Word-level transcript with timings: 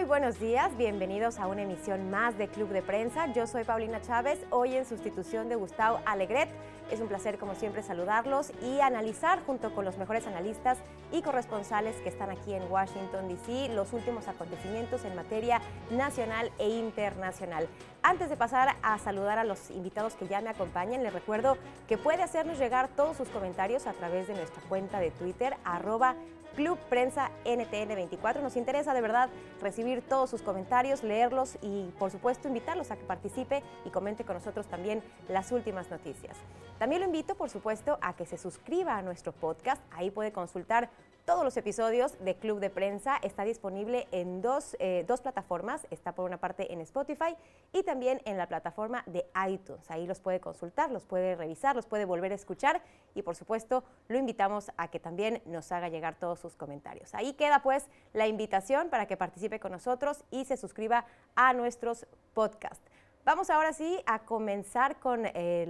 Muy 0.00 0.08
buenos 0.08 0.40
días, 0.40 0.74
bienvenidos 0.78 1.38
a 1.38 1.46
una 1.46 1.60
emisión 1.60 2.08
más 2.08 2.38
de 2.38 2.48
Club 2.48 2.70
de 2.70 2.80
Prensa. 2.80 3.30
Yo 3.34 3.46
soy 3.46 3.64
Paulina 3.64 4.00
Chávez, 4.00 4.38
hoy 4.48 4.74
en 4.74 4.86
sustitución 4.86 5.50
de 5.50 5.56
Gustavo 5.56 6.00
Alegret. 6.06 6.48
Es 6.90 7.00
un 7.00 7.08
placer, 7.08 7.36
como 7.36 7.54
siempre, 7.54 7.82
saludarlos 7.82 8.50
y 8.62 8.80
analizar 8.80 9.44
junto 9.44 9.74
con 9.74 9.84
los 9.84 9.98
mejores 9.98 10.26
analistas 10.26 10.78
y 11.12 11.20
corresponsales 11.20 11.96
que 11.96 12.08
están 12.08 12.30
aquí 12.30 12.54
en 12.54 12.62
Washington, 12.72 13.28
D.C., 13.28 13.74
los 13.74 13.92
últimos 13.92 14.26
acontecimientos 14.26 15.04
en 15.04 15.14
materia 15.14 15.60
nacional 15.90 16.50
e 16.58 16.70
internacional. 16.70 17.68
Antes 18.02 18.30
de 18.30 18.38
pasar 18.38 18.76
a 18.80 18.98
saludar 18.98 19.38
a 19.38 19.44
los 19.44 19.70
invitados 19.70 20.14
que 20.14 20.26
ya 20.26 20.40
me 20.40 20.48
acompañan, 20.48 21.02
les 21.02 21.12
recuerdo 21.12 21.58
que 21.86 21.98
puede 21.98 22.22
hacernos 22.22 22.58
llegar 22.58 22.88
todos 22.88 23.18
sus 23.18 23.28
comentarios 23.28 23.86
a 23.86 23.92
través 23.92 24.28
de 24.28 24.34
nuestra 24.34 24.62
cuenta 24.66 24.98
de 24.98 25.10
Twitter, 25.10 25.58
arroba 25.62 26.16
Club 26.60 26.78
Prensa 26.90 27.30
NTN24. 27.46 28.42
Nos 28.42 28.54
interesa 28.54 28.92
de 28.92 29.00
verdad 29.00 29.30
recibir 29.62 30.02
todos 30.02 30.28
sus 30.28 30.42
comentarios, 30.42 31.02
leerlos 31.02 31.56
y 31.62 31.86
por 31.98 32.10
supuesto 32.10 32.48
invitarlos 32.48 32.90
a 32.90 32.96
que 32.96 33.04
participe 33.04 33.62
y 33.86 33.88
comente 33.88 34.24
con 34.24 34.34
nosotros 34.34 34.66
también 34.66 35.02
las 35.30 35.52
últimas 35.52 35.90
noticias. 35.90 36.36
También 36.78 37.00
lo 37.00 37.06
invito, 37.06 37.34
por 37.34 37.48
supuesto, 37.48 37.98
a 38.02 38.14
que 38.14 38.26
se 38.26 38.36
suscriba 38.36 38.98
a 38.98 39.00
nuestro 39.00 39.32
podcast. 39.32 39.80
Ahí 39.90 40.10
puede 40.10 40.32
consultar 40.32 40.90
todos 41.24 41.44
los 41.44 41.56
episodios 41.56 42.18
de 42.24 42.34
Club 42.34 42.60
de 42.60 42.70
Prensa. 42.70 43.18
Está 43.22 43.44
disponible 43.44 44.06
en 44.12 44.42
dos, 44.42 44.76
eh, 44.78 45.04
dos, 45.06 45.20
plataformas. 45.20 45.86
Está 45.90 46.12
por 46.12 46.24
una 46.24 46.38
parte 46.38 46.72
en 46.72 46.80
Spotify 46.80 47.36
y 47.72 47.82
también 47.82 48.20
en 48.24 48.36
la 48.36 48.46
plataforma 48.46 49.02
de 49.06 49.26
iTunes. 49.48 49.90
Ahí 49.90 50.06
los 50.06 50.20
puede 50.20 50.40
consultar, 50.40 50.90
los 50.90 51.04
puede 51.04 51.36
revisar, 51.36 51.76
los 51.76 51.86
puede 51.86 52.04
volver 52.04 52.32
a 52.32 52.34
escuchar 52.34 52.82
y 53.14 53.22
por 53.22 53.36
supuesto 53.36 53.84
lo 54.08 54.18
invitamos 54.18 54.70
a 54.76 54.88
que 54.88 55.00
también 55.00 55.42
nos 55.44 55.70
haga 55.72 55.88
llegar 55.88 56.16
todos 56.18 56.40
sus 56.40 56.56
comentarios. 56.56 57.14
Ahí 57.14 57.34
queda 57.34 57.62
pues 57.62 57.86
la 58.12 58.26
invitación 58.26 58.88
para 58.88 59.06
que 59.06 59.16
participe 59.16 59.60
con 59.60 59.72
nosotros 59.72 60.24
y 60.30 60.44
se 60.44 60.56
suscriba 60.56 61.04
a 61.34 61.52
nuestros 61.52 62.06
podcasts. 62.34 62.89
Vamos 63.22 63.50
ahora 63.50 63.74
sí 63.74 64.00
a 64.06 64.20
comenzar 64.20 64.98
con 64.98 65.26
eh, 65.26 65.66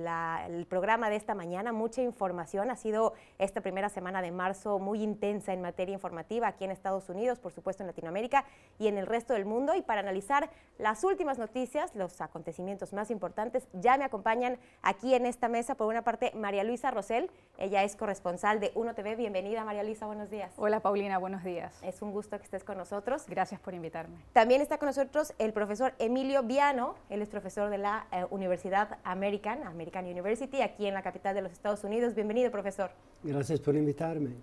el 0.46 0.66
programa 0.66 1.10
de 1.10 1.16
esta 1.16 1.34
mañana. 1.34 1.72
Mucha 1.72 2.00
información. 2.00 2.70
Ha 2.70 2.76
sido 2.76 3.14
esta 3.40 3.60
primera 3.60 3.88
semana 3.88 4.22
de 4.22 4.30
marzo 4.30 4.78
muy 4.78 5.02
intensa 5.02 5.52
en 5.52 5.60
materia 5.60 5.92
informativa 5.92 6.46
aquí 6.46 6.64
en 6.64 6.70
Estados 6.70 7.08
Unidos, 7.08 7.40
por 7.40 7.52
supuesto 7.52 7.82
en 7.82 7.88
Latinoamérica 7.88 8.44
y 8.78 8.86
en 8.86 8.98
el 8.98 9.06
resto 9.08 9.34
del 9.34 9.46
mundo. 9.46 9.74
Y 9.74 9.82
para 9.82 10.00
analizar 10.00 10.48
las 10.78 11.02
últimas 11.02 11.38
noticias, 11.38 11.92
los 11.96 12.20
acontecimientos 12.20 12.92
más 12.92 13.10
importantes, 13.10 13.66
ya 13.72 13.98
me 13.98 14.04
acompañan 14.04 14.56
aquí 14.80 15.14
en 15.14 15.26
esta 15.26 15.48
mesa, 15.48 15.74
por 15.74 15.88
una 15.88 16.02
parte, 16.02 16.30
María 16.36 16.62
Luisa 16.62 16.92
Rosell. 16.92 17.32
Ella 17.58 17.82
es 17.82 17.96
corresponsal 17.96 18.60
de 18.60 18.70
Uno 18.76 18.94
TV. 18.94 19.16
Bienvenida, 19.16 19.64
María 19.64 19.82
Luisa. 19.82 20.06
Buenos 20.06 20.30
días. 20.30 20.52
Hola, 20.56 20.78
Paulina. 20.78 21.18
Buenos 21.18 21.42
días. 21.42 21.76
Es 21.82 22.00
un 22.00 22.12
gusto 22.12 22.38
que 22.38 22.44
estés 22.44 22.62
con 22.62 22.78
nosotros. 22.78 23.24
Gracias 23.26 23.60
por 23.60 23.74
invitarme. 23.74 24.18
También 24.32 24.62
está 24.62 24.78
con 24.78 24.86
nosotros 24.86 25.34
el 25.38 25.52
profesor 25.52 25.94
Emilio 25.98 26.44
Viano. 26.44 26.94
Él 27.08 27.22
es 27.22 27.39
profesor 27.40 27.70
de 27.70 27.78
la 27.78 28.06
eh, 28.12 28.26
Universidad 28.30 28.98
American, 29.02 29.66
American 29.66 30.04
University, 30.04 30.60
aquí 30.60 30.86
en 30.86 30.92
la 30.92 31.02
capital 31.02 31.34
de 31.34 31.40
los 31.40 31.52
Estados 31.52 31.82
Unidos. 31.84 32.14
Bienvenido, 32.14 32.50
profesor. 32.50 32.90
Gracias 33.22 33.58
por 33.60 33.74
invitarme. 33.76 34.34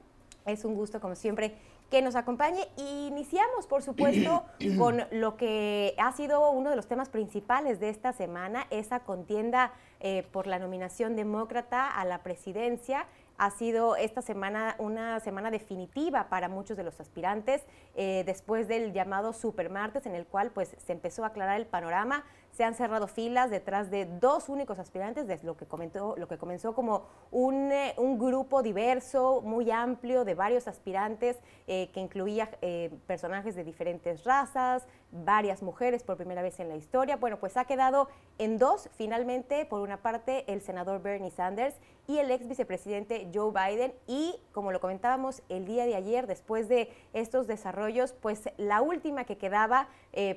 Es 0.48 0.66
un 0.66 0.74
gusto, 0.74 1.00
como 1.00 1.14
siempre, 1.14 1.54
que 1.92 2.02
nos 2.02 2.16
acompañe. 2.16 2.68
Iniciamos, 2.76 3.68
por 3.68 3.84
supuesto, 3.84 4.46
con 4.80 5.04
lo 5.12 5.38
que 5.38 5.94
ha 6.00 6.12
sido 6.14 6.50
uno 6.50 6.72
de 6.72 6.76
los 6.76 6.88
temas 6.88 7.10
principales 7.10 7.80
de 7.80 7.90
esta 7.90 8.14
semana, 8.14 8.66
esa 8.72 9.02
contienda 9.02 9.74
eh, 10.00 10.26
por 10.32 10.48
la 10.48 10.58
nominación 10.58 11.16
demócrata 11.16 11.88
a 11.88 12.04
la 12.04 12.24
presidencia 12.24 13.06
ha 13.38 13.52
sido 13.52 13.96
esta 13.96 14.22
semana 14.22 14.76
una 14.80 15.20
semana 15.20 15.52
definitiva 15.52 16.28
para 16.30 16.50
muchos 16.50 16.76
de 16.76 16.84
los 16.84 17.00
aspirantes, 17.00 17.64
eh, 17.96 18.24
después 18.26 18.68
del 18.68 18.94
llamado 18.94 19.32
Supermartes, 19.34 20.06
en 20.06 20.16
el 20.16 20.26
cual 20.26 20.52
pues 20.52 20.76
se 20.84 20.92
empezó 20.92 21.24
a 21.24 21.28
aclarar 21.28 21.60
el 21.60 21.68
panorama 21.68 22.26
se 22.58 22.64
han 22.64 22.74
cerrado 22.74 23.06
filas 23.06 23.52
detrás 23.52 23.92
de 23.92 24.06
dos 24.06 24.50
únicos 24.50 24.80
aspirantes, 24.80 25.28
desde 25.28 25.46
lo 25.46 25.56
que, 25.56 25.68
comentó, 25.68 26.16
lo 26.18 26.28
que 26.28 26.40
comenzó 26.40 26.74
como 26.74 27.04
un, 27.30 27.72
eh, 27.72 27.94
un 27.98 28.18
grupo 28.18 28.64
diverso, 28.64 29.44
muy 29.44 29.70
amplio, 29.70 30.26
de 30.26 30.34
varios 30.34 30.68
aspirantes, 30.68 31.38
eh, 31.68 31.92
que 31.94 32.00
incluía 32.00 32.50
eh, 32.64 32.90
personajes 33.06 33.56
de 33.56 33.64
diferentes 33.64 34.24
razas, 34.24 34.88
varias 35.12 35.62
mujeres 35.62 36.02
por 36.02 36.18
primera 36.18 36.42
vez 36.42 36.60
en 36.60 36.68
la 36.68 36.76
historia. 36.76 37.18
Bueno, 37.18 37.38
pues 37.38 37.58
ha 37.58 37.66
quedado 37.66 38.08
en 38.40 38.58
dos, 38.58 38.90
finalmente, 38.96 39.66
por 39.66 39.82
una 39.82 39.98
parte, 39.98 40.52
el 40.52 40.62
senador 40.62 41.00
Bernie 41.00 41.30
Sanders 41.30 41.76
y 42.08 42.18
el 42.18 42.32
ex 42.32 42.48
vicepresidente 42.48 43.30
Joe 43.32 43.52
Biden. 43.52 43.94
Y 44.08 44.36
como 44.52 44.72
lo 44.72 44.80
comentábamos 44.80 45.44
el 45.48 45.66
día 45.66 45.86
de 45.86 45.94
ayer, 45.94 46.26
después 46.26 46.68
de 46.70 46.92
estos 47.14 47.46
desarrollos, 47.46 48.14
pues 48.14 48.50
la 48.58 48.82
última 48.82 49.26
que 49.26 49.38
quedaba 49.38 49.90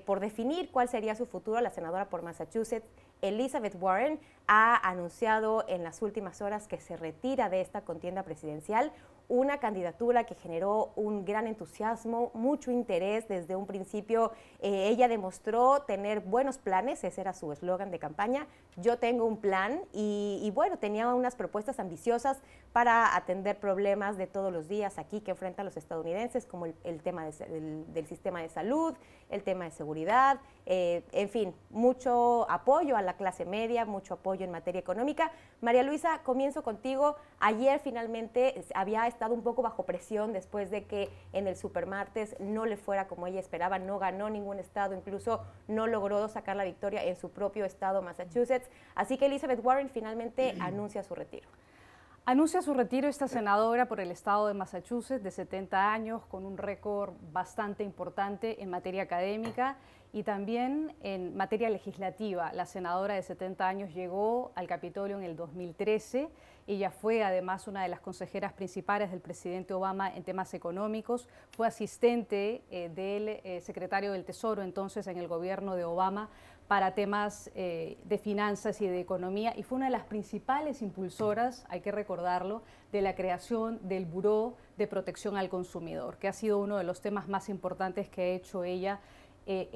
por 0.04 0.20
definir 0.20 0.70
cuál 0.70 0.90
sería 0.90 1.14
su 1.14 1.24
futuro, 1.24 1.58
la 1.62 1.70
senadora 1.70 2.09
por 2.10 2.22
Massachusetts, 2.22 2.90
Elizabeth 3.22 3.76
Warren, 3.80 4.20
ha 4.46 4.76
anunciado 4.88 5.64
en 5.68 5.84
las 5.84 6.02
últimas 6.02 6.42
horas 6.42 6.68
que 6.68 6.80
se 6.80 6.96
retira 6.96 7.48
de 7.48 7.60
esta 7.60 7.82
contienda 7.82 8.22
presidencial, 8.24 8.92
una 9.30 9.58
candidatura 9.58 10.24
que 10.24 10.34
generó 10.34 10.90
un 10.96 11.24
gran 11.24 11.46
entusiasmo, 11.46 12.32
mucho 12.34 12.72
interés 12.72 13.28
desde 13.28 13.54
un 13.54 13.64
principio. 13.64 14.32
Eh, 14.60 14.88
ella 14.88 15.06
demostró 15.06 15.82
tener 15.82 16.18
buenos 16.18 16.58
planes, 16.58 17.04
ese 17.04 17.20
era 17.20 17.32
su 17.32 17.52
eslogan 17.52 17.92
de 17.92 18.00
campaña, 18.00 18.48
yo 18.76 18.98
tengo 18.98 19.24
un 19.24 19.36
plan 19.36 19.82
y, 19.92 20.50
bueno, 20.54 20.78
tenía 20.78 21.14
unas 21.14 21.36
propuestas 21.36 21.78
ambiciosas 21.78 22.38
para 22.72 23.16
atender 23.16 23.58
problemas 23.58 24.16
de 24.16 24.26
todos 24.26 24.52
los 24.52 24.68
días 24.68 24.98
aquí 24.98 25.20
que 25.20 25.30
enfrentan 25.30 25.64
los 25.64 25.76
estadounidenses, 25.76 26.44
como 26.46 26.66
el, 26.66 27.02
tema 27.02 27.24
del, 27.24 28.06
sistema 28.08 28.42
de 28.42 28.48
salud, 28.48 28.94
el 29.28 29.42
tema 29.42 29.64
de 29.64 29.70
seguridad, 29.70 30.40
eh, 30.66 31.04
en 31.12 31.28
fin, 31.28 31.54
mucho 31.70 32.48
apoyo 32.50 32.96
a 32.96 33.02
la 33.02 33.14
clase 33.14 33.44
media, 33.44 33.84
mucho 33.84 34.14
apoyo 34.14 34.44
en 34.44 34.50
materia 34.50 34.80
económica. 34.80 35.30
María 35.60 35.82
Luisa, 35.82 36.20
comienzo 36.24 36.62
contigo. 36.62 37.16
Ayer 37.38 37.80
finalmente 37.80 38.64
había 38.74 39.06
estado 39.20 39.34
un 39.34 39.42
poco 39.42 39.60
bajo 39.60 39.82
presión 39.82 40.32
después 40.32 40.70
de 40.70 40.84
que 40.84 41.10
en 41.34 41.46
el 41.46 41.54
supermartes 41.54 42.34
no 42.40 42.64
le 42.64 42.78
fuera 42.78 43.06
como 43.06 43.26
ella 43.26 43.38
esperaba, 43.38 43.78
no 43.78 43.98
ganó 43.98 44.30
ningún 44.30 44.58
estado, 44.58 44.94
incluso 44.94 45.42
no 45.68 45.86
logró 45.86 46.26
sacar 46.28 46.56
la 46.56 46.64
victoria 46.64 47.04
en 47.04 47.16
su 47.16 47.30
propio 47.30 47.66
estado, 47.66 48.00
Massachusetts. 48.00 48.70
Así 48.94 49.18
que 49.18 49.26
Elizabeth 49.26 49.62
Warren 49.62 49.90
finalmente 49.90 50.54
anuncia 50.60 51.02
su 51.02 51.14
retiro. 51.14 51.46
Anuncia 52.24 52.62
su 52.62 52.72
retiro 52.72 53.08
esta 53.08 53.28
senadora 53.28 53.88
por 53.88 54.00
el 54.00 54.10
estado 54.10 54.46
de 54.46 54.54
Massachusetts 54.54 55.22
de 55.22 55.30
70 55.30 55.92
años 55.92 56.24
con 56.24 56.46
un 56.46 56.56
récord 56.56 57.12
bastante 57.30 57.84
importante 57.84 58.62
en 58.62 58.70
materia 58.70 59.02
académica 59.02 59.76
y 60.12 60.22
también 60.22 60.94
en 61.02 61.36
materia 61.36 61.70
legislativa. 61.70 62.52
La 62.52 62.66
senadora 62.66 63.14
de 63.14 63.22
70 63.22 63.68
años 63.68 63.94
llegó 63.94 64.52
al 64.54 64.66
Capitolio 64.66 65.18
en 65.18 65.24
el 65.24 65.36
2013. 65.36 66.30
Ella 66.70 66.92
fue 66.92 67.24
además 67.24 67.66
una 67.66 67.82
de 67.82 67.88
las 67.88 67.98
consejeras 67.98 68.52
principales 68.52 69.10
del 69.10 69.18
presidente 69.18 69.74
Obama 69.74 70.14
en 70.14 70.22
temas 70.22 70.54
económicos. 70.54 71.26
Fue 71.50 71.66
asistente 71.66 72.62
eh, 72.70 72.88
del 72.94 73.40
eh, 73.42 73.60
secretario 73.60 74.12
del 74.12 74.24
Tesoro 74.24 74.62
entonces 74.62 75.08
en 75.08 75.18
el 75.18 75.26
gobierno 75.26 75.74
de 75.74 75.82
Obama 75.82 76.28
para 76.68 76.94
temas 76.94 77.50
eh, 77.56 77.98
de 78.04 78.18
finanzas 78.18 78.80
y 78.80 78.86
de 78.86 79.00
economía 79.00 79.52
y 79.56 79.64
fue 79.64 79.78
una 79.78 79.86
de 79.86 79.90
las 79.90 80.04
principales 80.04 80.80
impulsoras, 80.80 81.66
hay 81.68 81.80
que 81.80 81.90
recordarlo, 81.90 82.62
de 82.92 83.02
la 83.02 83.16
creación 83.16 83.80
del 83.88 84.06
Buró 84.06 84.54
de 84.76 84.86
Protección 84.86 85.36
al 85.36 85.48
Consumidor, 85.48 86.18
que 86.18 86.28
ha 86.28 86.32
sido 86.32 86.60
uno 86.60 86.76
de 86.76 86.84
los 86.84 87.00
temas 87.00 87.26
más 87.26 87.48
importantes 87.48 88.08
que 88.08 88.22
ha 88.22 88.26
hecho 88.26 88.62
ella 88.62 89.00
en, 89.44 89.74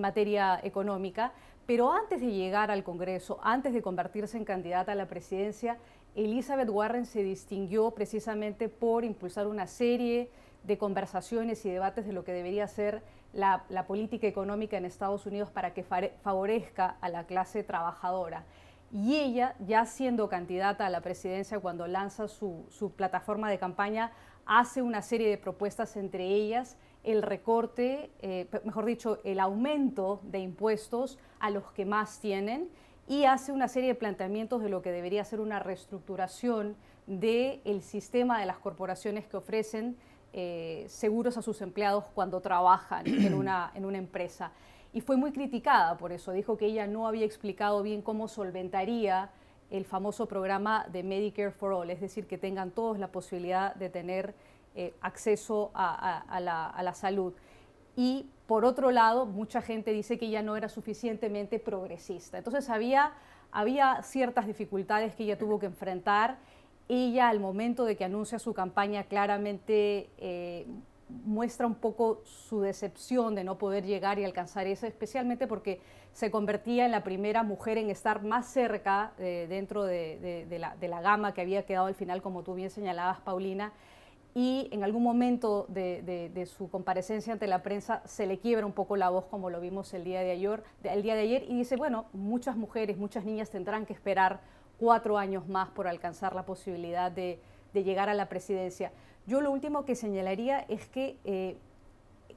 materia 0.00 0.60
económica. 0.62 1.32
Pero 1.66 1.92
antes 1.92 2.20
de 2.20 2.30
llegar 2.30 2.70
al 2.70 2.84
Congreso, 2.84 3.38
antes 3.42 3.74
de 3.74 3.82
convertirse 3.82 4.36
en 4.36 4.44
candidata 4.44 4.92
a 4.92 4.94
la 4.94 5.08
presidencia, 5.08 5.78
Elizabeth 6.14 6.70
Warren 6.70 7.06
se 7.06 7.22
distinguió 7.22 7.90
precisamente 7.90 8.68
por 8.68 9.04
impulsar 9.04 9.46
una 9.46 9.66
serie 9.66 10.30
de 10.62 10.78
conversaciones 10.78 11.64
y 11.66 11.70
debates 11.70 12.06
de 12.06 12.12
lo 12.12 12.24
que 12.24 12.32
debería 12.32 12.66
ser 12.68 13.02
la, 13.32 13.84
política 13.86 14.26
económica 14.26 14.76
en 14.76 14.84
Estados 14.84 15.26
Unidos 15.26 15.50
para 15.50 15.74
que 15.74 15.84
favorezca 15.84 16.96
a 17.00 17.08
la 17.08 17.24
clase 17.24 17.62
trabajadora. 17.62 18.44
Y 18.92 19.16
ella, 19.16 19.54
ya 19.66 19.84
siendo 19.84 20.28
candidata 20.28 20.86
a 20.86 20.90
la 20.90 21.00
presidencia, 21.00 21.58
cuando 21.58 21.86
lanza 21.86 22.28
su, 22.28 22.92
plataforma 22.96 23.50
de 23.50 23.58
campaña, 23.58 24.12
hace 24.46 24.80
una 24.80 25.02
serie 25.02 25.28
de 25.28 25.38
propuestas, 25.38 25.96
entre 25.96 26.24
ellas 26.24 26.76
el 27.06 27.22
recorte, 27.22 28.10
eh, 28.18 28.48
mejor 28.64 28.84
dicho, 28.84 29.20
el 29.24 29.38
aumento 29.38 30.20
de 30.24 30.40
impuestos 30.40 31.18
a 31.38 31.50
los 31.50 31.70
que 31.72 31.86
más 31.86 32.18
tienen 32.18 32.68
y 33.08 33.24
hace 33.24 33.52
una 33.52 33.68
serie 33.68 33.90
de 33.90 33.94
planteamientos 33.94 34.60
de 34.60 34.68
lo 34.68 34.82
que 34.82 34.90
debería 34.90 35.24
ser 35.24 35.40
una 35.40 35.60
reestructuración 35.60 36.76
del 37.06 37.82
sistema 37.82 38.40
de 38.40 38.46
las 38.46 38.58
corporaciones 38.58 39.24
que 39.26 39.36
ofrecen 39.36 39.96
eh, 40.32 40.84
seguros 40.88 41.36
a 41.36 41.42
sus 41.42 41.62
empleados 41.62 42.04
cuando 42.12 42.40
trabajan 42.40 43.06
en 43.06 43.34
una, 43.34 43.70
en 43.76 43.84
una 43.84 43.98
empresa. 43.98 44.50
Y 44.92 45.00
fue 45.00 45.16
muy 45.16 45.30
criticada 45.30 45.96
por 45.96 46.10
eso. 46.10 46.32
Dijo 46.32 46.56
que 46.56 46.66
ella 46.66 46.88
no 46.88 47.06
había 47.06 47.24
explicado 47.24 47.84
bien 47.84 48.02
cómo 48.02 48.26
solventaría 48.26 49.30
el 49.70 49.84
famoso 49.84 50.26
programa 50.26 50.86
de 50.90 51.04
Medicare 51.04 51.52
for 51.52 51.72
All, 51.72 51.90
es 51.90 52.00
decir, 52.00 52.26
que 52.26 52.38
tengan 52.38 52.72
todos 52.72 52.98
la 52.98 53.12
posibilidad 53.12 53.74
de 53.76 53.90
tener 53.90 54.34
acceso 55.00 55.70
a, 55.74 56.38
la, 56.40 56.66
a 56.66 56.82
la 56.82 56.94
salud. 56.94 57.32
Y 57.96 58.26
por 58.46 58.64
otro 58.64 58.90
lado, 58.90 59.26
mucha 59.26 59.60
gente 59.60 59.90
dice 59.92 60.18
que 60.18 60.26
ella 60.26 60.42
no 60.42 60.56
era 60.56 60.68
suficientemente 60.68 61.58
progresista. 61.58 62.38
Entonces 62.38 62.70
había, 62.70 63.12
había 63.50 64.02
ciertas 64.02 64.46
dificultades 64.46 65.14
que 65.14 65.24
ella 65.24 65.38
tuvo 65.38 65.58
que 65.58 65.66
enfrentar. 65.66 66.38
Ella 66.88 67.28
al 67.28 67.40
momento 67.40 67.84
de 67.84 67.96
que 67.96 68.04
anuncia 68.04 68.38
su 68.38 68.54
campaña 68.54 69.04
claramente 69.04 70.10
eh, 70.18 70.66
muestra 71.08 71.66
un 71.66 71.74
poco 71.74 72.20
su 72.24 72.60
decepción 72.60 73.34
de 73.34 73.42
no 73.42 73.58
poder 73.58 73.84
llegar 73.84 74.18
y 74.18 74.24
alcanzar 74.24 74.66
eso, 74.66 74.86
especialmente 74.86 75.46
porque 75.46 75.80
se 76.12 76.30
convertía 76.30 76.84
en 76.84 76.92
la 76.92 77.02
primera 77.02 77.42
mujer 77.42 77.78
en 77.78 77.90
estar 77.90 78.22
más 78.22 78.46
cerca 78.46 79.12
eh, 79.18 79.46
dentro 79.48 79.84
de, 79.84 80.46
la, 80.58 80.76
de 80.76 80.88
la 80.88 81.00
gama 81.00 81.34
que 81.34 81.40
había 81.40 81.64
quedado 81.64 81.86
al 81.86 81.94
final, 81.94 82.22
como 82.22 82.42
tú 82.42 82.54
bien 82.54 82.70
señalabas, 82.70 83.20
Paulina 83.20 83.72
y 84.36 84.68
en 84.70 84.84
algún 84.84 85.02
momento 85.02 85.64
de, 85.70 86.46
su 86.46 86.68
comparecencia 86.68 87.32
ante 87.32 87.46
la 87.46 87.62
prensa 87.62 88.02
se 88.04 88.26
le 88.26 88.38
quiebra 88.38 88.66
un 88.66 88.74
poco 88.74 88.94
la 88.94 89.08
voz 89.08 89.24
como 89.24 89.48
lo 89.48 89.62
vimos 89.62 89.94
el 89.94 90.04
día 90.04 90.20
de 90.20 90.30
ayer, 90.30 90.62
el 90.82 91.02
día 91.02 91.14
de 91.14 91.22
ayer 91.22 91.44
y 91.48 91.56
dice, 91.56 91.76
bueno, 91.76 92.04
muchas 92.12 92.54
mujeres, 92.54 92.98
muchas 92.98 93.24
niñas 93.24 93.48
tendrán 93.48 93.86
que 93.86 93.94
esperar 93.94 94.40
cuatro 94.78 95.16
años 95.16 95.48
más 95.48 95.70
por 95.70 95.88
alcanzar 95.88 96.34
la 96.34 96.44
posibilidad 96.44 97.10
de, 97.10 97.40
llegar 97.72 98.10
a 98.10 98.14
la 98.14 98.28
presidencia. 98.28 98.92
Yo 99.26 99.40
lo 99.40 99.50
último 99.50 99.86
que 99.86 99.94
señalaría 99.94 100.60
es 100.68 100.86
que 100.86 101.16
eh, 101.24 101.56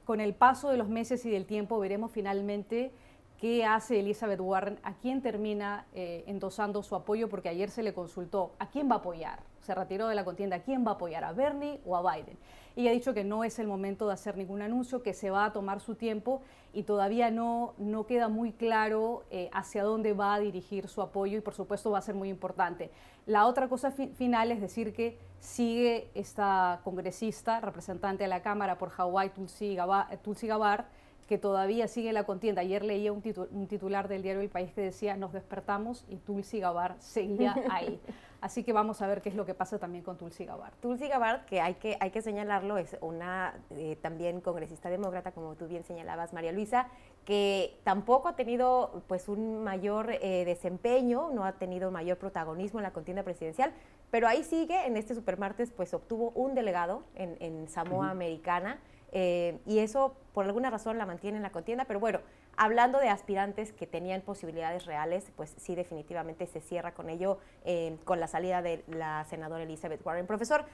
con 0.06 0.22
el 0.22 0.32
paso 0.32 0.70
de 0.70 0.78
los 0.78 0.88
meses 0.88 1.26
y 1.26 1.30
del 1.30 1.44
tiempo 1.44 1.78
veremos 1.78 2.10
finalmente 2.12 2.92
qué 3.38 3.66
hace 3.66 4.00
Elizabeth 4.00 4.40
Warren, 4.40 4.78
a 4.84 4.94
quién 4.94 5.20
termina 5.20 5.84
eh, 5.92 6.24
endosando 6.26 6.82
su 6.82 6.94
apoyo, 6.94 7.28
porque 7.28 7.50
ayer 7.50 7.68
se 7.68 7.82
le 7.82 7.92
consultó 7.92 8.52
a 8.58 8.70
quién 8.70 8.88
va 8.88 8.94
a 8.94 8.98
apoyar 8.98 9.49
se 9.60 9.74
retiró 9.74 10.08
de 10.08 10.14
la 10.14 10.24
contienda, 10.24 10.60
¿quién 10.60 10.84
va 10.86 10.92
a 10.92 10.94
apoyar? 10.94 11.24
¿A 11.24 11.32
Bernie 11.32 11.80
o 11.84 11.96
a 11.96 12.14
Biden? 12.14 12.36
Y 12.76 12.88
ha 12.88 12.92
dicho 12.92 13.12
que 13.12 13.24
no 13.24 13.44
es 13.44 13.58
el 13.58 13.66
momento 13.66 14.06
de 14.06 14.14
hacer 14.14 14.36
ningún 14.36 14.62
anuncio, 14.62 15.02
que 15.02 15.12
se 15.12 15.30
va 15.30 15.44
a 15.44 15.52
tomar 15.52 15.80
su 15.80 15.96
tiempo 15.96 16.40
y 16.72 16.84
todavía 16.84 17.30
no, 17.30 17.74
no 17.78 18.06
queda 18.06 18.28
muy 18.28 18.52
claro 18.52 19.24
eh, 19.30 19.50
hacia 19.52 19.82
dónde 19.82 20.12
va 20.12 20.34
a 20.34 20.40
dirigir 20.40 20.88
su 20.88 21.02
apoyo 21.02 21.36
y 21.36 21.40
por 21.40 21.54
supuesto 21.54 21.90
va 21.90 21.98
a 21.98 22.02
ser 22.02 22.14
muy 22.14 22.28
importante. 22.28 22.90
La 23.26 23.46
otra 23.46 23.68
cosa 23.68 23.90
final 23.90 24.52
es 24.52 24.60
decir 24.60 24.94
que 24.94 25.18
sigue 25.40 26.10
esta 26.14 26.80
congresista, 26.84 27.60
representante 27.60 28.24
de 28.24 28.28
la 28.28 28.42
Cámara 28.42 28.78
por 28.78 28.90
Hawái, 28.90 29.30
Tulsi 29.30 29.74
Gabbard, 29.74 30.84
que 31.30 31.38
todavía 31.38 31.86
sigue 31.86 32.12
la 32.12 32.24
contienda. 32.24 32.62
Ayer 32.62 32.84
leía 32.84 33.12
un, 33.12 33.22
titular 33.68 34.08
del 34.08 34.22
diario 34.22 34.42
El 34.42 34.48
País 34.48 34.72
que 34.72 34.80
decía, 34.80 35.16
nos 35.16 35.32
despertamos 35.32 36.04
y 36.08 36.16
Tulsi 36.16 36.58
Gabbard 36.58 36.98
seguía 36.98 37.54
ahí. 37.70 38.00
Así 38.40 38.64
que 38.64 38.72
vamos 38.72 39.02
a 39.02 39.06
ver 39.06 39.20
qué 39.20 39.28
es 39.28 39.34
lo 39.34 39.44
que 39.44 39.52
pasa 39.52 39.78
también 39.78 40.02
con 40.02 40.16
Tulsi 40.16 40.46
Gabbard. 40.46 40.72
Tulsi 40.80 41.08
Gabbard, 41.08 41.44
que 41.44 41.60
hay 41.60 41.74
que, 41.74 41.98
hay 42.00 42.10
que 42.10 42.22
señalarlo, 42.22 42.78
es 42.78 42.96
una 43.02 43.54
eh, 43.76 43.96
también 44.00 44.40
congresista 44.40 44.88
demócrata, 44.88 45.32
como 45.32 45.56
tú 45.56 45.66
bien 45.66 45.84
señalabas, 45.84 46.32
María 46.32 46.50
Luisa, 46.50 46.88
que 47.26 47.78
tampoco 47.84 48.28
ha 48.28 48.36
tenido 48.36 49.02
pues 49.08 49.28
un 49.28 49.62
mayor 49.62 50.12
eh, 50.22 50.44
desempeño, 50.46 51.30
no 51.34 51.44
ha 51.44 51.52
tenido 51.52 51.90
mayor 51.90 52.16
protagonismo 52.16 52.80
en 52.80 52.84
la 52.84 52.92
contienda 52.92 53.22
presidencial, 53.24 53.72
pero 54.10 54.26
ahí 54.26 54.42
sigue, 54.42 54.86
en 54.86 54.96
este 54.96 55.14
supermartes 55.14 55.70
pues 55.70 55.92
obtuvo 55.92 56.30
un 56.30 56.54
delegado 56.54 57.02
en, 57.16 57.68
Samoa 57.68 58.10
Americana, 58.10 58.78
eh, 59.12 59.58
y 59.66 59.80
eso 59.80 60.14
por 60.32 60.46
alguna 60.46 60.70
razón 60.70 60.96
la 60.96 61.04
mantiene 61.04 61.36
en 61.36 61.42
la 61.42 61.52
contienda, 61.52 61.84
pero 61.84 62.00
bueno, 62.00 62.20
hablando 62.60 62.98
de 62.98 63.08
aspirantes 63.08 63.72
que 63.72 63.86
tenían 63.86 64.20
posibilidades 64.20 64.84
reales, 64.84 65.24
pues 65.34 65.54
sí 65.56 65.74
definitivamente 65.74 66.46
se 66.46 66.60
cierra 66.60 66.92
con 66.92 67.08
ello, 67.08 67.38
eh, 67.64 67.96
con 68.04 68.20
la 68.20 68.26
salida 68.26 68.60
de 68.60 68.84
la 68.86 69.24
senadora 69.24 69.62
Elizabeth 69.62 70.04
Warren. 70.04 70.26
Profesor, 70.26 70.66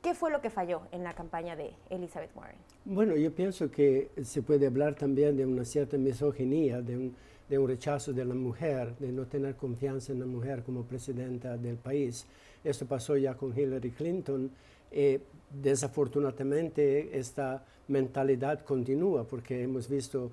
¿qué 0.00 0.14
fue 0.14 0.30
lo 0.30 0.40
que 0.40 0.48
falló 0.48 0.80
en 0.90 1.04
la 1.04 1.12
campaña 1.12 1.54
de 1.54 1.74
Elizabeth 1.90 2.34
Warren? 2.34 2.56
Bueno, 2.86 3.14
yo 3.14 3.30
pienso 3.34 3.70
que 3.70 4.08
se 4.22 4.40
puede 4.40 4.66
hablar 4.66 4.94
también 4.94 5.36
de 5.36 5.44
una 5.44 5.66
cierta 5.66 5.98
misoginia, 5.98 6.80
de 6.80 6.96
un, 6.96 7.16
de 7.46 7.58
un 7.58 7.68
rechazo 7.68 8.14
de 8.14 8.24
la 8.24 8.34
mujer, 8.34 8.96
de 8.96 9.12
no 9.12 9.26
tener 9.26 9.54
confianza 9.54 10.12
en 10.12 10.20
la 10.20 10.26
mujer 10.26 10.62
como 10.62 10.84
presidenta 10.84 11.58
del 11.58 11.76
país. 11.76 12.26
Esto 12.64 12.86
pasó 12.86 13.18
ya 13.18 13.34
con 13.34 13.52
Hillary 13.56 13.90
Clinton. 13.90 14.50
Eh, 14.90 15.20
desafortunadamente 15.50 17.18
esta 17.18 17.62
mentalidad 17.88 18.60
continúa 18.60 19.24
porque 19.24 19.62
hemos 19.62 19.90
visto 19.90 20.30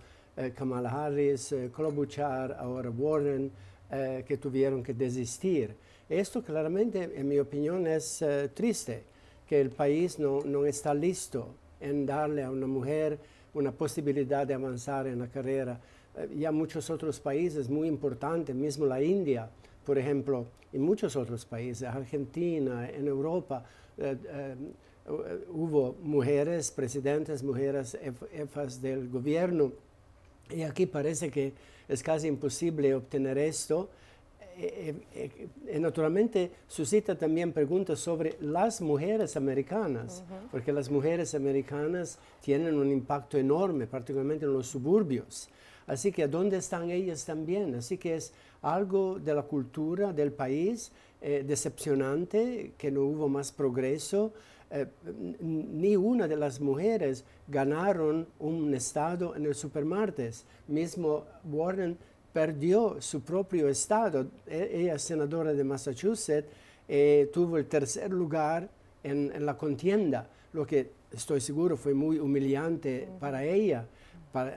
Kamala 0.56 0.90
Harris, 0.90 1.52
eh, 1.52 1.70
Klobuchar, 1.74 2.54
ahora 2.54 2.90
Warren, 2.90 3.52
eh, 3.92 4.24
que 4.26 4.38
tuvieron 4.38 4.82
que 4.82 4.94
desistir. 4.94 5.76
Esto 6.08 6.42
claramente, 6.42 7.12
en 7.16 7.28
mi 7.28 7.38
opinión, 7.40 7.88
es 7.88 8.24
triste, 8.54 9.04
que 9.48 9.60
el 9.60 9.70
país 9.70 10.20
no, 10.20 10.42
no 10.44 10.66
está 10.66 10.94
listo 10.94 11.56
en 11.80 12.06
darle 12.06 12.44
a 12.44 12.52
una 12.52 12.68
mujer 12.68 13.18
una 13.54 13.72
posibilidad 13.72 14.48
de 14.48 14.54
avanzar 14.54 15.08
en 15.08 15.20
la 15.20 15.28
carrera. 15.28 15.80
ya 16.38 16.52
muchos 16.52 16.90
otros 16.90 17.20
países 17.20 17.70
muy 17.70 17.88
importantes, 17.88 18.54
mismo 18.56 18.86
la 18.86 19.02
India, 19.02 19.50
por 19.86 19.98
ejemplo, 19.98 20.46
y 20.74 20.78
muchos 20.78 21.16
otros 21.16 21.46
países, 21.46 21.84
Argentina, 21.84 22.90
en 22.90 23.08
Europa, 23.08 23.66
hubo 25.50 25.96
mujeres 26.02 26.72
presidentes, 26.72 27.44
mujeres 27.44 27.98
jefas 28.32 28.82
del 28.82 29.10
gobierno, 29.10 29.72
y 30.56 30.64
aquí 30.64 30.86
parece 30.86 31.30
que 31.30 31.54
es 31.88 32.04
casi 32.04 32.28
imposible 32.28 32.94
obtener 32.96 33.38
esto. 33.38 33.90
Eh, 34.58 34.94
eh, 35.16 35.48
eh, 35.68 35.80
naturalmente 35.80 36.52
suscita 36.68 37.18
también 37.18 37.54
preguntas 37.54 38.00
sobre 38.00 38.38
las 38.42 38.82
mujeres 38.82 39.38
americanas, 39.38 40.24
porque 40.52 40.74
las 40.74 40.90
mujeres 40.90 41.34
americanas 41.34 42.20
tienen 42.42 42.76
un 42.76 42.92
impacto 42.92 43.38
enorme, 43.38 43.88
particularmente 43.88 44.46
en 44.46 44.54
los 44.54 44.68
suburbios. 44.68 45.50
Así 45.88 46.12
que 46.12 46.28
¿dónde 46.28 46.58
están 46.58 46.92
ellas 46.92 47.26
también? 47.26 47.76
Así 47.76 47.98
que 47.98 48.16
es 48.16 48.34
algo 48.62 49.20
de 49.20 49.34
la 49.34 49.44
cultura 49.44 50.14
del 50.14 50.32
país 50.32 50.92
decepcionante, 51.22 52.74
que 52.78 52.90
no 52.90 53.02
hubo 53.04 53.30
más 53.30 53.52
progreso. 53.52 54.34
Eh, 54.72 54.88
ni 55.42 55.96
una 55.98 56.28
de 56.28 56.38
las 56.38 56.62
mujeres 56.62 57.26
ganaron 57.48 58.28
un 58.40 58.74
estado 58.74 59.36
en 59.36 59.46
el 59.46 59.54
supermartes. 59.54 60.46
Mismo 60.68 61.26
Warren 61.44 61.98
perdió 62.32 63.02
su 63.02 63.22
propio 63.22 63.68
estado. 63.68 64.28
E, 64.48 64.70
ella 64.74 64.98
senadora 64.98 65.54
de 65.54 65.64
Massachusetts, 65.64 66.48
eh, 66.88 67.30
tuvo 67.34 67.58
el 67.58 67.68
tercer 67.68 68.12
lugar 68.12 68.70
en, 69.04 69.46
la 69.46 69.58
contienda, 69.58 70.30
lo 70.54 70.66
que 70.66 70.92
estoy 71.12 71.42
seguro 71.42 71.76
fue 71.76 71.94
muy 71.94 72.20
humillante 72.20 73.10
para 73.20 73.44
ella, 73.44 73.86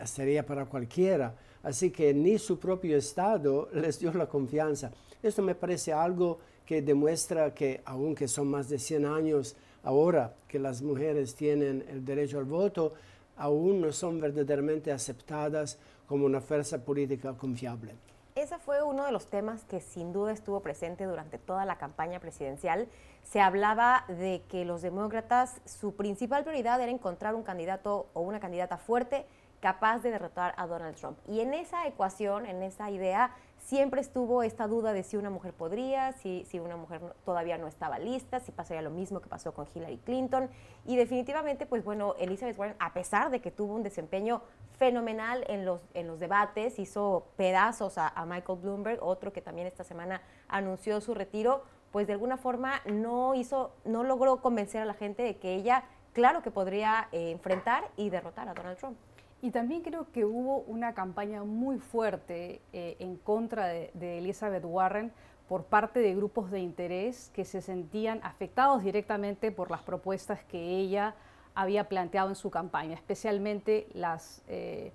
sería 0.04 0.44
para 0.44 0.66
cualquiera. 0.66 1.34
Así 1.62 1.90
que 1.90 2.12
ni 2.12 2.38
su 2.38 2.58
propio 2.58 2.96
estado 2.96 3.68
les 3.74 3.98
dio 3.98 4.12
la 4.12 4.28
confianza. 4.28 4.92
Esto 5.22 5.42
me 5.42 5.54
parece 5.54 5.92
algo 5.92 6.38
que 6.66 6.82
demuestra 6.82 7.54
que, 7.54 7.82
aunque 7.84 8.28
son 8.28 8.48
más 8.48 8.68
de 8.68 8.78
100 8.78 9.06
años, 9.06 9.56
ahora 9.82 10.34
que 10.48 10.58
las 10.58 10.82
mujeres 10.82 11.34
tienen 11.34 11.84
el 11.88 12.04
derecho 12.04 12.38
al 12.38 12.44
voto, 12.44 12.94
aún 13.36 13.80
no 13.80 13.92
son 13.92 14.20
verdaderamente 14.20 14.92
aceptadas 14.92 15.78
como 16.06 16.26
una 16.26 16.40
fuerza 16.40 16.84
política 16.84 17.34
confiable. 17.34 17.94
Ese 18.34 18.58
fue 18.58 18.82
uno 18.82 19.04
de 19.04 19.12
los 19.12 19.28
temas 19.28 19.64
que 19.64 19.80
sin 19.80 20.12
duda 20.12 20.32
estuvo 20.32 20.60
presente 20.60 21.04
durante 21.04 21.38
toda 21.38 21.64
la 21.64 21.78
campaña 21.78 22.18
presidencial. 22.18 22.88
Se 23.22 23.40
hablaba 23.40 24.04
de 24.08 24.42
que 24.48 24.64
los 24.64 24.82
demócratas, 24.82 25.60
su 25.64 25.94
principal 25.94 26.42
prioridad 26.42 26.80
era 26.80 26.90
encontrar 26.90 27.36
un 27.36 27.44
candidato 27.44 28.08
o 28.12 28.22
una 28.22 28.40
candidata 28.40 28.76
fuerte 28.76 29.24
capaz 29.60 30.00
de 30.00 30.10
derrotar 30.10 30.52
a 30.56 30.66
Donald 30.66 30.96
Trump. 30.96 31.16
Y 31.28 31.40
en 31.40 31.54
esa 31.54 31.86
ecuación, 31.86 32.44
en 32.44 32.62
esa 32.62 32.90
idea, 32.90 33.30
siempre 33.64 34.00
estuvo 34.00 34.42
esta 34.42 34.66
duda 34.66 34.92
de 34.92 35.02
si 35.02 35.16
una 35.16 35.30
mujer 35.30 35.54
podría, 35.54 36.12
si, 36.12 36.44
si 36.44 36.60
una 36.60 36.76
mujer 36.76 37.00
todavía 37.24 37.56
no 37.58 37.66
estaba 37.66 37.98
lista, 37.98 38.40
si 38.40 38.52
pasaría 38.52 38.82
lo 38.82 38.90
mismo 38.90 39.20
que 39.20 39.28
pasó 39.28 39.52
con 39.52 39.66
Hillary 39.74 39.98
Clinton. 39.98 40.50
Y 40.84 40.96
definitivamente, 40.96 41.64
pues 41.64 41.82
bueno, 41.82 42.14
Elizabeth 42.18 42.58
Warren, 42.58 42.76
a 42.78 42.92
pesar 42.92 43.30
de 43.30 43.40
que 43.40 43.50
tuvo 43.50 43.74
un 43.74 43.82
desempeño 43.82 44.42
fenomenal 44.78 45.44
en 45.48 45.64
los, 45.64 45.80
en 45.94 46.06
los 46.06 46.20
debates, 46.20 46.78
hizo 46.78 47.26
pedazos 47.36 47.96
a, 47.96 48.12
Michael 48.26 48.58
Bloomberg, 48.60 49.02
otro 49.02 49.32
que 49.32 49.40
también 49.40 49.66
esta 49.66 49.84
semana 49.84 50.20
anunció 50.48 51.00
su 51.00 51.14
retiro, 51.14 51.62
pues 51.90 52.06
de 52.06 52.12
alguna 52.12 52.36
forma 52.36 52.80
no 52.84 53.34
hizo, 53.34 53.72
no 53.84 54.04
logró 54.04 54.42
convencer 54.42 54.82
a 54.82 54.84
la 54.84 54.94
gente 54.94 55.22
de 55.22 55.36
que 55.38 55.54
ella, 55.54 55.84
claro 56.12 56.42
que 56.42 56.50
podría 56.50 57.08
eh, 57.12 57.30
enfrentar 57.30 57.84
y 57.96 58.10
derrotar 58.10 58.48
a 58.48 58.54
Donald 58.54 58.76
Trump. 58.76 58.98
Y 59.44 59.50
también 59.50 59.82
creo 59.82 60.10
que 60.10 60.24
hubo 60.24 60.60
una 60.60 60.94
campaña 60.94 61.44
muy 61.44 61.78
fuerte 61.78 62.62
eh, 62.72 62.96
en 62.98 63.16
contra 63.16 63.66
de, 63.66 63.90
Elizabeth 64.16 64.64
Warren 64.64 65.12
por 65.50 65.64
parte 65.64 66.00
de 66.00 66.14
grupos 66.14 66.50
de 66.50 66.60
interés 66.60 67.30
que 67.34 67.44
se 67.44 67.60
sentían 67.60 68.20
afectados 68.22 68.82
directamente 68.82 69.52
por 69.52 69.70
las 69.70 69.82
propuestas 69.82 70.42
que 70.44 70.78
ella 70.78 71.14
había 71.54 71.90
planteado 71.90 72.30
en 72.30 72.36
su 72.36 72.50
campaña, 72.50 72.94
especialmente 72.94 73.86
las, 73.92 74.42
eh, 74.48 74.94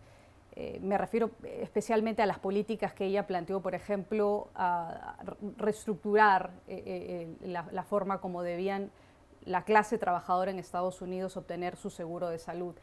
eh, 0.56 0.80
me 0.82 0.98
refiero 0.98 1.30
especialmente 1.44 2.24
a 2.24 2.26
las 2.26 2.40
políticas 2.40 2.92
que 2.96 3.06
ella 3.06 3.28
planteó, 3.28 3.62
por 3.62 3.76
ejemplo, 3.76 4.50
a 4.56 5.16
reestructurar 5.58 6.54
la, 7.42 7.68
la, 7.72 7.84
forma 7.84 8.20
como 8.20 8.42
debían 8.42 8.90
la 9.46 9.64
clase 9.64 10.00
trabajadora 10.00 10.50
en 10.50 10.58
Estados 10.58 11.04
Unidos 11.04 11.38
obtener 11.38 11.76
su 11.76 11.92
seguro 11.92 12.30
de 12.30 12.40
salud. 12.40 12.74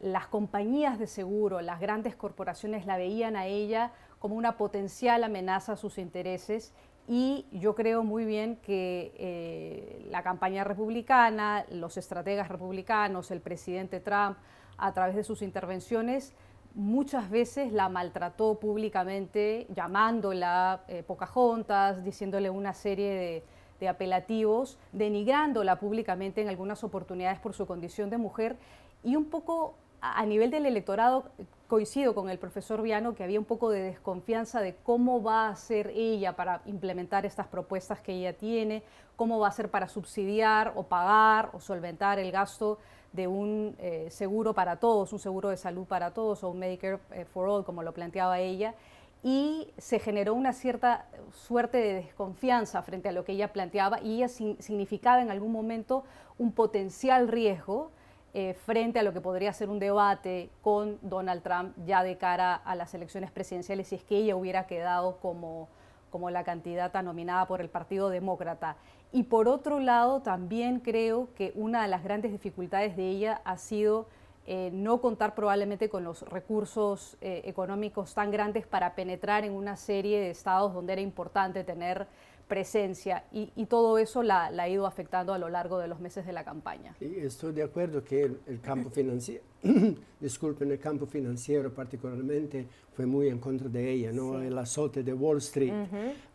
Las 0.00 0.26
compañías 0.26 0.98
de 0.98 1.06
seguro, 1.06 1.60
las 1.60 1.80
grandes 1.80 2.16
corporaciones 2.16 2.86
la 2.86 2.96
veían 2.96 3.34
a 3.36 3.46
ella 3.46 3.92
como 4.18 4.34
una 4.34 4.56
potencial 4.56 5.24
amenaza 5.24 5.72
a 5.72 5.76
sus 5.76 5.98
intereses. 5.98 6.74
Y 7.08 7.46
yo 7.52 7.74
creo 7.74 8.02
muy 8.02 8.24
bien 8.24 8.56
que 8.56 9.12
eh, 9.16 10.06
la 10.10 10.22
campaña 10.22 10.64
republicana, 10.64 11.64
los 11.70 11.96
estrategas 11.96 12.48
republicanos, 12.48 13.30
el 13.30 13.40
presidente 13.40 14.00
Trump, 14.00 14.36
a 14.76 14.92
través 14.92 15.14
de 15.16 15.24
sus 15.24 15.40
intervenciones, 15.40 16.34
muchas 16.74 17.30
veces 17.30 17.72
la 17.72 17.88
maltrató 17.88 18.60
públicamente, 18.60 19.66
llamándola 19.74 20.82
eh, 20.88 21.02
Pocahontas, 21.02 22.04
diciéndole 22.04 22.50
una 22.50 22.74
serie 22.74 23.14
de, 23.14 23.44
de 23.80 23.88
apelativos, 23.88 24.78
denigrándola 24.92 25.78
públicamente 25.78 26.42
en 26.42 26.48
algunas 26.48 26.84
oportunidades 26.84 27.38
por 27.38 27.54
su 27.54 27.66
condición 27.66 28.10
de 28.10 28.18
mujer. 28.18 28.56
Y 29.02 29.16
un 29.16 29.26
poco 29.26 29.76
a 30.14 30.24
nivel 30.26 30.50
del 30.50 30.66
electorado, 30.66 31.24
coincido 31.68 32.14
con 32.14 32.30
el 32.30 32.38
profesor 32.38 32.82
Viano 32.82 33.14
que 33.14 33.24
había 33.24 33.38
un 33.38 33.44
poco 33.44 33.70
de 33.70 33.82
desconfianza 33.82 34.60
de 34.60 34.74
cómo 34.74 35.22
va 35.22 35.48
a 35.48 35.56
ser 35.56 35.88
ella 35.88 36.36
para 36.36 36.62
implementar 36.66 37.26
estas 37.26 37.48
propuestas 37.48 38.00
que 38.00 38.12
ella 38.12 38.32
tiene, 38.34 38.82
cómo 39.16 39.38
va 39.38 39.48
a 39.48 39.52
ser 39.52 39.70
para 39.70 39.88
subsidiar 39.88 40.72
o 40.76 40.84
pagar 40.84 41.50
o 41.52 41.60
solventar 41.60 42.18
el 42.18 42.30
gasto 42.30 42.78
de 43.12 43.26
un 43.26 43.74
eh, 43.78 44.08
seguro 44.10 44.54
para 44.54 44.76
todos, 44.76 45.12
un 45.12 45.18
seguro 45.18 45.48
de 45.48 45.56
salud 45.56 45.86
para 45.86 46.12
todos 46.12 46.44
o 46.44 46.50
un 46.50 46.58
Medicare 46.58 46.98
eh, 47.12 47.24
for 47.24 47.48
All, 47.48 47.64
como 47.64 47.82
lo 47.82 47.92
planteaba 47.92 48.38
ella. 48.38 48.74
Y 49.22 49.72
se 49.78 49.98
generó 49.98 50.34
una 50.34 50.52
cierta 50.52 51.06
suerte 51.32 51.78
de 51.78 51.94
desconfianza 51.94 52.82
frente 52.82 53.08
a 53.08 53.12
lo 53.12 53.24
que 53.24 53.32
ella 53.32 53.52
planteaba 53.52 54.00
y 54.00 54.16
ella 54.16 54.28
significaba 54.28 55.20
en 55.20 55.30
algún 55.30 55.50
momento 55.50 56.04
un 56.38 56.52
potencial 56.52 57.26
riesgo 57.26 57.90
eh, 58.38 58.52
frente 58.52 58.98
a 58.98 59.02
lo 59.02 59.14
que 59.14 59.22
podría 59.22 59.50
ser 59.54 59.70
un 59.70 59.78
debate 59.78 60.50
con 60.60 60.98
Donald 61.00 61.42
Trump 61.42 61.74
ya 61.86 62.02
de 62.02 62.18
cara 62.18 62.54
a 62.54 62.74
las 62.74 62.92
elecciones 62.92 63.30
presidenciales 63.30 63.88
si 63.88 63.94
es 63.94 64.04
que 64.04 64.18
ella 64.18 64.36
hubiera 64.36 64.66
quedado 64.66 65.16
como, 65.22 65.70
como 66.10 66.28
la 66.28 66.44
candidata 66.44 67.00
nominada 67.00 67.46
por 67.46 67.62
el 67.62 67.70
Partido 67.70 68.10
Demócrata. 68.10 68.76
Y 69.10 69.22
por 69.22 69.48
otro 69.48 69.80
lado, 69.80 70.20
también 70.20 70.80
creo 70.80 71.30
que 71.34 71.52
una 71.54 71.80
de 71.80 71.88
las 71.88 72.04
grandes 72.04 72.30
dificultades 72.30 72.94
de 72.94 73.08
ella 73.08 73.40
ha 73.46 73.56
sido 73.56 74.06
eh, 74.46 74.68
no 74.70 75.00
contar 75.00 75.34
probablemente 75.34 75.88
con 75.88 76.04
los 76.04 76.20
recursos 76.20 77.16
eh, 77.22 77.40
económicos 77.46 78.12
tan 78.12 78.30
grandes 78.30 78.66
para 78.66 78.94
penetrar 78.94 79.46
en 79.46 79.54
una 79.54 79.76
serie 79.76 80.20
de 80.20 80.28
estados 80.28 80.74
donde 80.74 80.92
era 80.92 81.00
importante 81.00 81.64
tener 81.64 82.06
presencia 82.48 83.24
y, 83.32 83.66
todo 83.66 83.98
eso 83.98 84.22
la, 84.22 84.46
ha 84.46 84.68
ido 84.68 84.86
afectando 84.86 85.34
a 85.34 85.38
lo 85.38 85.48
largo 85.48 85.78
de 85.78 85.88
los 85.88 85.98
meses 86.00 86.24
de 86.26 86.32
la 86.32 86.44
campaña. 86.44 86.94
estoy 87.00 87.52
de 87.52 87.64
acuerdo 87.64 88.04
que 88.04 88.22
el, 88.22 88.60
campo 88.60 88.88
financiero, 88.90 89.42
disculpen, 90.20 90.70
el 90.70 90.78
campo 90.78 91.06
financiero 91.06 91.72
particularmente 91.72 92.66
fue 92.94 93.04
muy 93.04 93.28
en 93.28 93.38
contra 93.38 93.68
de 93.68 93.90
ella, 93.90 94.12
¿no? 94.12 94.40
El 94.40 94.56
azote 94.56 95.02
de 95.02 95.12
Wall 95.12 95.38
Street, 95.38 95.72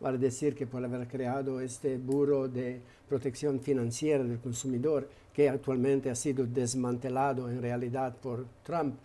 vale 0.00 0.18
decir 0.18 0.54
que 0.54 0.66
por 0.66 0.84
haber 0.84 1.08
creado 1.08 1.60
este 1.60 1.96
Buro 1.96 2.46
de 2.46 2.80
Protección 3.08 3.60
Financiera 3.60 4.22
del 4.22 4.38
Consumidor, 4.38 5.08
que 5.32 5.48
actualmente 5.48 6.10
ha 6.10 6.14
sido 6.14 6.46
desmantelado 6.46 7.50
en 7.50 7.62
realidad 7.62 8.14
por 8.16 8.44
Trump, 8.62 8.96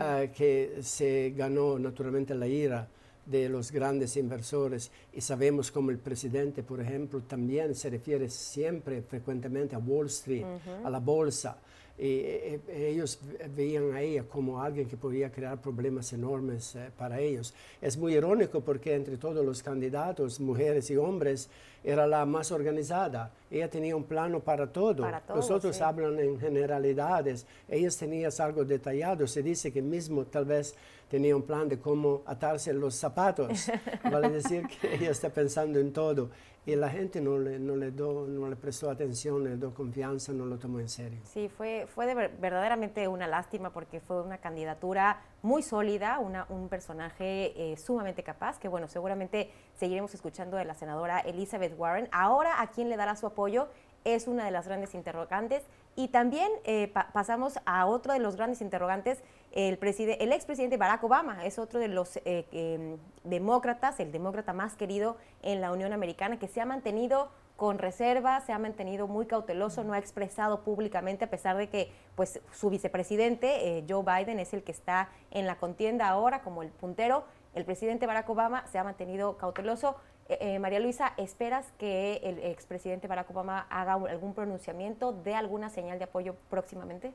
eh, 0.00 0.32
que 0.34 0.78
se 0.80 1.34
ganó 1.36 1.78
naturalmente 1.78 2.34
la 2.34 2.46
ira 2.46 2.88
de 3.26 3.48
los 3.48 3.72
grandes 3.72 4.16
inversores 4.16 4.90
y 5.12 5.20
sabemos 5.20 5.70
como 5.70 5.90
el 5.90 5.98
presidente, 5.98 6.62
por 6.62 6.80
ejemplo, 6.80 7.20
también 7.22 7.74
se 7.74 7.90
refiere 7.90 8.28
siempre, 8.28 9.02
frecuentemente 9.02 9.74
a 9.74 9.78
Wall 9.78 10.06
Street, 10.06 10.44
a 10.84 10.90
la 10.90 10.98
bolsa. 10.98 11.58
Y, 11.96 12.06
eh, 12.06 12.60
eh, 12.66 12.88
ellos 12.92 13.20
veían 13.54 13.92
a 13.92 14.00
ella 14.00 14.24
como 14.24 14.60
alguien 14.60 14.88
que 14.88 14.96
podía 14.96 15.30
crear 15.30 15.60
problemas 15.60 16.12
enormes 16.12 16.74
eh, 16.74 16.90
para 16.98 17.20
ellos. 17.20 17.54
Es 17.80 17.96
muy 17.96 18.14
irónico 18.14 18.60
porque 18.62 18.94
entre 18.94 19.16
todos 19.16 19.46
los 19.46 19.62
candidatos, 19.62 20.40
mujeres 20.40 20.90
y 20.90 20.96
hombres, 20.96 21.48
era 21.84 22.06
la 22.06 22.26
más 22.26 22.50
organizada. 22.50 23.30
Ella 23.48 23.70
tenía 23.70 23.94
un 23.94 24.04
plano 24.04 24.40
para 24.40 24.72
todo. 24.72 25.06
los 25.28 25.50
otros 25.50 25.80
hablan 25.82 26.18
en 26.18 26.40
generalidades. 26.40 27.46
Ellas 27.68 27.96
tenían 27.96 28.32
algo 28.38 28.64
detallado. 28.64 29.26
Se 29.28 29.42
dice 29.42 29.70
que 29.70 29.82
mismo 29.82 30.24
tal 30.24 30.46
vez 30.46 30.74
tenía 31.14 31.36
un 31.36 31.42
plan 31.42 31.68
de 31.68 31.78
cómo 31.78 32.22
atarse 32.26 32.72
los 32.72 32.96
zapatos. 32.96 33.70
vale 34.10 34.30
decir 34.30 34.66
que 34.66 34.96
ella 34.96 35.12
está 35.12 35.30
pensando 35.30 35.78
en 35.78 35.92
todo 35.92 36.30
y 36.66 36.74
la 36.74 36.90
gente 36.90 37.20
no 37.20 37.38
le, 37.38 37.60
no 37.60 37.76
le, 37.76 37.92
do, 37.92 38.26
no 38.26 38.48
le 38.48 38.56
prestó 38.56 38.90
atención, 38.90 39.44
le 39.44 39.56
dio 39.56 39.72
confianza, 39.72 40.32
no 40.32 40.44
lo 40.44 40.58
tomó 40.58 40.80
en 40.80 40.88
serio. 40.88 41.20
Sí, 41.22 41.48
fue, 41.48 41.86
fue 41.86 42.06
de 42.06 42.14
verdaderamente 42.14 43.06
una 43.06 43.28
lástima 43.28 43.70
porque 43.70 44.00
fue 44.00 44.22
una 44.22 44.38
candidatura 44.38 45.20
muy 45.42 45.62
sólida, 45.62 46.18
una, 46.18 46.46
un 46.48 46.68
personaje 46.68 47.52
eh, 47.54 47.76
sumamente 47.76 48.24
capaz, 48.24 48.58
que 48.58 48.66
bueno, 48.66 48.88
seguramente 48.88 49.52
seguiremos 49.76 50.14
escuchando 50.14 50.56
de 50.56 50.64
la 50.64 50.74
senadora 50.74 51.20
Elizabeth 51.20 51.78
Warren. 51.78 52.08
Ahora, 52.10 52.60
¿a 52.60 52.72
quién 52.72 52.88
le 52.88 52.96
dará 52.96 53.14
su 53.14 53.26
apoyo? 53.28 53.68
Es 54.02 54.26
una 54.26 54.44
de 54.44 54.50
las 54.50 54.66
grandes 54.66 54.94
interrogantes. 54.94 55.62
Y 55.96 56.08
también 56.08 56.50
eh, 56.64 56.92
pasamos 57.12 57.60
a 57.66 57.86
otro 57.86 58.12
de 58.12 58.18
los 58.18 58.34
grandes 58.34 58.60
interrogantes, 58.60 59.22
el, 59.54 59.78
el 60.18 60.32
expresidente 60.32 60.76
Barack 60.76 61.04
Obama 61.04 61.44
es 61.44 61.60
otro 61.60 61.78
de 61.78 61.86
los 61.86 62.16
eh, 62.24 62.44
em, 62.50 62.98
demócratas, 63.22 64.00
el 64.00 64.10
demócrata 64.10 64.52
más 64.52 64.74
querido 64.74 65.16
en 65.42 65.60
la 65.60 65.70
Unión 65.70 65.92
Americana, 65.92 66.40
que 66.40 66.48
se 66.48 66.60
ha 66.60 66.66
mantenido 66.66 67.30
con 67.56 67.78
reserva, 67.78 68.40
se 68.40 68.52
ha 68.52 68.58
mantenido 68.58 69.06
muy 69.06 69.26
cauteloso, 69.26 69.84
no 69.84 69.92
ha 69.92 69.98
expresado 69.98 70.64
públicamente, 70.64 71.24
a 71.24 71.30
pesar 71.30 71.56
de 71.56 71.68
que 71.68 71.92
pues, 72.16 72.40
su 72.52 72.68
vicepresidente, 72.68 73.78
eh, 73.78 73.84
Joe 73.88 74.02
Biden, 74.02 74.40
es 74.40 74.52
el 74.54 74.64
que 74.64 74.72
está 74.72 75.08
en 75.30 75.46
la 75.46 75.54
contienda 75.56 76.08
ahora 76.08 76.42
como 76.42 76.64
el 76.64 76.70
puntero. 76.70 77.24
El 77.54 77.64
presidente 77.64 78.08
Barack 78.08 78.28
Obama 78.28 78.66
se 78.66 78.78
ha 78.80 78.82
mantenido 78.82 79.36
cauteloso. 79.36 79.94
Eh, 80.28 80.58
María 80.58 80.80
Luisa, 80.80 81.12
¿esperas 81.16 81.70
que 81.78 82.16
el 82.24 82.40
expresidente 82.40 83.06
Barack 83.06 83.30
Obama 83.30 83.68
haga 83.70 83.92
algún 83.92 84.34
pronunciamiento, 84.34 85.12
dé 85.12 85.36
alguna 85.36 85.70
señal 85.70 85.98
de 85.98 86.06
apoyo 86.06 86.34
próximamente? 86.50 87.14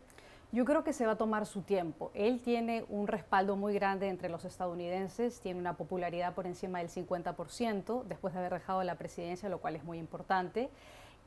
Yo 0.51 0.65
creo 0.65 0.83
que 0.83 0.93
se 0.93 1.05
va 1.05 1.11
a 1.11 1.17
tomar 1.17 1.45
su 1.45 1.61
tiempo. 1.61 2.09
Él 2.15 2.41
tiene 2.41 2.83
un 2.89 3.05
respaldo 3.05 3.55
muy 3.55 3.71
grande 3.75 4.07
entre 4.07 4.29
los 4.29 4.45
estadounidenses, 4.45 5.39
tiene 5.41 5.59
una 5.59 5.77
popularidad 5.77 6.33
por 6.33 6.47
encima 6.47 6.79
del 6.79 6.89
50% 6.89 8.03
después 8.05 8.33
de 8.33 8.39
haber 8.39 8.53
dejado 8.53 8.83
la 8.83 8.95
presidencia, 8.95 9.47
lo 9.47 9.59
cual 9.59 9.75
es 9.75 9.83
muy 9.83 9.99
importante. 9.99 10.71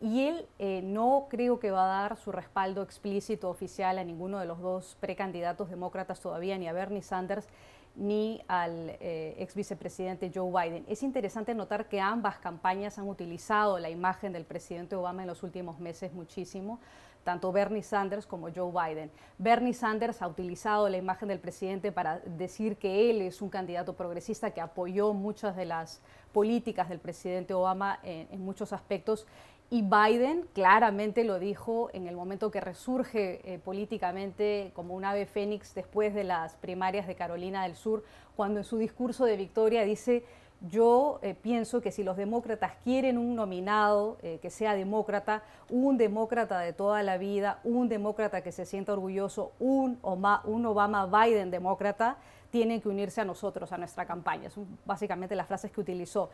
Y 0.00 0.26
él 0.26 0.48
eh, 0.58 0.80
no 0.82 1.28
creo 1.30 1.60
que 1.60 1.70
va 1.70 1.84
a 1.84 2.02
dar 2.02 2.16
su 2.16 2.32
respaldo 2.32 2.82
explícito 2.82 3.48
oficial 3.48 3.98
a 3.98 4.04
ninguno 4.04 4.40
de 4.40 4.46
los 4.46 4.60
dos 4.60 4.96
precandidatos 4.98 5.70
demócratas 5.70 6.18
todavía, 6.18 6.58
ni 6.58 6.66
a 6.66 6.72
Bernie 6.72 7.02
Sanders 7.02 7.46
ni 7.94 8.42
al 8.48 8.96
eh, 9.00 9.34
ex 9.38 9.54
vicepresidente 9.54 10.30
Joe 10.34 10.50
Biden. 10.50 10.84
Es 10.88 11.02
interesante 11.02 11.54
notar 11.54 11.88
que 11.88 12.00
ambas 12.00 12.38
campañas 12.38 12.98
han 12.98 13.08
utilizado 13.08 13.78
la 13.78 13.90
imagen 13.90 14.32
del 14.32 14.44
presidente 14.44 14.96
Obama 14.96 15.22
en 15.22 15.28
los 15.28 15.42
últimos 15.42 15.78
meses 15.78 16.12
muchísimo 16.12 16.80
tanto 17.24 17.52
Bernie 17.52 17.82
Sanders 17.82 18.26
como 18.26 18.48
Joe 18.54 18.72
Biden. 18.72 19.10
Bernie 19.38 19.74
Sanders 19.74 20.22
ha 20.22 20.28
utilizado 20.28 20.88
la 20.88 20.96
imagen 20.96 21.28
del 21.28 21.38
presidente 21.38 21.92
para 21.92 22.20
decir 22.20 22.76
que 22.76 23.10
él 23.10 23.22
es 23.22 23.42
un 23.42 23.48
candidato 23.48 23.94
progresista 23.94 24.50
que 24.50 24.60
apoyó 24.60 25.12
muchas 25.12 25.56
de 25.56 25.64
las 25.64 26.00
políticas 26.32 26.88
del 26.88 26.98
presidente 26.98 27.54
Obama 27.54 27.98
en, 28.02 28.40
muchos 28.44 28.72
aspectos. 28.72 29.26
Y 29.70 29.82
Biden 29.82 30.46
claramente 30.52 31.24
lo 31.24 31.38
dijo 31.38 31.88
en 31.94 32.06
el 32.06 32.14
momento 32.14 32.50
que 32.50 32.60
resurge 32.60 33.40
eh, 33.44 33.58
políticamente 33.58 34.70
como 34.74 34.94
un 34.94 35.04
ave 35.04 35.24
fénix 35.24 35.74
después 35.74 36.14
de 36.14 36.24
las 36.24 36.56
primarias 36.56 37.06
de 37.06 37.14
Carolina 37.14 37.62
del 37.62 37.74
Sur, 37.74 38.04
cuando 38.36 38.60
en 38.60 38.64
su 38.64 38.76
discurso 38.76 39.24
de 39.24 39.36
victoria 39.36 39.84
dice 39.84 40.24
yo 40.70 41.18
eh, 41.22 41.34
pienso 41.34 41.80
que 41.80 41.90
si 41.90 42.02
los 42.02 42.16
demócratas 42.16 42.72
quieren 42.84 43.18
un 43.18 43.34
nominado 43.34 44.16
eh, 44.22 44.38
que 44.40 44.50
sea 44.50 44.74
demócrata, 44.74 45.42
un 45.68 45.98
demócrata 45.98 46.60
de 46.60 46.72
toda 46.72 47.02
la 47.02 47.18
vida, 47.18 47.58
un 47.64 47.88
demócrata 47.88 48.42
que 48.42 48.52
se 48.52 48.64
sienta 48.64 48.92
orgulloso, 48.92 49.52
un, 49.58 49.98
un 50.02 50.66
Obama-Biden 50.66 51.50
demócrata, 51.50 52.16
tienen 52.50 52.80
que 52.80 52.88
unirse 52.88 53.20
a 53.20 53.24
nosotros, 53.24 53.72
a 53.72 53.78
nuestra 53.78 54.06
campaña. 54.06 54.50
Son 54.50 54.66
básicamente 54.84 55.34
las 55.34 55.46
frases 55.46 55.70
que 55.72 55.80
utilizó. 55.80 56.30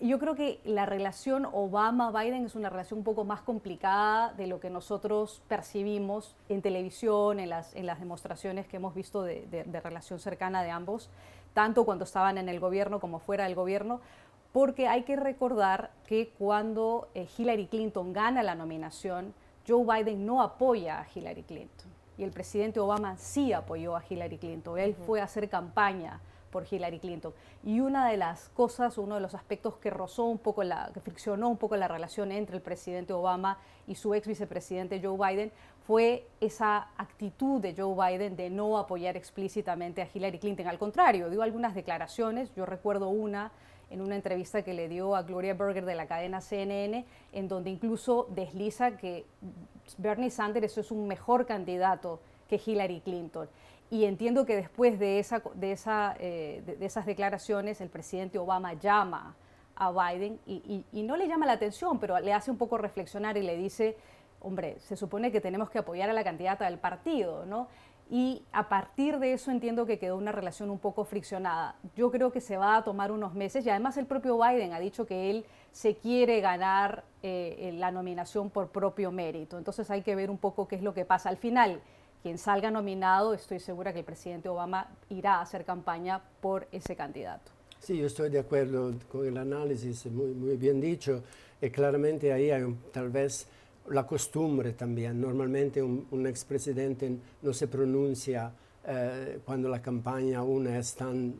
Yo 0.00 0.18
creo 0.18 0.34
que 0.34 0.60
la 0.64 0.86
relación 0.86 1.46
Obama-Biden 1.50 2.44
es 2.44 2.54
una 2.54 2.68
relación 2.68 2.98
un 2.98 3.04
poco 3.04 3.24
más 3.24 3.40
complicada 3.40 4.32
de 4.34 4.46
lo 4.46 4.60
que 4.60 4.70
nosotros 4.70 5.42
percibimos 5.48 6.36
en 6.48 6.60
televisión, 6.60 7.40
en 7.40 7.50
las, 7.50 7.74
en 7.74 7.86
las 7.86 7.98
demostraciones 8.00 8.66
que 8.66 8.76
hemos 8.76 8.94
visto 8.94 9.22
de, 9.22 9.46
de 9.46 9.80
relación 9.80 10.18
cercana 10.18 10.62
de 10.62 10.70
ambos 10.70 11.08
tanto 11.54 11.84
cuando 11.84 12.04
estaban 12.04 12.38
en 12.38 12.48
el 12.48 12.60
gobierno 12.60 13.00
como 13.00 13.18
fuera 13.18 13.44
del 13.44 13.54
gobierno, 13.54 14.00
porque 14.52 14.88
hay 14.88 15.02
que 15.02 15.16
recordar 15.16 15.90
que 16.06 16.30
cuando 16.38 17.08
eh, 17.14 17.28
Hillary 17.36 17.66
Clinton 17.66 18.12
gana 18.12 18.42
la 18.42 18.54
nominación, 18.54 19.34
Joe 19.66 19.84
Biden 19.84 20.26
no 20.26 20.42
apoya 20.42 21.00
a 21.00 21.06
Hillary 21.14 21.42
Clinton 21.42 21.90
y 22.18 22.24
el 22.24 22.30
presidente 22.30 22.80
Obama 22.80 23.16
sí 23.16 23.52
apoyó 23.52 23.96
a 23.96 24.02
Hillary 24.06 24.36
Clinton. 24.36 24.78
Él 24.78 24.94
fue 24.94 25.20
a 25.20 25.24
hacer 25.24 25.48
campaña 25.48 26.20
por 26.52 26.66
Hillary 26.70 27.00
Clinton. 27.00 27.32
Y 27.64 27.80
una 27.80 28.08
de 28.08 28.16
las 28.16 28.50
cosas, 28.50 28.98
uno 28.98 29.16
de 29.16 29.20
los 29.22 29.34
aspectos 29.34 29.78
que 29.78 29.90
rozó 29.90 30.26
un 30.26 30.38
poco, 30.38 30.62
la, 30.62 30.90
que 30.94 31.00
friccionó 31.00 31.48
un 31.48 31.56
poco 31.56 31.76
la 31.76 31.88
relación 31.88 32.30
entre 32.30 32.56
el 32.56 32.62
presidente 32.62 33.12
Obama 33.12 33.58
y 33.88 33.96
su 33.96 34.14
ex 34.14 34.28
vicepresidente 34.28 35.00
Joe 35.02 35.16
Biden 35.18 35.50
fue 35.86 36.28
esa 36.40 36.90
actitud 36.96 37.60
de 37.60 37.74
Joe 37.76 37.96
Biden 37.96 38.36
de 38.36 38.50
no 38.50 38.78
apoyar 38.78 39.16
explícitamente 39.16 40.02
a 40.02 40.08
Hillary 40.12 40.38
Clinton. 40.38 40.68
Al 40.68 40.78
contrario, 40.78 41.30
dio 41.30 41.42
algunas 41.42 41.74
declaraciones, 41.74 42.54
yo 42.54 42.66
recuerdo 42.66 43.08
una 43.08 43.50
en 43.90 44.00
una 44.00 44.14
entrevista 44.14 44.62
que 44.62 44.72
le 44.72 44.88
dio 44.88 45.14
a 45.14 45.22
Gloria 45.22 45.52
Berger 45.52 45.84
de 45.84 45.94
la 45.94 46.06
cadena 46.06 46.40
CNN, 46.40 47.04
en 47.32 47.48
donde 47.48 47.68
incluso 47.68 48.26
desliza 48.30 48.96
que 48.96 49.26
Bernie 49.98 50.30
Sanders 50.30 50.78
es 50.78 50.90
un 50.90 51.06
mejor 51.06 51.44
candidato 51.44 52.20
que 52.48 52.60
Hillary 52.64 53.00
Clinton. 53.00 53.48
Y 53.92 54.06
entiendo 54.06 54.46
que 54.46 54.56
después 54.56 54.98
de, 54.98 55.18
esa, 55.18 55.42
de, 55.52 55.72
esa, 55.72 56.16
eh, 56.18 56.62
de, 56.64 56.86
esas 56.86 57.04
declaraciones, 57.04 57.78
el 57.82 57.90
presidente 57.90 58.38
Obama 58.38 58.72
llama 58.72 59.36
a 59.76 59.92
Biden 59.92 60.40
y, 60.46 60.86
y, 60.90 61.02
no 61.02 61.14
le 61.18 61.28
llama 61.28 61.44
la 61.44 61.52
atención, 61.52 61.98
pero 61.98 62.18
le 62.18 62.32
hace 62.32 62.50
un 62.50 62.56
poco 62.56 62.78
reflexionar 62.78 63.36
y 63.36 63.42
le 63.42 63.54
dice, 63.54 63.98
hombre, 64.40 64.80
se 64.80 64.96
supone 64.96 65.30
que 65.30 65.42
tenemos 65.42 65.68
que 65.68 65.78
apoyar 65.78 66.08
a 66.08 66.14
la 66.14 66.24
candidata 66.24 66.64
del 66.64 66.78
partido, 66.78 67.44
¿no? 67.44 67.68
Y 68.08 68.42
a 68.52 68.70
partir 68.70 69.18
de 69.18 69.34
eso 69.34 69.50
entiendo 69.50 69.84
que 69.84 69.98
quedó 69.98 70.16
una 70.16 70.32
relación 70.32 70.70
un 70.70 70.78
poco 70.78 71.04
friccionada. 71.04 71.76
Yo 71.94 72.10
creo 72.10 72.32
que 72.32 72.40
se 72.40 72.56
va 72.56 72.76
a 72.78 72.84
tomar 72.84 73.12
unos 73.12 73.34
meses 73.34 73.66
y 73.66 73.68
además 73.68 73.98
el 73.98 74.06
propio 74.06 74.38
Biden 74.38 74.72
ha 74.72 74.80
dicho 74.80 75.04
que 75.04 75.28
él 75.28 75.44
se 75.70 75.96
quiere 75.96 76.40
ganar 76.40 77.04
eh, 77.22 77.74
la 77.74 77.90
nominación 77.90 78.48
por 78.48 78.70
propio 78.70 79.12
mérito. 79.12 79.58
Entonces 79.58 79.90
hay 79.90 80.00
que 80.00 80.14
ver 80.14 80.30
un 80.30 80.38
poco 80.38 80.66
qué 80.66 80.76
es 80.76 80.82
lo 80.82 80.94
que 80.94 81.04
pasa. 81.04 81.28
Al 81.28 81.36
final, 81.36 81.82
quien 82.22 82.38
salga 82.38 82.70
nominado, 82.70 83.34
estoy 83.34 83.58
segura 83.58 83.92
que 83.92 84.00
el 84.00 84.04
presidente 84.04 84.48
Obama 84.48 84.88
irá 85.08 85.34
a 85.34 85.40
hacer 85.42 85.64
campaña 85.64 86.22
por 86.40 86.68
ese 86.70 86.94
candidato. 86.94 87.50
Sí, 87.80 87.98
yo 87.98 88.06
estoy 88.06 88.30
de 88.30 88.38
acuerdo 88.38 88.94
con 89.10 89.26
el 89.26 89.36
análisis, 89.36 90.06
muy, 90.06 90.32
muy 90.32 90.56
bien 90.56 90.80
dicho. 90.80 91.22
Y 91.60 91.70
claramente 91.70 92.32
ahí 92.32 92.50
hay 92.50 92.62
tal 92.92 93.08
vez 93.08 93.46
la 93.88 94.06
costumbre 94.06 94.72
también. 94.72 95.20
Normalmente 95.20 95.82
un, 95.82 96.06
un 96.12 96.26
expresidente 96.26 97.12
no 97.42 97.52
se 97.52 97.66
pronuncia 97.66 98.52
eh, 98.84 99.38
cuando 99.44 99.68
la 99.68 99.80
campaña 99.80 100.38
aún 100.38 100.66
es 100.66 100.94
tan 100.94 101.34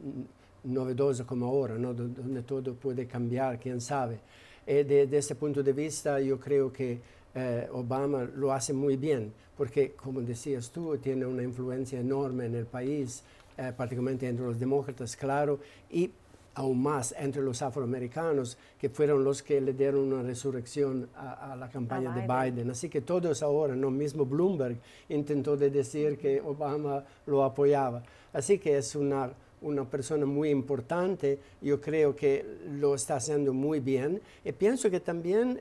novedosa 0.64 1.24
como 1.24 1.46
ahora, 1.46 1.76
¿no? 1.76 1.92
donde 1.92 2.42
todo 2.42 2.74
puede 2.74 3.06
cambiar, 3.06 3.58
quién 3.58 3.80
sabe. 3.80 4.20
Y 4.64 4.84
desde 4.84 5.18
ese 5.18 5.34
punto 5.34 5.62
de 5.62 5.72
vista 5.72 6.20
yo 6.20 6.38
creo 6.38 6.72
que 6.72 7.00
eh, 7.34 7.68
Obama 7.72 8.24
lo 8.24 8.52
hace 8.52 8.72
muy 8.72 8.96
bien, 8.96 9.32
porque 9.56 9.92
como 9.92 10.20
decías 10.20 10.70
tú, 10.70 10.96
tiene 10.98 11.26
una 11.26 11.42
influencia 11.42 12.00
enorme 12.00 12.46
en 12.46 12.54
el 12.56 12.66
país, 12.66 13.22
eh, 13.56 13.72
particularmente 13.76 14.28
entre 14.28 14.44
los 14.44 14.58
demócratas, 14.58 15.16
claro, 15.16 15.58
y 15.90 16.10
aún 16.54 16.82
más 16.82 17.14
entre 17.18 17.42
los 17.42 17.62
afroamericanos, 17.62 18.58
que 18.78 18.90
fueron 18.90 19.24
los 19.24 19.42
que 19.42 19.60
le 19.60 19.72
dieron 19.72 20.12
una 20.12 20.22
resurrección 20.22 21.08
a, 21.16 21.56
la 21.56 21.68
campaña 21.70 22.14
de 22.14 22.26
Biden. 22.26 22.70
Así 22.70 22.88
que 22.88 23.00
todos 23.00 23.42
ahora, 23.42 23.74
no 23.74 23.90
mismo 23.90 24.26
Bloomberg 24.26 24.76
intentó 25.08 25.56
de 25.56 25.70
decir 25.70 26.18
que 26.18 26.40
Obama 26.40 27.04
lo 27.26 27.44
apoyaba. 27.44 28.02
Así 28.32 28.58
que 28.58 28.76
es 28.76 28.94
una 28.94 29.30
una 29.62 29.88
persona 29.88 30.26
muy 30.26 30.50
importante, 30.50 31.38
yo 31.60 31.80
creo 31.80 32.14
que 32.14 32.44
lo 32.70 32.94
está 32.94 33.16
haciendo 33.16 33.52
muy 33.52 33.80
bien 33.80 34.20
y 34.44 34.52
pienso 34.52 34.90
que 34.90 35.00
también 35.00 35.60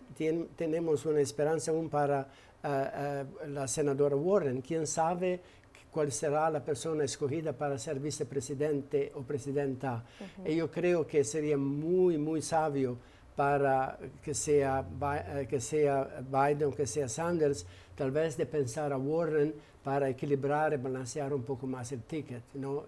tenemos 0.55 1.05
una 1.05 1.21
esperanza 1.21 1.71
aún 1.71 1.89
para 1.89 2.27
eh, 2.63 2.89
eh, 2.93 3.25
la 3.47 3.67
senadora 3.67 4.15
Warren, 4.15 4.61
quién 4.61 4.85
sabe 4.85 5.39
cuál 5.91 6.11
será 6.11 6.49
la 6.49 6.63
persona 6.63 7.03
escogida 7.03 7.53
para 7.53 7.77
ser 7.77 7.99
vicepresidente 7.99 9.11
o 9.15 9.21
presidenta. 9.21 10.03
Y 10.45 10.55
yo 10.55 10.71
creo 10.71 11.05
que 11.05 11.23
sería 11.23 11.57
muy, 11.57 12.17
muy 12.17 12.41
sabio 12.41 12.97
para 13.35 13.97
que 14.23 14.33
sea, 14.33 14.85
eh, 15.35 15.47
que 15.49 15.59
sea 15.59 16.21
Biden 16.29 16.69
o 16.69 16.71
que 16.71 16.85
sea 16.85 17.09
Sanders, 17.09 17.65
tal 17.95 18.11
vez 18.11 18.37
de 18.37 18.45
pensar 18.45 18.93
a 18.93 18.97
Warren 18.97 19.53
para 19.83 20.09
equilibrar 20.09 20.73
y 20.73 20.77
balancear 20.77 21.33
un 21.33 21.43
poco 21.43 21.67
más 21.67 21.91
el 21.91 22.03
ticket. 22.03 22.43
¿no? 22.53 22.83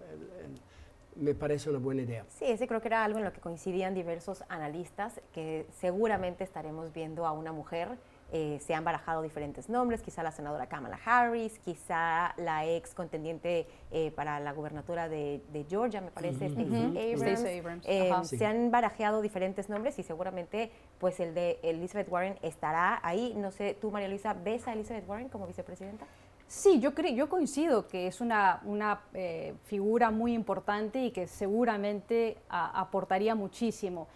Me 1.16 1.34
parece 1.34 1.70
una 1.70 1.78
buena 1.78 2.02
idea. 2.02 2.24
Sí, 2.28 2.44
ese 2.46 2.66
creo 2.66 2.80
que 2.80 2.88
era 2.88 3.04
algo 3.04 3.18
en 3.18 3.24
lo 3.24 3.32
que 3.32 3.40
coincidían 3.40 3.94
diversos 3.94 4.44
analistas, 4.48 5.20
que 5.32 5.66
seguramente 5.70 6.44
estaremos 6.44 6.92
viendo 6.92 7.26
a 7.26 7.32
una 7.32 7.52
mujer. 7.52 7.96
Eh, 8.32 8.58
se 8.60 8.74
han 8.74 8.82
barajado 8.82 9.22
diferentes 9.22 9.68
nombres, 9.68 10.02
quizá 10.02 10.24
la 10.24 10.32
senadora 10.32 10.66
Kamala 10.66 10.98
Harris, 11.04 11.58
quizá 11.60 12.34
la 12.36 12.66
ex 12.66 12.92
contendiente 12.92 13.68
eh, 13.92 14.10
para 14.10 14.40
la 14.40 14.52
gubernatura 14.52 15.08
de, 15.08 15.40
Georgia, 15.68 16.00
me 16.00 16.10
parece, 16.10 16.48
Stacey 16.48 17.58
Abrams. 17.60 17.84
Eh, 17.86 18.10
se 18.24 18.44
han 18.44 18.72
barajeado 18.72 19.22
diferentes 19.22 19.68
nombres 19.68 19.98
y 20.00 20.02
seguramente 20.02 20.72
pues 20.98 21.20
el 21.20 21.34
de 21.34 21.60
Elizabeth 21.62 22.08
Warren 22.10 22.36
estará 22.42 22.98
ahí. 23.04 23.34
No 23.36 23.52
sé, 23.52 23.76
tú 23.80 23.92
María 23.92 24.08
Luisa, 24.08 24.34
¿ves 24.34 24.66
a 24.66 24.72
Elizabeth 24.72 25.08
Warren 25.08 25.28
como 25.28 25.46
vicepresidenta? 25.46 26.06
Sí, 26.46 26.78
yo, 26.78 26.94
creo, 26.94 27.12
yo 27.14 27.28
coincido 27.28 27.88
que 27.88 28.06
es 28.06 28.20
una, 28.20 28.60
una 28.64 29.00
eh, 29.14 29.54
figura 29.64 30.10
muy 30.10 30.34
importante 30.34 31.04
y 31.04 31.10
que 31.10 31.26
seguramente 31.26 32.38
aportaría 32.48 33.34
muchísimo. 33.34 34.06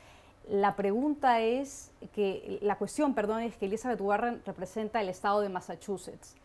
La 0.49 0.77
pregunta 0.77 1.41
es 1.41 1.91
que, 2.15 2.59
la 2.63 2.77
cuestión, 2.77 3.15
perdón, 3.15 3.43
es 3.43 3.57
que 3.57 3.67
Elizabeth 3.67 4.01
Warren 4.01 4.43
representa 4.47 5.01
el 5.01 5.09
estado 5.09 5.41
de 5.41 5.49
Massachusetts, 5.51 6.37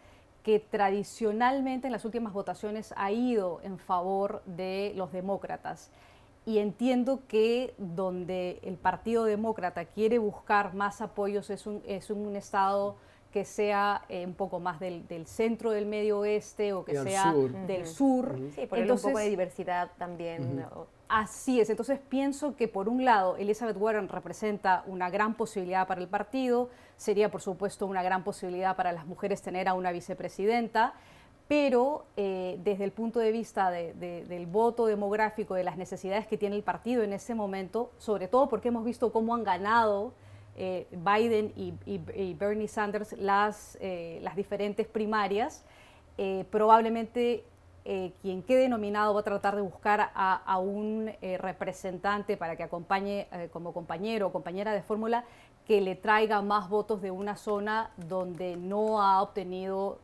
que 0.44 0.60
tradicionalmente 0.60 1.88
en 1.88 1.94
las 1.94 2.04
últimas 2.04 2.34
votaciones 2.34 2.94
ha 2.98 3.12
ido 3.12 3.62
en 3.64 3.78
favor 3.78 4.42
de 4.46 4.92
los 4.96 5.12
demócratas. 5.14 5.90
Y 6.46 6.58
entiendo 6.58 7.22
que 7.30 7.74
donde 7.78 8.60
el 8.64 8.76
Partido 8.76 9.24
Demócrata 9.24 9.86
quiere 9.86 10.18
buscar 10.18 10.74
más 10.74 11.00
apoyos 11.00 11.50
es 11.50 11.66
un, 11.66 11.82
es 11.86 12.10
un 12.10 12.36
estado 12.36 12.98
que 13.34 13.46
sea 13.46 14.04
eh, 14.10 14.26
un 14.28 14.36
poco 14.36 14.60
más 14.60 14.80
del, 14.80 15.04
centro 15.26 15.72
del 15.72 15.88
medio 15.88 16.20
oeste 16.20 16.72
o 16.72 16.86
que 16.86 17.02
sea 17.02 17.34
del 17.66 17.88
sur. 17.88 18.38
Sí, 18.54 18.68
por 18.68 18.78
Entonces, 18.78 19.06
un 19.06 19.12
poco 19.12 19.24
de 19.24 19.30
diversidad 19.30 19.90
también. 19.98 20.64
Así 21.10 21.60
es, 21.60 21.70
entonces 21.70 22.00
pienso 22.10 22.56
que 22.56 22.68
por 22.68 22.88
un 22.88 23.04
lado 23.06 23.36
Elizabeth 23.38 23.76
Warren 23.78 24.08
representa 24.08 24.84
una 24.86 25.10
gran 25.10 25.34
posibilidad 25.34 25.88
para 25.88 26.00
el 26.02 26.08
partido, 26.08 26.70
sería 26.96 27.30
por 27.30 27.42
supuesto 27.42 27.86
una 27.88 28.02
gran 28.04 28.24
posibilidad 28.24 28.76
para 28.76 28.92
las 28.92 29.06
mujeres 29.06 29.42
tener 29.42 29.68
a 29.68 29.74
una 29.74 29.92
vicepresidenta, 29.92 30.94
pero 31.48 32.06
eh, 32.18 32.60
desde 32.64 32.84
el 32.84 32.92
punto 32.92 33.20
de 33.20 33.32
vista 33.32 33.70
del 33.72 34.46
voto 34.46 34.86
demográfico, 34.86 35.56
de 35.56 35.64
las 35.64 35.78
necesidades 35.78 36.28
que 36.28 36.38
tiene 36.38 36.56
el 36.56 36.64
partido 36.64 37.04
en 37.04 37.14
ese 37.14 37.36
momento, 37.36 37.92
sobre 37.98 38.28
todo 38.28 38.48
porque 38.48 38.70
hemos 38.70 38.86
visto 38.86 39.12
cómo 39.12 39.36
han 39.36 39.44
ganado 39.44 40.14
eh, 40.56 40.88
Biden 40.92 41.52
y, 41.56 42.34
Bernie 42.36 42.68
Sanders 42.68 43.14
las, 43.14 43.78
eh, 43.82 44.20
las 44.22 44.36
diferentes 44.36 44.88
primarias, 44.88 45.66
eh, 46.18 46.46
probablemente 46.52 47.46
quien 48.22 48.44
quede 48.44 48.70
nominado 48.70 49.14
va 49.14 49.20
a 49.20 49.24
tratar 49.24 49.58
de 49.58 49.62
buscar 49.62 50.00
a, 50.16 50.36
a 50.36 50.58
un 50.58 51.12
representante 51.22 52.38
para 52.38 52.56
que 52.56 52.64
acompañe 52.64 53.28
como 53.52 53.74
compañero 53.74 54.28
o 54.28 54.32
compañera 54.32 54.72
de 54.72 54.82
fórmula 54.82 55.26
que 55.68 55.82
le 55.82 55.96
traiga 55.98 56.42
más 56.42 56.70
votos 56.70 57.02
de 57.02 57.12
una 57.12 57.36
zona 57.36 57.92
donde 57.98 58.56
no 58.56 59.02
ha 59.02 59.22
obtenido 59.22 60.00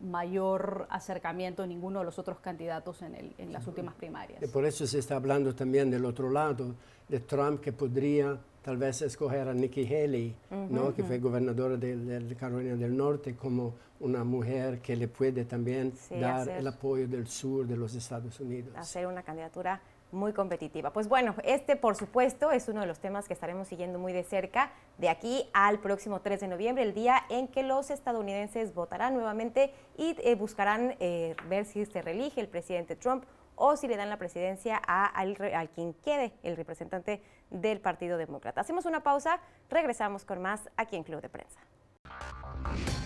mayor 0.00 0.86
acercamiento 0.88 1.66
ninguno 1.66 1.98
de 1.98 2.06
los 2.06 2.18
otros 2.18 2.38
candidatos 2.38 3.02
en, 3.02 3.14
el, 3.14 3.34
en 3.36 3.52
las 3.52 3.66
últimas 3.66 3.94
primarias. 3.94 4.42
por 4.50 4.64
eso 4.64 4.86
se 4.86 4.98
está 4.98 5.16
hablando 5.16 5.54
también 5.54 5.90
del 5.90 6.06
otro 6.06 6.30
lado, 6.30 6.76
de 7.08 7.20
Trump 7.20 7.60
que 7.60 7.72
podría 7.72 8.38
tal 8.62 8.76
vez 8.76 9.00
escoger 9.02 9.48
a 9.48 9.54
Nikki 9.54 9.86
Haley, 9.86 10.36
¿no? 10.68 10.94
que 10.94 11.02
fue 11.02 11.18
gobernadora 11.18 11.76
de, 11.76 12.36
Carolina 12.38 12.76
del 12.76 12.96
Norte, 12.96 13.34
como 13.34 13.74
una 14.00 14.24
mujer 14.24 14.80
que 14.80 14.94
le 14.94 15.08
puede 15.08 15.44
también 15.44 15.92
dar 16.10 16.48
el 16.48 16.66
apoyo 16.66 17.08
del 17.08 17.26
sur 17.26 17.66
de 17.66 17.76
los 17.76 17.94
Estados 17.94 18.38
Unidos. 18.40 18.74
Hacer 18.76 19.06
una 19.06 19.22
candidatura 19.22 19.80
muy 20.12 20.32
competitiva. 20.32 20.92
Pues 20.92 21.08
bueno, 21.08 21.34
este 21.44 21.76
por 21.76 21.96
supuesto 21.96 22.50
es 22.50 22.68
uno 22.68 22.80
de 22.80 22.86
los 22.86 22.98
temas 22.98 23.26
que 23.26 23.34
estaremos 23.34 23.68
siguiendo 23.68 23.98
muy 23.98 24.12
de 24.12 24.24
cerca 24.24 24.72
de 24.96 25.08
aquí 25.08 25.48
al 25.52 25.78
próximo 25.80 26.20
3 26.20 26.40
de 26.40 26.48
noviembre, 26.48 26.84
el 26.84 26.94
día 26.94 27.24
en 27.28 27.48
que 27.48 27.62
los 27.62 27.90
estadounidenses 27.90 28.74
votarán 28.74 29.14
nuevamente 29.14 29.72
y 29.96 30.16
eh, 30.18 30.34
buscarán 30.34 30.94
eh, 31.00 31.36
ver 31.48 31.64
si 31.64 31.84
se 31.84 32.02
reelige 32.02 32.40
el 32.40 32.48
presidente 32.48 32.96
Trump 32.96 33.24
o 33.58 33.76
si 33.76 33.88
le 33.88 33.96
dan 33.96 34.08
la 34.08 34.16
presidencia 34.16 34.80
a, 34.86 35.06
al, 35.06 35.36
quien 35.74 35.94
quede 35.94 36.32
el 36.42 36.56
representante 36.56 37.22
del 37.50 37.80
Partido 37.80 38.16
Demócrata. 38.16 38.60
Hacemos 38.60 38.86
una 38.86 39.02
pausa, 39.02 39.40
regresamos 39.68 40.24
con 40.24 40.40
más 40.40 40.68
aquí 40.76 40.96
en 40.96 41.04
Club 41.04 41.20
de 41.20 41.28
Prensa. 41.28 41.60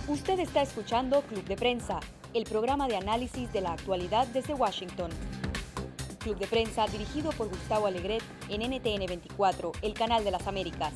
Usted 0.08 0.38
está 0.38 0.62
escuchando 0.62 1.22
Club 1.22 1.44
de 1.44 1.56
Prensa, 1.56 2.00
el 2.34 2.44
programa 2.44 2.86
de 2.88 2.96
análisis 2.96 3.52
de 3.52 3.60
la 3.60 3.72
actualidad 3.72 4.26
desde 4.28 4.54
Washington. 4.54 5.10
Club 6.20 6.38
de 6.38 6.46
Prensa 6.46 6.86
dirigido 6.86 7.32
por 7.32 7.48
Gustavo 7.48 7.86
Alegret 7.86 8.22
en 8.48 8.62
NTN 8.62 9.06
24, 9.06 9.72
el 9.82 9.94
canal 9.94 10.22
de 10.22 10.30
las 10.30 10.46
Américas. 10.46 10.92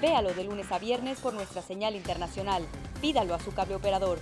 Véalo 0.00 0.34
de 0.34 0.44
lunes 0.44 0.70
a 0.72 0.78
viernes 0.78 1.20
por 1.20 1.34
nuestra 1.34 1.62
señal 1.62 1.94
internacional. 1.94 2.66
Pídalo 3.00 3.34
a 3.34 3.38
su 3.38 3.54
cable 3.54 3.76
operador. 3.76 4.18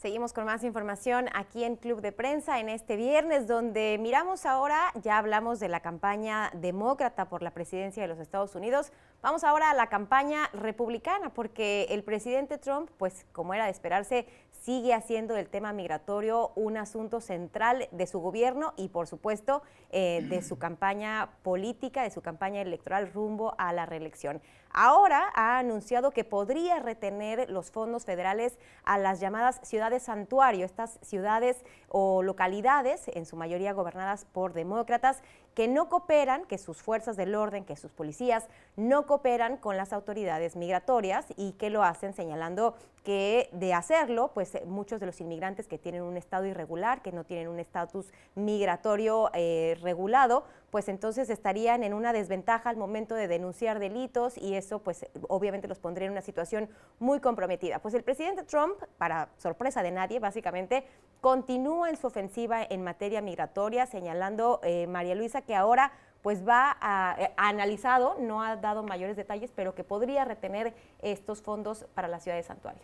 Seguimos 0.00 0.32
con 0.32 0.46
más 0.46 0.64
información 0.64 1.28
aquí 1.34 1.62
en 1.62 1.76
Club 1.76 2.00
de 2.00 2.10
Prensa 2.10 2.58
en 2.58 2.70
este 2.70 2.96
viernes, 2.96 3.46
donde 3.46 3.98
miramos 4.00 4.46
ahora, 4.46 4.92
ya 5.02 5.18
hablamos 5.18 5.60
de 5.60 5.68
la 5.68 5.80
campaña 5.80 6.50
demócrata 6.54 7.28
por 7.28 7.42
la 7.42 7.50
presidencia 7.50 8.00
de 8.00 8.08
los 8.08 8.18
Estados 8.18 8.54
Unidos, 8.54 8.92
vamos 9.20 9.44
ahora 9.44 9.70
a 9.70 9.74
la 9.74 9.88
campaña 9.88 10.48
republicana, 10.54 11.34
porque 11.34 11.86
el 11.90 12.02
presidente 12.02 12.56
Trump, 12.56 12.88
pues 12.96 13.26
como 13.32 13.52
era 13.52 13.66
de 13.66 13.72
esperarse, 13.72 14.26
sigue 14.60 14.92
haciendo 14.92 15.36
el 15.36 15.48
tema 15.48 15.72
migratorio 15.72 16.52
un 16.54 16.76
asunto 16.76 17.20
central 17.20 17.88
de 17.90 18.06
su 18.06 18.20
gobierno 18.20 18.74
y 18.76 18.88
por 18.88 19.06
supuesto 19.06 19.62
eh, 19.90 20.24
de 20.28 20.42
su 20.42 20.58
campaña 20.58 21.30
política, 21.42 22.02
de 22.02 22.10
su 22.10 22.20
campaña 22.20 22.60
electoral 22.60 23.10
rumbo 23.12 23.54
a 23.58 23.72
la 23.72 23.86
reelección. 23.86 24.40
Ahora 24.72 25.32
ha 25.34 25.58
anunciado 25.58 26.12
que 26.12 26.22
podría 26.22 26.78
retener 26.78 27.50
los 27.50 27.72
fondos 27.72 28.04
federales 28.04 28.56
a 28.84 28.98
las 28.98 29.18
llamadas 29.18 29.60
ciudades 29.62 30.04
santuario, 30.04 30.64
estas 30.64 30.98
ciudades 31.02 31.64
o 31.88 32.22
localidades, 32.22 33.08
en 33.08 33.26
su 33.26 33.36
mayoría 33.36 33.72
gobernadas 33.72 34.26
por 34.26 34.52
demócratas, 34.52 35.22
que 35.54 35.66
no 35.66 35.88
cooperan, 35.88 36.44
que 36.44 36.58
sus 36.58 36.80
fuerzas 36.80 37.16
del 37.16 37.34
orden, 37.34 37.64
que 37.64 37.76
sus 37.76 37.90
policías 37.90 38.46
no 38.76 39.06
cooperan 39.06 39.56
con 39.56 39.76
las 39.76 39.92
autoridades 39.92 40.54
migratorias 40.54 41.26
y 41.36 41.52
que 41.52 41.70
lo 41.70 41.82
hacen 41.82 42.14
señalando 42.14 42.76
que 43.04 43.48
de 43.52 43.72
hacerlo, 43.72 44.30
pues 44.34 44.52
muchos 44.66 45.00
de 45.00 45.06
los 45.06 45.20
inmigrantes 45.20 45.66
que 45.66 45.78
tienen 45.78 46.02
un 46.02 46.16
estado 46.16 46.46
irregular, 46.46 47.02
que 47.02 47.12
no 47.12 47.24
tienen 47.24 47.48
un 47.48 47.58
estatus 47.58 48.12
migratorio 48.34 49.30
eh, 49.32 49.78
regulado, 49.82 50.44
pues 50.70 50.88
entonces 50.88 51.30
estarían 51.30 51.82
en 51.82 51.94
una 51.94 52.12
desventaja 52.12 52.70
al 52.70 52.76
momento 52.76 53.14
de 53.14 53.26
denunciar 53.26 53.78
delitos 53.78 54.36
y 54.36 54.54
eso 54.54 54.80
pues 54.80 55.06
obviamente 55.28 55.66
los 55.66 55.78
pondría 55.78 56.06
en 56.06 56.12
una 56.12 56.22
situación 56.22 56.68
muy 56.98 57.20
comprometida. 57.20 57.80
Pues 57.80 57.94
el 57.94 58.04
presidente 58.04 58.44
Trump, 58.44 58.74
para 58.98 59.30
sorpresa 59.38 59.82
de 59.82 59.90
nadie, 59.90 60.20
básicamente 60.20 60.84
continúa 61.20 61.90
en 61.90 61.96
su 61.96 62.06
ofensiva 62.06 62.62
en 62.62 62.84
materia 62.84 63.20
migratoria, 63.20 63.86
señalando 63.86 64.60
eh, 64.62 64.86
María 64.86 65.14
Luisa 65.14 65.42
que 65.42 65.54
ahora 65.54 65.92
pues 66.22 66.46
va 66.46 66.76
a, 66.80 67.16
eh, 67.18 67.32
analizado, 67.36 68.16
no 68.20 68.42
ha 68.42 68.56
dado 68.56 68.82
mayores 68.82 69.16
detalles, 69.16 69.50
pero 69.54 69.74
que 69.74 69.84
podría 69.84 70.24
retener 70.24 70.74
estos 71.00 71.42
fondos 71.42 71.86
para 71.94 72.08
la 72.08 72.20
ciudad 72.20 72.36
de 72.36 72.42
Santuario. 72.42 72.82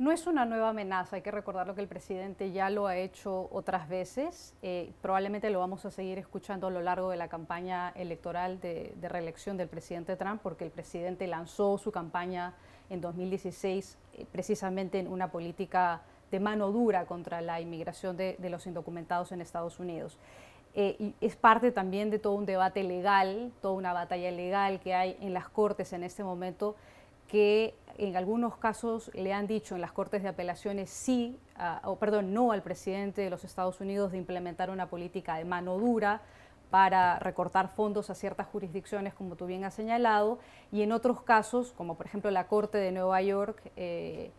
No 0.00 0.12
es 0.12 0.26
una 0.26 0.46
nueva 0.46 0.70
amenaza, 0.70 1.16
hay 1.16 1.22
que 1.22 1.30
recordar 1.30 1.66
lo 1.66 1.74
que 1.74 1.82
el 1.82 1.86
presidente 1.86 2.52
ya 2.52 2.70
lo 2.70 2.86
ha 2.86 2.96
hecho 2.96 3.50
otras 3.52 3.86
veces. 3.86 4.54
Eh, 4.62 4.94
probablemente 5.02 5.50
lo 5.50 5.60
vamos 5.60 5.84
a 5.84 5.90
seguir 5.90 6.16
escuchando 6.16 6.68
a 6.68 6.70
lo 6.70 6.80
largo 6.80 7.10
de 7.10 7.18
la 7.18 7.28
campaña 7.28 7.90
electoral 7.90 8.60
de, 8.60 8.94
reelección 9.02 9.58
del 9.58 9.68
presidente 9.68 10.16
Trump, 10.16 10.40
porque 10.42 10.64
el 10.64 10.70
presidente 10.70 11.26
lanzó 11.26 11.76
su 11.76 11.92
campaña 11.92 12.54
en 12.88 13.02
2016 13.02 13.98
eh, 14.14 14.26
precisamente 14.32 14.98
en 14.98 15.06
una 15.06 15.30
política 15.30 16.00
de 16.30 16.40
mano 16.40 16.70
dura 16.70 17.04
contra 17.04 17.42
la 17.42 17.60
inmigración 17.60 18.16
de 18.16 18.38
los 18.48 18.66
indocumentados 18.66 19.32
en 19.32 19.42
Estados 19.42 19.80
Unidos. 19.80 20.16
Eh, 20.74 21.12
es 21.20 21.36
parte 21.36 21.72
también 21.72 22.10
de 22.10 22.18
todo 22.18 22.34
un 22.34 22.46
debate 22.46 22.84
legal, 22.84 23.50
toda 23.60 23.74
una 23.74 23.92
batalla 23.92 24.30
legal 24.30 24.80
que 24.80 24.94
hay 24.94 25.16
en 25.20 25.34
las 25.34 25.48
Cortes 25.48 25.92
en 25.92 26.04
este 26.04 26.22
momento, 26.22 26.76
que 27.26 27.74
en 27.98 28.16
algunos 28.16 28.56
casos 28.56 29.10
le 29.14 29.32
han 29.32 29.46
dicho 29.46 29.74
en 29.74 29.80
las 29.80 29.92
Cortes 29.92 30.22
de 30.22 30.28
Apelaciones 30.28 30.90
sí, 30.90 31.38
o 31.84 31.96
perdón, 31.96 32.32
no 32.32 32.52
al 32.52 32.62
presidente 32.62 33.20
de 33.22 33.30
los 33.30 33.44
Estados 33.44 33.80
Unidos 33.80 34.12
de 34.12 34.18
implementar 34.18 34.70
una 34.70 34.86
política 34.86 35.36
de 35.36 35.44
mano 35.44 35.76
dura 35.78 36.22
para 36.70 37.18
recortar 37.18 37.68
fondos 37.68 38.10
a 38.10 38.14
ciertas 38.14 38.46
jurisdicciones, 38.46 39.12
como 39.12 39.34
tú 39.36 39.46
bien 39.46 39.64
has 39.64 39.74
señalado, 39.74 40.38
y 40.70 40.82
en 40.82 40.92
otros 40.92 41.20
casos, 41.22 41.72
como 41.76 41.96
por 41.96 42.06
ejemplo 42.06 42.30
la 42.30 42.46
Corte 42.46 42.78
de 42.78 42.92
Nueva 42.92 43.20
York, 43.22 43.60
eh, 43.76 44.30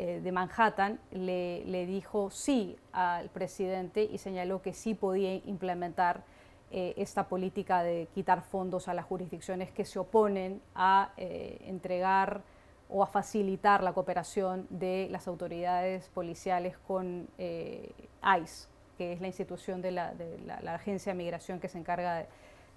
eh, 0.00 0.20
de 0.22 0.30
Manhattan 0.30 1.00
le, 1.10 1.86
dijo 1.86 2.30
sí 2.30 2.76
al 2.92 3.30
presidente 3.30 4.04
y 4.04 4.18
señaló 4.18 4.62
que 4.62 4.72
sí 4.72 4.94
podía 4.94 5.34
implementar 5.34 6.22
eh, 6.70 6.94
esta 6.96 7.28
política 7.28 7.82
de 7.82 8.06
quitar 8.14 8.42
fondos 8.42 8.86
a 8.86 8.94
las 8.94 9.06
jurisdicciones 9.06 9.72
que 9.72 9.84
se 9.84 9.98
oponen 9.98 10.62
a 10.76 11.10
eh, 11.16 11.58
entregar 11.66 12.42
o 12.88 13.02
a 13.02 13.08
facilitar 13.08 13.82
la 13.82 13.92
cooperación 13.92 14.68
de 14.70 15.08
las 15.10 15.26
autoridades 15.26 16.08
policiales 16.10 16.78
con 16.86 17.26
ICE, 17.36 18.68
que 18.98 19.14
es 19.14 19.20
la 19.20 19.26
institución 19.26 19.82
de 19.82 19.90
la, 19.90 20.14
Agencia 20.74 21.10
de 21.10 21.18
Migración 21.18 21.58
que 21.58 21.68
se 21.68 21.76
encarga 21.76 22.24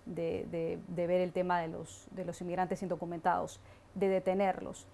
de, 0.08 0.80
ver 0.88 1.22
el 1.22 1.34
tema 1.34 1.62
de 1.62 1.68
los, 1.68 2.08
de 2.10 2.26
los 2.26 2.42
inmigrantes 2.42 2.82
indocumentados, 2.82 3.60
de 3.94 4.10
detenerlos 4.10 4.88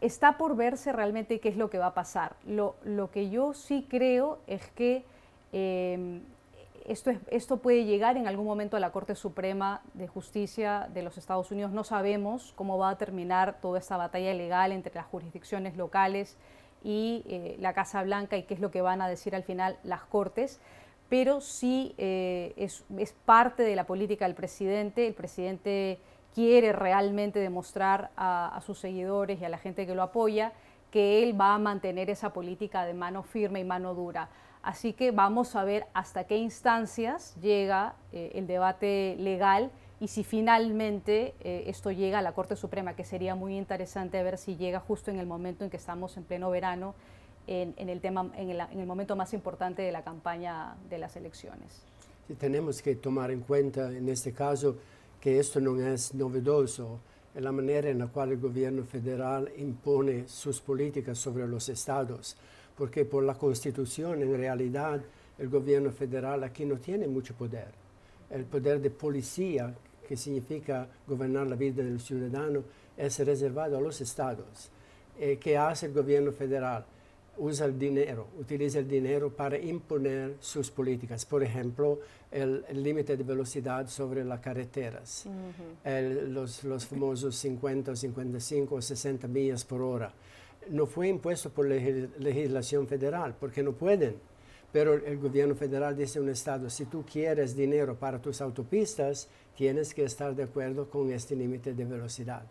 está 0.00 0.36
por 0.36 0.56
verse 0.56 0.92
realmente 0.92 1.40
qué 1.40 1.48
es 1.48 1.56
lo 1.56 1.70
que 1.70 1.78
va 1.78 1.86
a 1.86 1.94
pasar. 1.94 2.36
Lo, 2.46 2.76
que 3.12 3.30
yo 3.30 3.54
sí 3.54 3.86
creo 3.88 4.38
es 4.46 4.66
que 4.70 5.04
em, 5.52 6.22
esto, 6.86 7.12
esto 7.30 7.58
puede 7.58 7.84
llegar 7.84 8.16
en 8.16 8.26
algún 8.28 8.46
momento 8.46 8.76
a 8.76 8.80
la 8.80 8.90
Corte 8.90 9.14
Suprema 9.14 9.82
de 9.94 10.06
Justicia 10.06 10.88
de 10.92 11.02
los 11.02 11.18
Estados 11.18 11.50
Unidos. 11.50 11.72
No 11.72 11.84
sabemos 11.84 12.52
cómo 12.56 12.78
va 12.78 12.90
a 12.90 12.98
terminar 12.98 13.60
toda 13.60 13.78
esta 13.78 13.96
batalla 13.96 14.34
legal 14.34 14.72
entre 14.72 14.94
las 14.94 15.06
jurisdicciones 15.06 15.76
locales 15.76 16.36
y 16.84 17.24
eh, 17.26 17.56
la 17.58 17.72
Casa 17.72 18.02
Blanca 18.02 18.36
y 18.36 18.44
qué 18.44 18.54
es 18.54 18.60
lo 18.60 18.70
que 18.70 18.82
van 18.82 19.00
a 19.00 19.08
decir 19.08 19.34
al 19.34 19.42
final 19.42 19.78
las 19.82 20.02
Cortes 20.02 20.60
pero 21.08 21.40
sí 21.40 21.94
eh, 21.98 22.52
es, 22.56 22.84
es, 22.98 23.12
parte 23.12 23.62
de 23.62 23.76
la 23.76 23.84
política 23.84 24.24
del 24.26 24.34
presidente. 24.34 25.06
El 25.06 25.14
presidente 25.14 26.00
quiere 26.36 26.74
realmente 26.74 27.38
demostrar 27.38 28.10
a, 28.14 28.60
sus 28.60 28.78
seguidores 28.78 29.40
y 29.40 29.46
a 29.46 29.48
la 29.48 29.56
gente 29.56 29.86
que 29.86 29.94
lo 29.94 30.02
apoya 30.02 30.52
que 30.90 31.22
él 31.22 31.40
va 31.40 31.54
a 31.54 31.58
mantener 31.58 32.10
esa 32.10 32.34
política 32.34 32.84
de 32.84 32.92
mano 32.92 33.22
firme 33.22 33.60
y 33.60 33.64
mano 33.64 33.94
dura. 33.94 34.28
Así 34.62 34.92
que 34.92 35.12
vamos 35.12 35.56
a 35.56 35.64
ver 35.64 35.86
hasta 35.94 36.24
qué 36.24 36.36
instancias 36.36 37.34
llega 37.40 37.94
eh, 38.12 38.32
el 38.34 38.46
debate 38.46 39.16
legal 39.18 39.70
y 39.98 40.08
si 40.08 40.24
finalmente 40.24 41.32
eh, 41.40 41.64
esto 41.68 41.90
llega 41.90 42.18
a 42.18 42.22
la 42.22 42.32
Corte 42.32 42.54
Suprema, 42.54 42.94
que 42.94 43.04
sería 43.04 43.34
muy 43.34 43.56
interesante 43.56 44.22
ver 44.22 44.36
si 44.36 44.56
llega 44.56 44.78
justo 44.78 45.10
en 45.10 45.18
el 45.18 45.26
momento 45.26 45.64
en 45.64 45.70
que 45.70 45.78
estamos 45.78 46.18
en 46.18 46.24
pleno 46.24 46.50
verano, 46.50 46.94
en, 47.46 47.88
el, 47.88 48.00
tema, 48.02 48.30
en 48.36 48.50
el, 48.50 48.86
momento 48.86 49.16
más 49.16 49.32
importante 49.32 49.80
de 49.80 49.90
la 49.90 50.02
campaña 50.02 50.76
de 50.90 50.98
las 50.98 51.16
elecciones. 51.16 51.82
tenemos 52.38 52.82
que 52.82 52.96
tomar 52.96 53.30
en 53.30 53.40
cuenta 53.40 53.90
en 53.90 54.08
este 54.10 54.32
caso 54.32 54.76
que 55.26 55.40
esto 55.40 55.60
no 55.60 55.76
es 55.80 56.14
novedoso, 56.14 57.00
es 57.34 57.42
la 57.42 57.50
manera 57.50 57.90
en 57.90 57.98
la 57.98 58.06
cual 58.06 58.30
el 58.30 58.38
gobierno 58.38 58.84
federal 58.84 59.50
impone 59.56 60.28
sus 60.28 60.60
políticas 60.60 61.18
sobre 61.18 61.48
los 61.48 61.68
estados, 61.68 62.36
porque 62.78 63.04
por 63.04 63.24
la 63.24 63.34
constitución 63.34 64.22
en 64.22 64.36
realidad 64.36 65.02
el 65.36 65.48
gobierno 65.48 65.90
federal 65.90 66.44
aquí 66.44 66.64
no 66.64 66.76
tiene 66.76 67.08
mucho 67.08 67.34
poder. 67.34 67.66
El 68.30 68.44
poder 68.44 68.80
de 68.80 68.90
policía, 68.90 69.74
que 70.06 70.16
significa 70.16 70.86
gobernar 71.08 71.48
la 71.48 71.56
vida 71.56 71.82
del 71.82 71.98
ciudadano, 71.98 72.62
es 72.96 73.18
reservado 73.18 73.78
a 73.78 73.80
los 73.80 74.00
estados. 74.00 74.70
Eh, 75.18 75.38
¿Qué 75.40 75.58
hace 75.58 75.86
el 75.86 75.92
gobierno 75.92 76.30
federal? 76.30 76.84
Usa 77.38 77.66
el 77.66 77.78
dinero, 77.78 78.28
utiliza 78.38 78.78
el 78.78 78.88
dinero 78.88 79.30
para 79.30 79.58
imponer 79.58 80.36
sus 80.40 80.70
políticas. 80.70 81.24
Por 81.24 81.42
ejemplo, 81.42 82.00
el, 82.30 82.64
límite 82.72 83.16
de 83.16 83.24
velocidad 83.24 83.88
sobre 83.88 84.24
las 84.24 84.40
carreteras, 84.40 85.26
los, 85.84 86.64
los, 86.64 86.86
famosos 86.86 87.36
50, 87.36 87.94
55 87.94 88.74
o 88.74 88.82
60 88.82 89.28
millas 89.28 89.64
por 89.64 89.82
hora. 89.82 90.12
No 90.70 90.86
fue 90.86 91.08
impuesto 91.08 91.50
por 91.50 91.66
legislación 91.66 92.86
federal, 92.86 93.34
porque 93.38 93.62
no 93.62 93.72
pueden. 93.72 94.16
Pero 94.72 94.94
el 94.94 95.18
gobierno 95.18 95.54
federal 95.54 95.96
dice 95.96 96.18
a 96.18 96.22
un 96.22 96.28
Estado, 96.28 96.68
si 96.68 96.86
tú 96.86 97.04
quieres 97.10 97.56
dinero 97.56 97.94
para 97.94 98.20
tus 98.20 98.40
autopistas, 98.40 99.28
tienes 99.56 99.94
que 99.94 100.04
estar 100.04 100.34
de 100.34 100.42
acuerdo 100.42 100.90
con 100.90 101.10
este 101.12 101.36
límite 101.36 101.72
de 101.72 101.84
velocidad. 101.84 102.42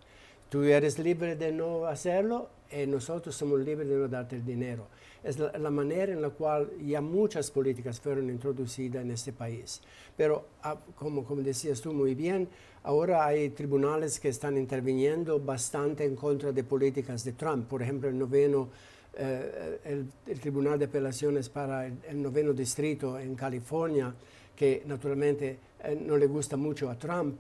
Tú 0.50 0.64
eres 0.64 0.98
libre 0.98 1.36
de 1.36 1.52
no 1.52 1.86
hacerlo 1.86 2.50
eh, 2.70 2.88
nosotros 2.88 3.36
somos 3.36 3.60
libres 3.60 3.88
de 3.88 3.96
no 3.96 4.08
darte 4.08 4.36
el 4.36 4.46
dinero. 4.46 4.88
Es 5.24 5.40
la, 5.40 5.72
manera 5.72 6.14
en 6.14 6.22
la 6.22 6.30
cual 6.30 6.72
ya 6.86 7.02
muchas 7.02 7.50
políticas 7.50 8.00
fueron 8.00 8.30
introducidas 8.30 9.04
en 9.04 9.12
este 9.12 9.34
país. 9.34 9.82
Pero, 10.16 10.46
ah, 10.64 10.78
como, 10.96 11.24
como 11.24 11.42
decías 11.42 11.82
tú 11.82 11.94
muy 11.94 12.14
bien, 12.14 12.48
ahora 12.84 13.26
hay 13.26 13.50
tribunales 13.50 14.20
que 14.20 14.30
están 14.30 14.58
interviniendo 14.58 15.40
bastante 15.40 16.06
en 16.06 16.16
contra 16.16 16.52
de 16.52 16.64
políticas 16.64 17.24
de 17.24 17.34
Trump. 17.34 17.68
Por 17.68 17.82
ejemplo, 17.82 18.08
el 18.10 18.18
noveno 18.18 18.70
eh, 19.18 19.80
el, 19.86 20.40
Tribunal 20.40 20.78
de 20.78 20.86
Apelaciones 20.86 21.50
para 21.50 21.88
el, 21.88 22.22
noveno 22.22 22.54
distrito 22.54 23.18
en 23.18 23.34
California, 23.34 24.14
que 24.56 24.84
naturalmente 24.86 25.58
eh, 25.84 26.00
no 26.06 26.18
le 26.18 26.28
gusta 26.28 26.58
mucho 26.58 26.90
a 26.90 26.98
Trump, 26.98 27.38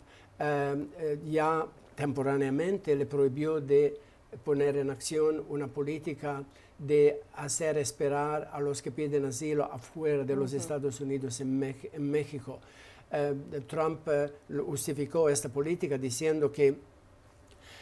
ya 1.27 1.65
temporáneamente 1.95 2.93
le 2.95 3.05
prohibió 3.05 3.61
de 3.61 3.97
poner 4.43 4.77
en 4.77 4.89
acción 4.89 5.43
una 5.49 5.67
política 5.67 6.43
de 6.77 7.21
hacer 7.35 7.77
esperar 7.77 8.49
a 8.51 8.59
los 8.59 8.81
que 8.81 8.91
piden 8.91 9.25
asilo 9.25 9.63
afuera 9.65 10.23
de 10.23 10.35
los 10.35 10.53
Estados 10.53 10.99
Unidos 10.99 11.39
en, 11.39 11.59
México. 12.11 12.59
Eh, 13.11 13.33
Trump 13.67 14.01
eh, 14.07 14.31
justificó 14.65 15.29
esta 15.29 15.49
política 15.49 15.97
diciendo 15.97 16.51
que 16.51 16.75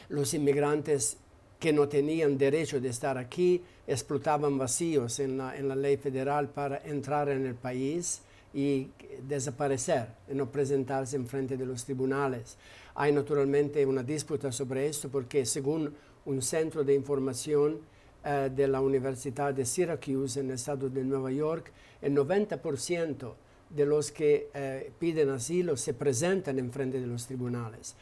los 0.09 0.33
inmigrantes 0.33 1.17
que 1.59 1.73
no 1.73 1.87
tenían 1.87 2.37
derecho 2.37 2.79
de 2.79 2.89
estar 2.89 3.17
aquí 3.17 3.61
explotaban 3.87 4.57
vacíos 4.57 5.19
en 5.19 5.37
la, 5.37 5.57
en 5.57 5.67
la 5.67 5.75
ley 5.75 5.97
federal 5.97 6.49
para 6.49 6.83
entrar 6.85 7.29
en 7.29 7.45
el 7.45 7.55
país 7.55 8.21
y 8.53 8.89
desaparecer 9.27 10.07
y 10.29 10.35
no 10.35 10.51
presentarse 10.51 11.15
en 11.15 11.25
frente 11.25 11.57
de 11.57 11.65
los 11.65 11.85
tribunales. 11.85 12.57
Hay 12.95 13.11
naturalmente 13.11 13.85
una 13.85 14.03
disputa 14.03 14.51
sobre 14.51 14.87
esto 14.87 15.09
porque 15.09 15.45
según 15.45 15.93
un 16.25 16.41
centro 16.41 16.83
de 16.83 16.93
información 16.93 17.79
eh, 18.23 18.49
de 18.55 18.67
la 18.67 18.81
Universidad 18.81 19.53
de 19.53 19.65
Syracuse 19.65 20.39
en 20.39 20.47
el 20.47 20.55
estado 20.55 20.89
de 20.89 21.03
Nueva 21.03 21.31
York, 21.31 21.71
el 22.01 22.15
90% 22.15 23.33
de 23.69 23.85
los 23.85 24.11
que 24.11 24.49
eh, 24.53 24.91
piden 24.99 25.29
asilo 25.31 25.75
se 25.75 25.93
presentan 25.93 26.59
en 26.59 26.71
frente 26.71 26.99
de 26.99 27.07
los 27.07 27.25
tribunales. 27.25 27.95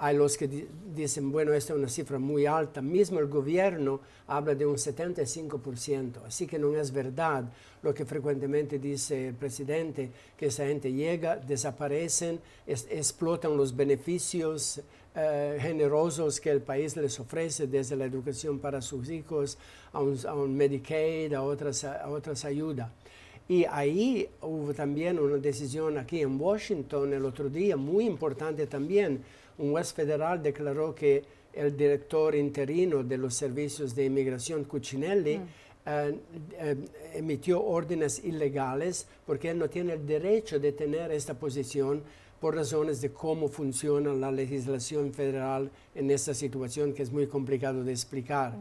Hay 0.00 0.16
los 0.16 0.36
que 0.36 0.66
dicen, 0.94 1.32
bueno, 1.32 1.52
esta 1.52 1.72
es 1.72 1.78
una 1.78 1.88
cifra 1.88 2.18
muy 2.20 2.46
alta. 2.46 2.80
Mismo 2.80 3.18
el 3.18 3.26
gobierno 3.26 4.00
habla 4.28 4.54
de 4.54 4.64
un 4.64 4.76
75%. 4.76 6.24
Así 6.24 6.46
que 6.46 6.58
no 6.58 6.74
es 6.76 6.92
verdad 6.92 7.44
lo 7.82 7.92
que 7.92 8.04
frecuentemente 8.04 8.78
dice 8.78 9.28
el 9.28 9.34
presidente, 9.34 10.10
que 10.36 10.46
esa 10.46 10.66
gente 10.66 10.92
llega, 10.92 11.36
desaparecen, 11.36 12.38
explotan 12.66 13.56
los 13.56 13.74
beneficios 13.74 14.80
eh, 15.16 15.58
generosos 15.60 16.40
que 16.40 16.50
el 16.50 16.62
país 16.62 16.96
les 16.96 17.18
ofrece, 17.18 17.66
desde 17.66 17.96
la 17.96 18.04
educación 18.04 18.60
para 18.60 18.80
sus 18.80 19.10
hijos, 19.10 19.58
a 19.92 20.00
un, 20.00 20.56
Medicaid, 20.56 21.32
a 21.34 21.42
otras, 21.42 21.82
a 21.82 22.08
otras 22.08 22.44
ayudas. 22.44 22.88
Y 23.48 23.64
ahí 23.64 24.28
hubo 24.42 24.74
también 24.74 25.18
una 25.18 25.38
decisión 25.38 25.98
aquí 25.98 26.20
en 26.20 26.40
Washington 26.40 27.14
el 27.14 27.24
otro 27.24 27.48
día, 27.48 27.76
muy 27.76 28.04
importante 28.04 28.66
también, 28.66 29.24
un 29.58 29.72
juez 29.72 29.92
federal 29.92 30.42
declaró 30.42 30.94
que 30.94 31.22
el 31.52 31.76
director 31.76 32.34
interino 32.34 33.02
de 33.02 33.18
los 33.18 33.34
servicios 33.34 33.94
de 33.94 34.04
inmigración, 34.04 34.64
Cuccinelli, 34.64 35.38
mm. 35.38 35.42
eh, 35.86 36.14
eh, 36.58 36.76
emitió 37.14 37.64
órdenes 37.64 38.22
ilegales 38.24 39.06
porque 39.26 39.50
él 39.50 39.58
no 39.58 39.68
tiene 39.68 39.94
el 39.94 40.06
derecho 40.06 40.60
de 40.60 40.72
tener 40.72 41.10
esta 41.10 41.34
posición 41.34 42.02
por 42.40 42.54
razones 42.54 43.00
de 43.00 43.10
cómo 43.10 43.48
funciona 43.48 44.12
la 44.14 44.30
legislación 44.30 45.12
federal 45.12 45.70
en 45.94 46.10
esta 46.10 46.34
situación 46.34 46.92
que 46.92 47.02
es 47.02 47.10
muy 47.10 47.26
complicado 47.26 47.82
de 47.82 47.90
explicar. 47.90 48.54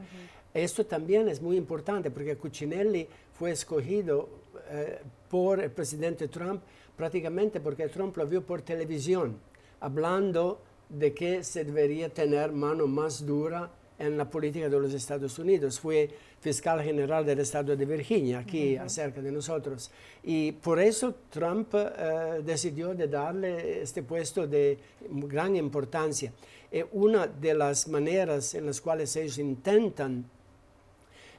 Esto 0.52 0.84
también 0.86 1.30
es 1.30 1.40
muy 1.40 1.58
importante 1.58 2.10
porque 2.10 2.36
Cuccinelli 2.36 3.08
fue 3.38 3.52
escogido 3.52 4.30
eh, 4.72 5.00
por 5.30 5.60
el 5.60 5.70
presidente 5.70 6.28
Trump 6.28 6.62
prácticamente 6.96 7.60
porque 7.60 7.88
Trump 7.90 8.18
lo 8.18 8.26
vio 8.26 8.42
por 8.42 8.64
televisión, 8.64 9.38
hablando 9.80 10.60
de 10.90 11.14
que 11.14 11.44
se 11.44 11.64
debería 11.64 12.10
tener 12.10 12.52
mano 12.52 12.88
más 12.88 13.26
dura 13.26 13.70
en 14.00 14.18
la 14.18 14.30
política 14.30 14.70
de 14.70 14.80
los 14.80 14.94
Estados 14.94 15.38
Unidos. 15.40 15.80
Fue 15.80 16.10
fiscal 16.40 16.82
general 16.82 17.26
del 17.26 17.40
estado 17.40 17.76
de 17.76 17.86
Virginia, 17.86 18.40
aquí 18.40 18.78
cerca 18.88 19.22
de 19.22 19.32
nosotros. 19.32 19.92
Y 20.24 20.52
por 20.52 20.80
eso 20.80 21.16
Trump 21.30 21.74
eh, 21.74 22.42
decidió 22.44 22.94
de 22.94 23.08
darle 23.08 23.82
este 23.82 24.04
puesto 24.04 24.46
de 24.48 24.78
gran 25.10 25.56
importancia. 25.56 26.32
Eh, 26.72 26.86
una 26.92 27.28
de 27.28 27.54
las 27.54 27.88
maneras 27.88 28.54
en 28.54 28.66
las 28.66 28.80
cuales 28.82 29.16
ellos 29.16 29.38
intentan 29.40 30.26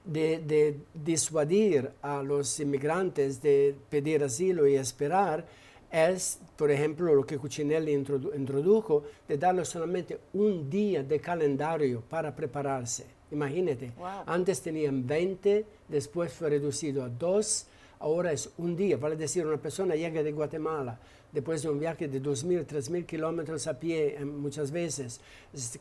de, 0.04 0.38
de 0.38 0.76
disuadir 0.94 1.90
a 2.02 2.22
los 2.22 2.58
inmigrantes 2.60 3.42
de 3.42 3.76
pedir 3.90 4.24
asilo 4.24 4.66
y 4.66 4.76
esperar 4.76 5.44
es, 5.90 6.38
por 6.56 6.70
ejemplo, 6.70 7.14
lo 7.14 7.24
que 7.24 7.38
Cuccinelli 7.38 7.92
introdujo, 7.92 9.04
de 9.26 9.38
darle 9.38 9.64
solamente 9.64 10.18
un 10.34 10.68
día 10.68 11.02
de 11.02 11.18
calendario 11.20 12.02
para 12.08 12.34
prepararse. 12.34 13.06
Imagínate, 13.30 13.92
antes 14.26 14.60
tenían 14.62 15.06
20, 15.06 15.64
después 15.88 16.32
fue 16.32 16.50
reducido 16.50 17.02
a 17.02 17.08
dos, 17.08 17.66
ahora 18.00 18.32
es 18.32 18.50
un 18.58 18.76
día. 18.76 18.96
Vale 18.96 19.16
decir, 19.16 19.46
una 19.46 19.58
persona 19.58 19.94
llega 19.94 20.22
de 20.22 20.32
Guatemala 20.32 20.98
después 21.32 21.62
de 21.62 21.68
un 21.68 21.78
viaje 21.78 22.08
de 22.08 22.22
2.000, 22.22 22.66
3.000 22.66 23.04
kilómetros 23.04 23.66
a 23.66 23.78
pie 23.78 24.16
eh, 24.18 24.24
muchas 24.24 24.70
veces, 24.70 25.20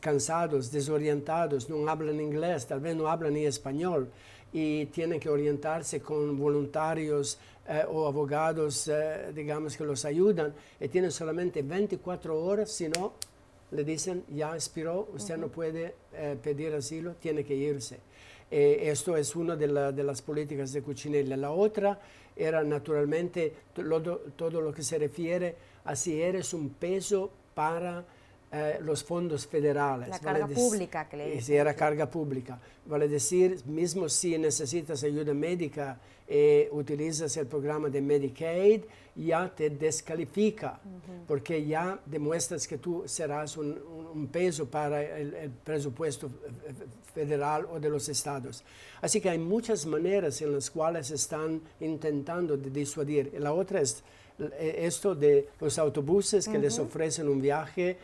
cansados, 0.00 0.70
desorientados, 0.70 1.70
no 1.70 1.88
hablan 1.88 2.20
inglés, 2.20 2.66
tal 2.66 2.80
vez 2.80 2.94
no 2.94 3.08
hablan 3.08 3.34
ni 3.34 3.46
español 3.46 4.10
y 4.52 4.86
tienen 4.86 5.20
que 5.20 5.28
orientarse 5.28 6.00
con 6.00 6.38
voluntarios 6.38 7.38
eh, 7.70 7.84
o 7.86 8.06
abogados, 8.06 8.88
eh, 8.88 9.30
digamos, 9.34 9.76
que 9.76 9.84
los 9.84 10.06
ayudan, 10.06 10.54
y 10.80 10.88
tienen 10.88 11.10
solamente 11.10 11.60
24 11.60 12.42
horas, 12.42 12.70
si 12.70 12.88
no, 12.88 13.12
le 13.72 13.84
dicen, 13.84 14.24
ya 14.30 14.54
expiró, 14.54 15.10
usted 15.14 15.36
no 15.36 15.48
puede 15.48 15.94
eh, 16.14 16.38
pedir 16.42 16.72
asilo, 16.72 17.16
tiene 17.20 17.44
que 17.44 17.54
irse. 17.54 18.00
esto 18.50 19.18
es 19.18 19.36
una 19.36 19.54
de, 19.54 19.68
las 20.02 20.22
políticas 20.22 20.72
de 20.72 20.80
Cuccinella. 20.80 21.36
La 21.36 21.50
otra 21.50 22.00
era 22.34 22.64
naturalmente 22.64 23.52
todo 23.74 24.60
lo 24.62 24.72
que 24.72 24.82
se 24.82 24.98
refiere 24.98 25.54
a 25.84 25.94
si 25.94 26.22
eres 26.22 26.54
un 26.54 26.70
peso 26.70 27.30
para 27.54 28.06
eh, 28.50 28.78
los 28.80 29.04
fondos 29.04 29.46
federales. 29.46 30.08
La 30.08 30.18
carga 30.18 30.46
pública 30.46 31.08
que 31.08 31.16
le 31.18 31.40
Si 31.42 31.54
era 31.54 31.74
carga 31.74 32.10
pública. 32.10 32.58
Vale 32.86 33.06
decir, 33.06 33.60
mismo 33.66 34.08
si 34.08 34.38
necesitas 34.38 35.04
ayuda 35.04 35.34
médica 35.34 36.00
y 36.26 36.32
eh, 36.34 36.68
utilizas 36.72 37.36
el 37.36 37.46
programa 37.46 37.90
de 37.90 38.00
Medicaid, 38.00 38.82
ya 39.16 39.54
te 39.54 39.68
descalifica, 39.68 40.80
porque 41.26 41.66
ya 41.66 41.98
demuestras 42.06 42.66
que 42.66 42.78
tú 42.78 43.02
serás 43.06 43.56
un, 43.56 44.28
peso 44.32 44.66
para 44.66 45.02
el, 45.02 45.50
presupuesto 45.64 46.30
federal 47.12 47.66
o 47.70 47.78
de 47.78 47.90
los 47.90 48.08
estados. 48.08 48.64
Así 49.02 49.20
que 49.20 49.28
hay 49.28 49.38
muchas 49.38 49.84
maneras 49.84 50.40
en 50.40 50.52
las 50.52 50.70
cuales 50.70 51.10
están 51.10 51.60
intentando 51.80 52.56
de 52.56 52.70
disuadir. 52.70 53.34
La 53.38 53.52
otra 53.52 53.80
es 53.80 54.02
eh, 54.38 54.76
esto 54.86 55.14
de 55.14 55.48
los 55.60 55.78
autobuses 55.78 56.48
que 56.48 56.58
les 56.58 56.78
ofrecen 56.78 57.28
un 57.28 57.40
viaje 57.40 57.98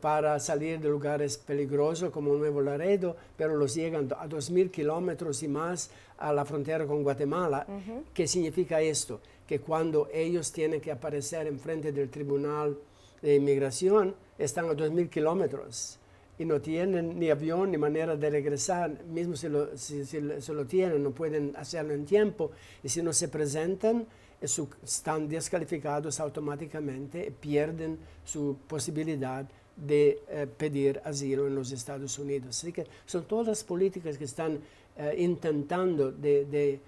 para 0.00 0.38
salir 0.38 0.78
de 0.78 0.88
lugares 0.88 1.38
peligrosos 1.38 2.10
como 2.10 2.34
Nuevo 2.34 2.60
Laredo, 2.60 3.16
pero 3.36 3.56
los 3.56 3.74
llegan 3.74 4.08
a 4.18 4.28
2.000 4.28 4.70
kilómetros 4.70 5.42
y 5.42 5.48
más 5.48 5.90
a 6.18 6.32
la 6.32 6.44
frontera 6.44 6.86
con 6.86 7.02
Guatemala. 7.02 7.66
¿Qué 8.12 8.26
significa 8.26 8.80
esto? 8.80 9.20
Que 9.46 9.60
cuando 9.60 10.08
ellos 10.12 10.52
tienen 10.52 10.80
que 10.80 10.92
aparecer 10.92 11.46
en 11.46 11.58
frente 11.58 11.92
del 11.92 12.10
Tribunal 12.10 12.76
de 13.22 13.36
Inmigración, 13.36 14.14
están 14.38 14.66
a 14.66 14.72
2.000 14.72 15.08
kilómetros 15.08 15.98
y 16.38 16.44
no 16.44 16.60
tienen 16.60 17.18
ni 17.18 17.30
avión 17.30 17.70
ni 17.70 17.76
manera 17.76 18.16
de 18.16 18.30
regresar, 18.30 19.04
mismo 19.04 19.36
si 19.36 19.48
lo, 19.48 19.76
si, 19.76 20.20
lo 20.20 20.66
tienen, 20.66 21.02
no 21.02 21.10
pueden 21.10 21.54
hacerlo 21.56 21.92
en 21.92 22.06
tiempo, 22.06 22.50
y 22.82 22.88
si 22.88 23.02
no 23.02 23.12
se 23.12 23.28
presentan, 23.28 24.06
están 24.40 25.28
descalificados 25.28 26.18
automáticamente, 26.18 27.30
pierden 27.30 27.98
su 28.24 28.56
posibilidad 28.66 29.46
de 29.86 30.22
eh, 30.28 30.46
pedir 30.46 31.00
asilo 31.04 31.46
en 31.46 31.54
los 31.54 31.72
Estados 31.72 32.18
Unidos. 32.18 32.58
Así 32.58 32.72
que 32.72 32.86
son 33.06 33.24
todas 33.24 33.46
las 33.46 33.64
políticas 33.64 34.18
que 34.18 34.24
están 34.24 34.58
eh, 34.96 35.14
intentando 35.18 36.12
de, 36.12 36.80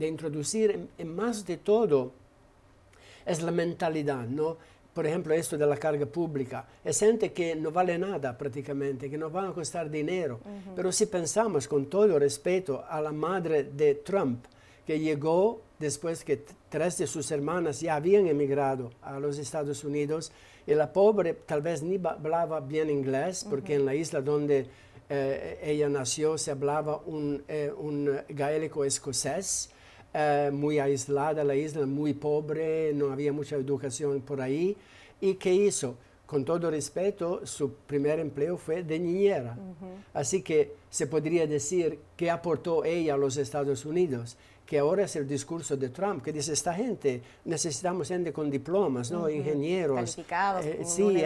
introducir, 0.00 0.88
en, 0.98 1.14
más 1.14 1.46
de 1.46 1.58
todo, 1.58 2.12
es 3.24 3.42
la 3.42 3.52
mentalidad, 3.52 4.26
¿no? 4.26 4.56
Por 4.92 5.06
ejemplo, 5.06 5.32
esto 5.32 5.56
de 5.56 5.66
la 5.66 5.76
carga 5.76 6.04
pública. 6.04 6.66
Es 6.84 6.98
gente 6.98 7.32
que 7.32 7.54
no 7.54 7.70
vale 7.70 7.96
nada 7.98 8.36
prácticamente, 8.36 9.08
que 9.08 9.16
no 9.16 9.30
va 9.30 9.48
a 9.48 9.52
costar 9.52 9.88
dinero. 9.88 10.40
Pero 10.76 10.92
si 10.92 11.06
pensamos 11.06 11.66
con 11.66 11.86
todo 11.86 12.18
respeto 12.18 12.84
a 12.86 13.00
la 13.00 13.10
madre 13.10 13.64
de 13.64 13.94
Trump, 13.94 14.44
que 14.86 15.00
llegó 15.00 15.62
después 15.78 16.24
que 16.24 16.44
tres 16.68 16.98
de 16.98 17.06
sus 17.06 17.30
hermanas 17.30 17.80
ya 17.80 17.96
habían 17.96 18.26
emigrado 18.26 18.90
a 19.00 19.18
los 19.18 19.38
Estados 19.38 19.82
Unidos, 19.84 20.30
y 20.66 20.74
la 20.74 20.92
pobre 20.92 21.34
tal 21.34 21.62
vez 21.62 21.82
ni 21.82 21.96
hablaba 21.96 22.60
bien 22.60 22.90
inglés, 22.90 23.46
porque 23.48 23.74
en 23.74 23.86
la 23.86 23.94
isla 23.94 24.20
donde 24.20 24.66
eh, 25.08 25.58
ella 25.62 25.88
nació 25.88 26.38
se 26.38 26.50
hablaba 26.50 27.00
un, 27.04 27.42
eh, 27.48 27.72
gaélico 28.28 28.84
escocés, 28.84 29.70
eh, 30.14 30.50
muy 30.52 30.78
aislada 30.78 31.42
la 31.44 31.54
isla, 31.54 31.84
muy 31.86 32.14
pobre, 32.14 32.92
no 32.94 33.12
había 33.12 33.32
mucha 33.32 33.56
educación 33.56 34.20
por 34.20 34.40
ahí. 34.40 34.76
¿Y 35.20 35.34
qué 35.34 35.52
hizo? 35.52 35.96
Con 36.26 36.44
todo 36.44 36.70
respeto, 36.70 37.44
su 37.44 37.74
primer 37.74 38.18
empleo 38.18 38.56
fue 38.56 38.82
de 38.82 38.98
niñera. 38.98 39.54
Así 40.14 40.40
que 40.40 40.72
se 40.88 41.06
podría 41.06 41.46
decir 41.46 41.98
que 42.16 42.30
aportó 42.30 42.84
ella 42.86 43.14
a 43.14 43.16
los 43.18 43.36
Estados 43.36 43.84
Unidos 43.84 44.38
que 44.66 44.78
ahora 44.78 45.04
es 45.04 45.16
el 45.16 45.26
discurso 45.26 45.76
de 45.76 45.88
Trump, 45.90 46.22
que 46.22 46.32
dice, 46.32 46.52
esta 46.52 46.72
gente, 46.72 47.20
necesitamos 47.44 48.08
gente 48.08 48.32
con 48.32 48.50
diplomas, 48.50 49.10
¿no? 49.10 49.28
ingenieros. 49.28 49.96
Calificados, 49.96 50.64
eh, 50.64 50.80
sí, 50.84 51.22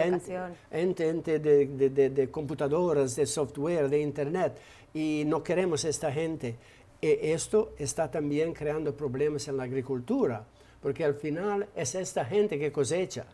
gente, 0.71 1.39
de, 1.39 2.29
computadoras, 2.31 3.15
de 3.15 3.25
software, 3.25 3.89
de 3.89 4.01
internet, 4.01 4.57
y 4.93 5.23
no 5.25 5.43
queremos 5.43 5.85
esta 5.85 6.11
gente. 6.11 6.55
E 6.99 7.31
esto 7.31 7.73
está 7.77 8.09
también 8.09 8.53
creando 8.53 8.95
problemas 8.95 9.47
en 9.47 9.57
la 9.57 9.63
agricultura, 9.63 10.43
porque 10.81 11.05
al 11.05 11.13
final 11.13 11.67
es 11.75 11.93
esta 11.93 12.25
gente 12.25 12.57
que 12.57 12.71
cosecha. 12.71 13.25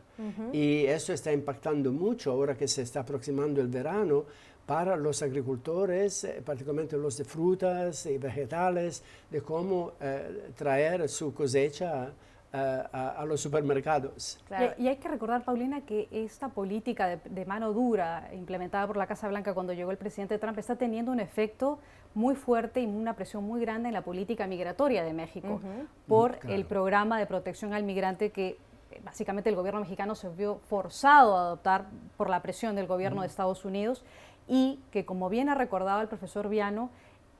Y 0.51 0.85
eso 0.85 1.11
está 1.11 1.31
impactando 1.33 1.91
mucho 1.91 2.31
ahora 2.31 2.55
que 2.55 2.67
se 2.67 2.83
está 2.83 2.99
aproximando 2.99 3.61
el 3.61 3.67
verano, 3.67 4.25
para 4.65 4.95
los 4.95 5.21
agricultores, 5.21 6.23
eh, 6.23 6.41
particularmente 6.45 6.97
los 6.97 7.17
de 7.17 7.25
frutas 7.25 8.05
y 8.05 8.17
vegetales, 8.17 9.03
de 9.29 9.41
cómo 9.41 9.93
eh, 9.99 10.51
traer 10.55 11.09
su 11.09 11.33
cosecha 11.33 12.13
a, 12.53 13.25
los 13.27 13.41
supermercados. 13.41 14.39
Y, 14.77 14.87
hay 14.87 14.97
que 14.97 15.07
recordar, 15.07 15.43
Paulina, 15.43 15.81
que 15.81 16.07
esta 16.11 16.49
política 16.49 17.17
de, 17.17 17.45
mano 17.45 17.73
dura 17.73 18.29
implementada 18.31 18.85
por 18.85 18.95
la 18.95 19.07
Casa 19.07 19.27
Blanca 19.27 19.55
cuando 19.55 19.73
llegó 19.73 19.89
el 19.89 19.97
presidente 19.97 20.37
Trump 20.37 20.59
está 20.59 20.75
teniendo 20.75 21.11
un 21.11 21.19
efecto 21.19 21.79
muy 22.13 22.35
fuerte 22.35 22.81
y 22.81 22.85
una 22.85 23.15
presión 23.15 23.43
muy 23.43 23.59
grande 23.61 23.89
en 23.89 23.93
la 23.93 24.03
política 24.03 24.45
migratoria 24.45 25.03
de 25.03 25.13
México 25.13 25.59
por 26.07 26.37
el 26.47 26.65
programa 26.65 27.17
de 27.17 27.25
protección 27.25 27.73
al 27.73 27.83
migrante 27.83 28.31
que 28.31 28.49
eh, 28.91 29.01
básicamente 29.03 29.49
el 29.49 29.55
gobierno 29.55 29.79
mexicano 29.79 30.13
se 30.13 30.29
vio 30.29 30.59
forzado 30.69 31.35
a 31.35 31.41
adoptar 31.41 31.85
por 32.17 32.29
la 32.29 32.41
presión 32.43 32.75
del 32.75 32.85
gobierno 32.85 33.21
de 33.21 33.27
Estados 33.27 33.65
Unidos 33.65 34.03
y 34.47 34.79
que, 34.91 35.05
como 35.05 35.29
bien 35.29 35.49
ha 35.49 35.55
recordado 35.55 36.01
el 36.01 36.07
profesor 36.07 36.49
Viano, 36.49 36.89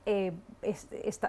eh, 0.06 0.32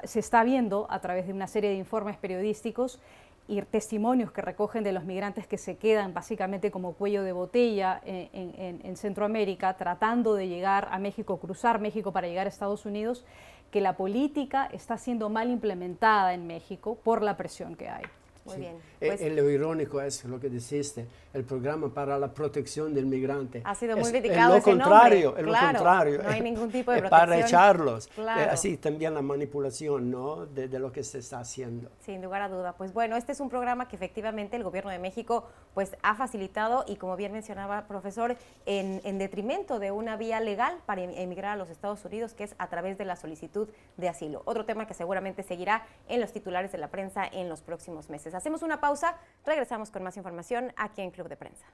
se 0.04 0.20
está 0.20 0.44
viendo 0.44 0.88
a 0.90 1.00
través 1.00 1.28
de 1.28 1.34
una 1.34 1.48
serie 1.48 1.70
de 1.70 1.78
informes 1.78 2.18
periodísticos 2.18 3.00
y 3.48 3.62
testimonios 3.62 4.32
que 4.32 4.42
recogen 4.42 4.84
de 4.84 4.92
los 4.92 5.06
migrantes 5.06 5.46
que 5.46 5.58
se 5.58 5.78
quedan 5.78 6.14
básicamente 6.14 6.72
como 6.72 6.94
cuello 6.94 7.24
de 7.24 7.32
botella 7.32 8.02
en, 8.04 8.98
Centroamérica, 8.98 9.76
tratando 9.76 10.34
de 10.34 10.48
llegar 10.48 10.88
a 10.92 10.98
México, 10.98 11.38
cruzar 11.38 11.80
México 11.80 12.12
para 12.12 12.28
llegar 12.28 12.48
a 12.48 12.50
Estados 12.50 12.86
Unidos, 12.86 13.24
que 13.72 13.82
la 13.82 13.98
política 13.98 14.68
está 14.72 14.98
siendo 14.98 15.30
mal 15.30 15.52
implementada 15.52 16.34
en 16.34 16.48
México 16.48 16.98
por 17.04 17.22
la 17.22 17.38
presión 17.38 17.76
que 17.76 17.90
hay. 17.90 18.04
Muy 18.46 18.58
bien. 18.58 18.76
Eh, 19.02 19.08
pues 19.18 19.34
lo 19.34 19.50
irónico 19.50 20.00
es 20.02 20.24
lo 20.26 20.40
que 20.40 20.50
dijiste, 20.50 21.08
el 21.34 21.44
programa 21.44 21.92
para 21.92 22.20
la 22.20 22.32
protección 22.32 22.94
del 22.94 23.08
migrante. 23.08 23.62
Ha 23.66 23.74
sido 23.74 23.98
muy 23.98 24.10
criticado 24.10 24.56
es 24.56 24.66
lo 24.66 24.72
contrario, 24.72 25.36
es 25.36 25.46
lo 25.46 25.52
contrario. 25.52 26.24
No 26.24 26.30
hay 26.30 26.42
ningún 26.42 26.72
tipo 26.72 26.92
de 26.92 27.00
protección. 27.02 27.28
Para 27.28 27.40
echarlos. 27.40 28.08
Eh, 28.18 28.48
así 28.52 28.78
también 28.78 29.16
la 29.16 29.24
manipulación 29.24 30.12
¿no? 30.12 30.46
de, 30.46 30.68
lo 30.80 30.92
que 30.92 31.04
se 31.04 31.20
está 31.20 31.40
haciendo. 31.40 31.90
Sin 32.02 32.22
lugar 32.22 32.44
a 32.44 32.50
duda. 32.50 32.74
Pues 32.74 32.94
bueno, 32.94 33.18
este 33.18 33.32
es 33.32 33.40
un 33.40 33.50
programa 33.50 33.88
que 33.88 33.96
efectivamente 33.96 34.56
el 34.56 34.64
gobierno 34.64 34.92
de 34.92 35.00
México 35.00 35.48
pues 35.76 35.96
ha 36.02 36.16
facilitado 36.16 36.86
y 36.88 36.96
como 36.96 37.16
bien 37.16 37.34
mencionaba 37.34 37.86
profesor, 37.86 38.36
en, 38.66 39.02
en 39.04 39.20
detrimento 39.20 39.78
de 39.78 39.92
una 39.92 40.16
vía 40.18 40.40
legal 40.40 40.80
para 40.88 41.04
em, 41.04 41.12
emigrar 41.12 41.52
a 41.52 41.56
los 41.58 41.70
Estados 41.70 42.04
Unidos, 42.06 42.34
que 42.34 42.46
es 42.46 42.56
a 42.58 42.68
través 42.70 42.98
de 42.98 43.06
la 43.06 43.16
solicitud 43.16 43.68
de 43.98 44.10
asilo. 44.10 44.42
Otro 44.46 44.66
tema 44.66 44.88
que 44.88 44.96
seguramente 44.96 45.44
seguirá 45.44 45.86
en 46.08 46.22
los 46.22 46.32
titulares 46.32 46.72
de 46.72 46.80
la 46.80 46.88
prensa 46.88 47.28
en 47.28 47.50
los 47.50 47.62
próximos 47.62 48.10
meses. 48.10 48.34
Hacemos 48.34 48.64
una 48.64 48.80
pausa, 48.80 49.18
regresamos 49.46 49.92
con 49.92 50.02
más 50.02 50.18
información 50.18 50.74
aquí 50.78 51.02
en 51.02 51.12
Club 51.12 51.28
de 51.28 51.36
Prensa. 51.36 51.66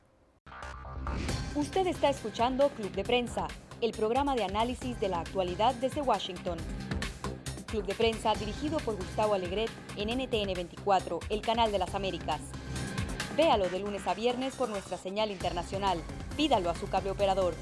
Usted 1.56 1.86
está 1.86 2.10
escuchando 2.10 2.70
Club 2.70 2.92
de 2.92 3.04
Prensa, 3.04 3.48
el 3.82 3.92
programa 3.92 4.36
de 4.36 4.44
análisis 4.44 5.00
de 5.00 5.10
la 5.10 5.20
actualidad 5.20 5.76
desde 5.76 6.02
Washington. 6.02 6.58
Club 7.68 7.86
de 7.86 7.94
Prensa 7.94 8.34
dirigido 8.34 8.80
por 8.80 8.96
Gustavo 8.96 9.36
Alegret 9.36 9.70
en 9.96 10.10
NTN 10.10 10.54
24, 10.54 11.20
el 11.30 11.42
canal 11.42 11.72
de 11.72 11.78
las 11.78 11.94
Américas. 11.94 12.42
Véalo 13.42 13.68
de 13.70 13.80
lunes 13.80 14.06
a 14.06 14.14
viernes 14.14 14.56
por 14.56 14.70
nuestra 14.70 14.98
señal 14.98 15.32
internacional. 15.32 16.00
Pídalo 16.38 16.70
a 16.70 16.76
su 16.76 16.88
cable 16.88 17.10
operador. 17.10 17.56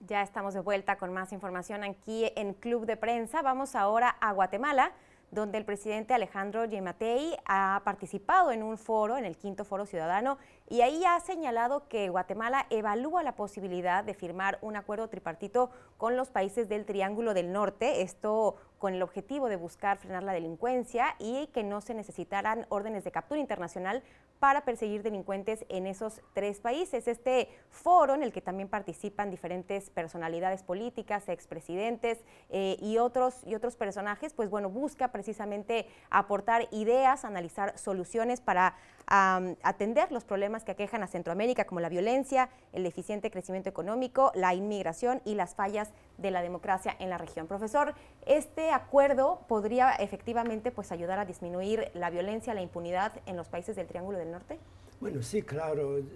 Ya 0.00 0.20
estamos 0.22 0.52
de 0.52 0.58
vuelta 0.58 0.98
con 0.98 1.12
más 1.12 1.30
información 1.30 1.84
aquí 1.84 2.32
en 2.34 2.54
Club 2.54 2.84
de 2.84 2.96
Prensa. 2.96 3.40
Vamos 3.40 3.76
ahora 3.76 4.16
a 4.20 4.32
Guatemala 4.32 4.90
donde 5.36 5.58
el 5.58 5.66
presidente 5.66 6.14
Alejandro 6.14 6.64
Yamatei 6.64 7.36
ha 7.44 7.82
participado 7.84 8.52
en 8.52 8.62
un 8.62 8.78
foro, 8.78 9.18
en 9.18 9.26
el 9.26 9.36
quinto 9.36 9.66
foro 9.66 9.84
ciudadano, 9.84 10.38
y 10.66 10.80
ahí 10.80 11.04
ha 11.04 11.20
señalado 11.20 11.86
que 11.88 12.08
Guatemala 12.08 12.66
evalúa 12.70 13.22
la 13.22 13.36
posibilidad 13.36 14.02
de 14.02 14.14
firmar 14.14 14.58
un 14.62 14.76
acuerdo 14.76 15.08
tripartito 15.08 15.70
con 15.98 16.16
los 16.16 16.30
países 16.30 16.70
del 16.70 16.86
Triángulo 16.86 17.34
del 17.34 17.52
Norte, 17.52 18.00
esto 18.00 18.56
con 18.78 18.94
el 18.94 19.02
objetivo 19.02 19.50
de 19.50 19.56
buscar 19.56 19.98
frenar 19.98 20.22
la 20.22 20.32
delincuencia 20.32 21.14
y 21.18 21.48
que 21.48 21.62
no 21.62 21.82
se 21.82 21.92
necesitaran 21.92 22.64
órdenes 22.70 23.04
de 23.04 23.10
captura 23.12 23.38
internacional 23.38 24.02
para 24.38 24.64
perseguir 24.64 25.02
delincuentes 25.02 25.64
en 25.68 25.86
esos 25.86 26.20
tres 26.32 26.60
países. 26.60 27.08
Este 27.08 27.48
foro 27.70 28.14
en 28.14 28.22
el 28.22 28.32
que 28.32 28.40
también 28.40 28.68
participan 28.68 29.30
diferentes 29.30 29.90
personalidades 29.90 30.62
políticas, 30.62 31.28
expresidentes 31.28 32.18
eh, 32.50 32.76
y, 32.80 32.98
otros, 32.98 33.42
y 33.46 33.54
otros 33.54 33.76
personajes, 33.76 34.32
pues 34.32 34.50
bueno, 34.50 34.70
busca 34.70 35.08
precisamente 35.08 35.86
aportar 36.10 36.68
ideas, 36.70 37.24
analizar 37.24 37.78
soluciones 37.78 38.40
para 38.40 38.74
atender 39.08 40.10
los 40.10 40.24
problemas 40.24 40.64
que 40.64 40.72
aquejan 40.72 41.04
a 41.04 41.06
Centroamérica, 41.06 41.64
como 41.64 41.78
la 41.78 41.88
violencia, 41.88 42.48
el 42.72 42.86
eficiente 42.86 43.30
crecimiento 43.30 43.68
económico, 43.68 44.32
la 44.34 44.52
inmigración 44.52 45.22
y 45.24 45.36
las 45.36 45.54
fallas 45.54 45.92
de 46.18 46.30
la 46.30 46.42
democracia 46.42 46.96
en 46.98 47.10
la 47.10 47.18
región. 47.18 47.46
Profesor, 47.46 47.94
este 48.26 48.70
acuerdo 48.70 49.40
podría 49.48 49.92
efectivamente 49.92 50.70
pues, 50.70 50.92
ayudar 50.92 51.18
a 51.18 51.24
disminuir 51.24 51.90
la 51.94 52.10
violencia, 52.10 52.54
la 52.54 52.62
impunidad 52.62 53.12
en 53.26 53.36
los 53.36 53.48
países 53.48 53.76
del 53.76 53.86
Triángulo 53.86 54.18
del 54.18 54.30
Norte. 54.30 54.58
Bueno, 55.00 55.22
sí, 55.22 55.42
claro. 55.42 55.98
El, 55.98 56.06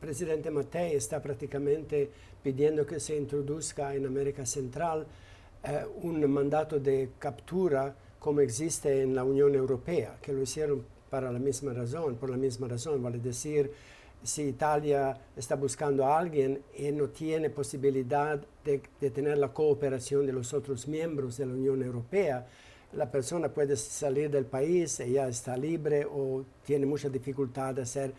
presidente 0.00 0.50
Matei 0.50 0.94
está 0.94 1.20
prácticamente 1.20 2.10
pidiendo 2.42 2.86
que 2.86 2.98
se 2.98 3.16
introduzca 3.16 3.94
en 3.94 4.06
América 4.06 4.46
Central 4.46 5.06
eh, 5.62 5.84
un 6.02 6.28
mandato 6.32 6.80
de 6.80 7.10
captura 7.18 7.94
como 8.18 8.40
existe 8.40 9.02
en 9.02 9.14
la 9.14 9.24
Unión 9.24 9.54
Europea, 9.54 10.18
que 10.20 10.32
lo 10.32 10.42
hicieron 10.42 10.84
para 11.08 11.32
la 11.32 11.38
misma 11.38 11.72
razón, 11.72 12.16
por 12.16 12.30
la 12.30 12.36
misma 12.36 12.68
razón, 12.68 13.02
vale 13.02 13.18
decir, 13.18 13.72
si 14.22 14.42
Italia 14.42 15.16
está 15.36 15.56
buscando 15.56 16.04
a 16.04 16.18
alguien 16.18 16.62
y 16.76 16.90
no 16.92 17.08
tiene 17.08 17.50
posibilidad 17.50 18.40
de, 18.64 18.82
de, 19.00 19.10
tener 19.10 19.38
la 19.38 19.48
cooperación 19.48 20.26
de 20.26 20.32
los 20.32 20.52
otros 20.52 20.86
miembros 20.86 21.36
de 21.38 21.46
la 21.46 21.54
Unión 21.54 21.82
Europea, 21.82 22.46
la 22.92 23.10
persona 23.10 23.48
puede 23.48 23.76
salir 23.76 24.30
del 24.30 24.46
país, 24.46 24.98
ella 25.00 25.28
está 25.28 25.56
libre 25.56 26.04
o 26.04 26.44
tiene 26.64 26.86
mucha 26.86 27.08
dificultad 27.08 27.74
de 27.74 27.86
ser, 27.86 28.12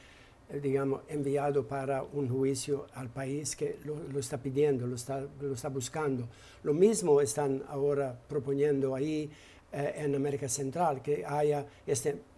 eh, 0.50 0.60
digamos, 0.60 1.02
enviado 1.10 1.68
para 1.68 2.04
un 2.04 2.30
juicio 2.30 2.88
al 2.94 3.10
país 3.10 3.56
que 3.56 3.80
lo, 3.84 4.18
está 4.18 4.38
pidiendo, 4.38 4.88
lo 4.88 4.96
está, 4.96 5.26
lo 5.42 5.54
está, 5.54 5.70
buscando. 5.70 6.28
Lo 6.64 6.74
mismo 6.74 7.20
están 7.20 7.64
ahora 7.68 8.18
proponiendo 8.30 8.96
ahí 8.96 9.30
eh, 9.74 9.94
en 9.98 10.16
América 10.16 10.48
Central, 10.48 11.02
que 11.02 11.26
haya 11.26 11.66
este 11.86 12.31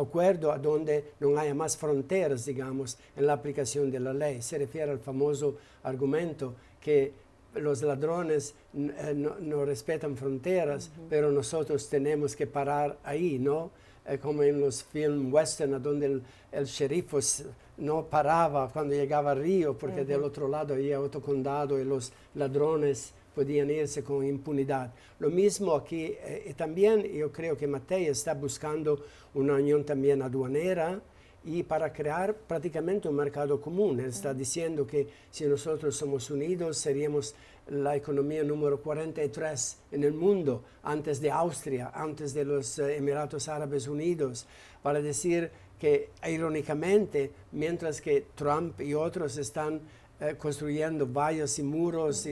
acuerdo 0.00 0.52
a 0.52 0.58
donde 0.58 1.12
no 1.20 1.36
haya 1.38 1.54
más 1.54 1.76
fronteras, 1.76 2.44
digamos, 2.44 2.98
en 3.16 3.26
la 3.26 3.34
aplicación 3.34 3.90
de 3.90 4.00
la 4.00 4.12
ley. 4.12 4.42
Se 4.42 4.58
refiere 4.58 4.90
al 4.90 4.98
famoso 4.98 5.56
argumento 5.82 6.54
que 6.80 7.12
los 7.54 7.82
ladrones 7.82 8.54
eh, 8.74 9.14
no, 9.14 9.64
respetan 9.64 10.16
fronteras, 10.16 10.90
pero 11.08 11.30
nosotros 11.30 11.88
tenemos 11.88 12.36
que 12.36 12.46
parar 12.46 12.98
ahí, 13.04 13.38
¿no? 13.38 13.70
Eh, 14.06 14.18
como 14.18 14.42
en 14.42 14.60
los 14.60 14.84
films 14.84 15.32
western, 15.32 15.82
donde 15.82 16.06
el, 16.06 16.22
el 16.52 16.64
sheriff 16.66 17.12
no 17.78 18.04
paraba 18.04 18.68
cuando 18.72 18.94
llegaba 18.94 19.32
a 19.32 19.34
Río, 19.34 19.76
porque 19.76 20.04
del 20.04 20.22
otro 20.22 20.48
lado 20.48 20.74
había 20.74 21.00
otro 21.00 21.20
condado 21.20 21.78
y 21.78 21.84
los 21.84 22.12
ladrones 22.34 23.12
podían 23.36 23.70
irse 23.70 24.02
con 24.02 24.24
impunidad. 24.26 24.94
Lo 25.18 25.28
mismo 25.28 25.74
aquí, 25.74 26.06
eh, 26.06 26.54
también 26.56 27.02
yo 27.02 27.30
creo 27.30 27.54
que 27.54 27.66
Matei 27.66 28.06
está 28.06 28.32
buscando 28.32 29.04
una 29.34 29.56
unión 29.56 29.84
también 29.84 30.22
aduanera 30.22 31.02
y 31.44 31.62
para 31.62 31.92
crear 31.92 32.34
prácticamente 32.34 33.08
un 33.08 33.16
mercado 33.16 33.60
común. 33.60 34.00
Él 34.00 34.06
está 34.06 34.32
diciendo 34.32 34.86
que 34.86 35.06
si 35.30 35.44
nosotros 35.44 35.94
somos 35.94 36.30
unidos 36.30 36.78
seríamos 36.78 37.34
la 37.68 37.94
economía 37.94 38.42
número 38.42 38.80
43 38.80 39.76
en 39.92 40.04
el 40.04 40.14
mundo, 40.14 40.64
antes 40.82 41.20
de 41.20 41.30
Austria, 41.30 41.90
antes 41.94 42.32
de 42.32 42.44
los 42.46 42.78
eh, 42.78 42.96
Emiratos 42.96 43.48
Árabes 43.48 43.86
Unidos, 43.86 44.46
para 44.82 45.02
decir 45.02 45.50
que 45.78 46.08
irónicamente, 46.26 47.32
mientras 47.52 48.00
que 48.00 48.28
Trump 48.34 48.80
y 48.80 48.94
otros 48.94 49.36
están 49.36 49.82
eh, 50.20 50.34
construyendo 50.38 51.06
vallas 51.06 51.58
y 51.58 51.62
muros 51.62 52.26
y, 52.26 52.30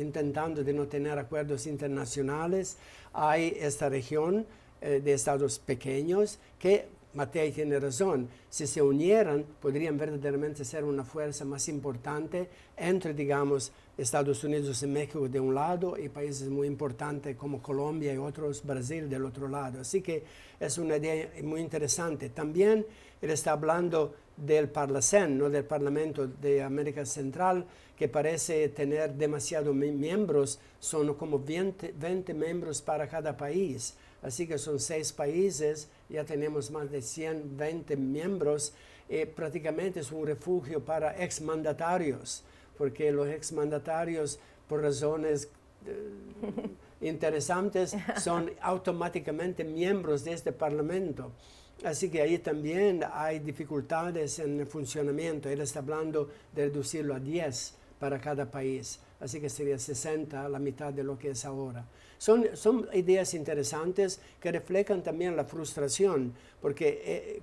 intentando 0.00 0.62
de 0.62 0.72
no 0.72 0.86
tener 0.86 1.18
acuerdos 1.18 1.66
internacionales. 1.66 2.76
Hay 3.12 3.56
esta 3.58 3.88
región 3.88 4.46
eh, 4.80 5.00
de 5.02 5.12
estados 5.12 5.58
pequeños 5.58 6.38
que 6.58 6.86
Matei 7.12 7.50
tiene 7.50 7.80
razón, 7.80 8.28
si 8.48 8.68
se 8.68 8.80
unieran 8.80 9.44
podrían 9.60 9.98
verdaderamente 9.98 10.64
ser 10.64 10.84
una 10.84 11.02
fuerza 11.02 11.44
más 11.44 11.68
importante 11.68 12.48
entre, 12.76 13.14
digamos, 13.14 13.72
Estados 13.98 14.44
Unidos 14.44 14.82
y 14.84 14.86
México 14.86 15.28
de 15.28 15.40
un 15.40 15.54
lado 15.54 15.98
y 15.98 16.08
países 16.08 16.48
muy 16.48 16.68
importantes 16.68 17.36
como 17.36 17.60
Colombia 17.60 18.14
y 18.14 18.18
otros, 18.18 18.64
Brasil 18.64 19.10
del 19.10 19.24
otro 19.24 19.48
lado. 19.48 19.80
Así 19.80 20.00
que 20.00 20.22
es 20.60 20.78
una 20.78 20.96
idea 20.96 21.30
muy 21.42 21.60
interesante. 21.60 22.28
También 22.28 22.86
él 23.20 23.30
está 23.30 23.52
hablando 23.52 24.14
del 24.40 24.68
Parlacen, 24.68 25.38
¿no? 25.38 25.48
del 25.50 25.64
Parlamento 25.64 26.26
de 26.26 26.62
América 26.62 27.04
Central, 27.04 27.64
que 27.96 28.08
parece 28.08 28.68
tener 28.70 29.14
demasiados 29.14 29.74
miembros, 29.74 30.58
son 30.78 31.14
como 31.14 31.38
20, 31.38 31.94
20, 31.98 32.34
miembros 32.34 32.80
para 32.80 33.08
cada 33.08 33.36
país. 33.36 33.94
Así 34.22 34.46
que 34.46 34.58
son 34.58 34.80
seis 34.80 35.12
países, 35.12 35.88
ya 36.08 36.24
tenemos 36.24 36.70
más 36.70 36.90
de 36.90 37.00
120 37.00 37.96
miembros 37.96 38.72
eh, 39.12 39.26
prácticamente 39.26 39.98
es 39.98 40.12
un 40.12 40.24
refugio 40.24 40.84
para 40.84 41.20
exmandatarios, 41.20 42.44
porque 42.78 43.10
los 43.10 43.26
exmandatarios, 43.26 44.38
por 44.68 44.82
razones 44.82 45.48
eh, 45.84 46.10
interesantes, 47.00 47.96
son 48.22 48.52
automáticamente 48.60 49.64
miembros 49.64 50.22
de 50.22 50.32
este 50.32 50.52
Parlamento. 50.52 51.32
Así 51.84 52.10
que 52.10 52.20
ahí 52.20 52.38
también 52.38 53.04
hay 53.12 53.38
dificultades 53.38 54.38
en 54.38 54.60
el 54.60 54.66
funcionamiento. 54.66 55.48
Él 55.48 55.60
está 55.60 55.78
hablando 55.78 56.28
de 56.54 56.66
reducirlo 56.66 57.14
a 57.14 57.20
10 57.20 57.74
para 57.98 58.20
cada 58.20 58.50
país. 58.50 59.00
Así 59.20 59.40
que 59.40 59.48
sería 59.48 59.78
60, 59.78 60.48
la 60.48 60.58
mitad 60.58 60.92
de 60.92 61.04
lo 61.04 61.18
que 61.18 61.30
es 61.30 61.44
ahora. 61.44 61.84
Son, 62.18 62.48
son 62.54 62.86
ideas 62.92 63.32
interesantes 63.34 64.20
que 64.40 64.52
reflejan 64.52 65.02
también 65.02 65.36
la 65.36 65.44
frustración, 65.44 66.34
porque 66.60 67.02
eh, 67.04 67.42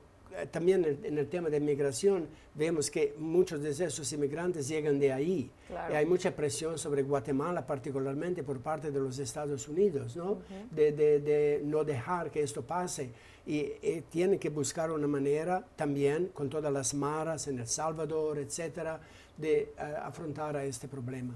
también 0.51 0.99
en, 1.03 1.17
el 1.17 1.27
tema 1.27 1.49
de 1.49 1.59
migración 1.59 2.27
vemos 2.53 2.91
que 2.91 3.15
muchos 3.17 3.61
de 3.61 3.71
esos 3.71 4.11
inmigrantes 4.13 4.67
llegan 4.67 4.99
de 4.99 5.11
ahí. 5.11 5.49
Y 5.91 5.93
hay 5.93 6.05
mucha 6.05 6.35
presión 6.35 6.77
sobre 6.77 7.01
Guatemala, 7.03 7.65
particularmente 7.65 8.43
por 8.43 8.59
parte 8.59 8.91
de 8.91 8.99
los 8.99 9.17
Estados 9.19 9.67
Unidos, 9.67 10.15
¿no? 10.15 10.39
de, 10.71 10.91
de, 10.91 11.19
de, 11.19 11.61
no 11.63 11.83
dejar 11.83 12.29
que 12.29 12.41
esto 12.41 12.61
pase. 12.61 13.11
Y, 13.47 13.73
y 13.81 14.03
tienen 14.09 14.37
que 14.37 14.49
buscar 14.49 14.91
una 14.91 15.07
manera 15.07 15.65
también, 15.75 16.27
con 16.33 16.49
todas 16.49 16.71
las 16.71 16.93
maras 16.93 17.47
en 17.47 17.59
El 17.59 17.67
Salvador, 17.67 18.37
etcétera, 18.37 18.99
de 19.37 19.73
uh, 19.77 20.05
afrontar 20.05 20.57
a 20.57 20.65
este 20.65 20.87
problema. 20.87 21.33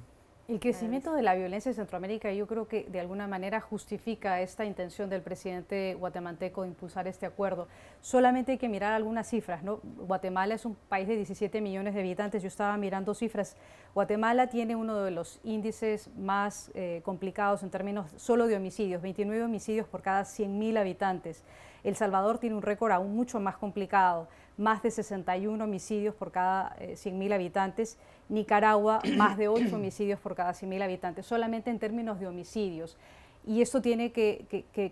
El 0.47 0.59
crecimiento 0.59 1.13
de 1.13 1.21
la 1.21 1.33
violencia 1.33 1.69
en 1.69 1.75
Centroamérica 1.75 2.33
yo 2.33 2.45
creo 2.45 2.67
que 2.67 2.83
de 2.83 2.99
alguna 2.99 3.25
manera 3.25 3.61
justifica 3.61 4.41
esta 4.41 4.65
intención 4.65 5.09
del 5.09 5.21
presidente 5.21 5.95
guatemalteco 5.97 6.63
de 6.63 6.67
impulsar 6.67 7.07
este 7.07 7.25
acuerdo. 7.25 7.69
Solamente 8.01 8.51
hay 8.51 8.57
que 8.57 8.67
mirar 8.67 8.91
algunas 8.91 9.29
cifras. 9.29 9.61
Guatemala 9.63 10.55
es 10.55 10.65
un 10.65 10.75
país 10.89 11.07
de 11.07 11.15
17 11.15 11.61
millones 11.61 11.93
de 11.93 12.01
habitantes. 12.01 12.41
Yo 12.41 12.49
estaba 12.49 12.75
mirando 12.75 13.13
cifras. 13.13 13.55
Guatemala 13.93 14.47
tiene 14.47 14.75
uno 14.75 14.97
de 14.97 15.11
los 15.11 15.39
índices 15.45 16.09
más 16.17 16.69
eh, 16.73 16.99
complicados 17.05 17.63
en 17.63 17.69
términos 17.69 18.11
solo 18.17 18.47
de 18.47 18.57
homicidios, 18.57 19.01
29 19.01 19.43
homicidios 19.43 19.87
por 19.87 20.01
cada 20.01 20.23
100.000 20.23 20.77
habitantes. 20.77 21.45
El 21.83 21.95
Salvador 21.95 22.37
tiene 22.37 22.55
un 22.55 22.61
récord 22.61 22.91
aún 22.91 23.15
mucho 23.15 23.39
más 23.39 23.57
complicado, 23.57 24.27
más 24.57 24.83
de 24.83 24.91
61 24.91 25.63
homicidios 25.63 26.13
por 26.13 26.31
cada 26.31 26.75
100.000 26.77 27.29
eh, 27.29 27.33
habitantes. 27.33 27.97
Nicaragua, 28.29 28.99
más 29.17 29.37
de 29.37 29.47
8 29.47 29.75
homicidios 29.75 30.19
por 30.19 30.35
cada 30.35 30.51
100.000 30.51 30.83
habitantes, 30.83 31.25
solamente 31.25 31.69
en 31.69 31.79
términos 31.79 32.19
de 32.19 32.27
homicidios. 32.27 32.97
Y 33.45 33.61
esto 33.61 33.81
tiene 33.81 34.11
que, 34.11 34.45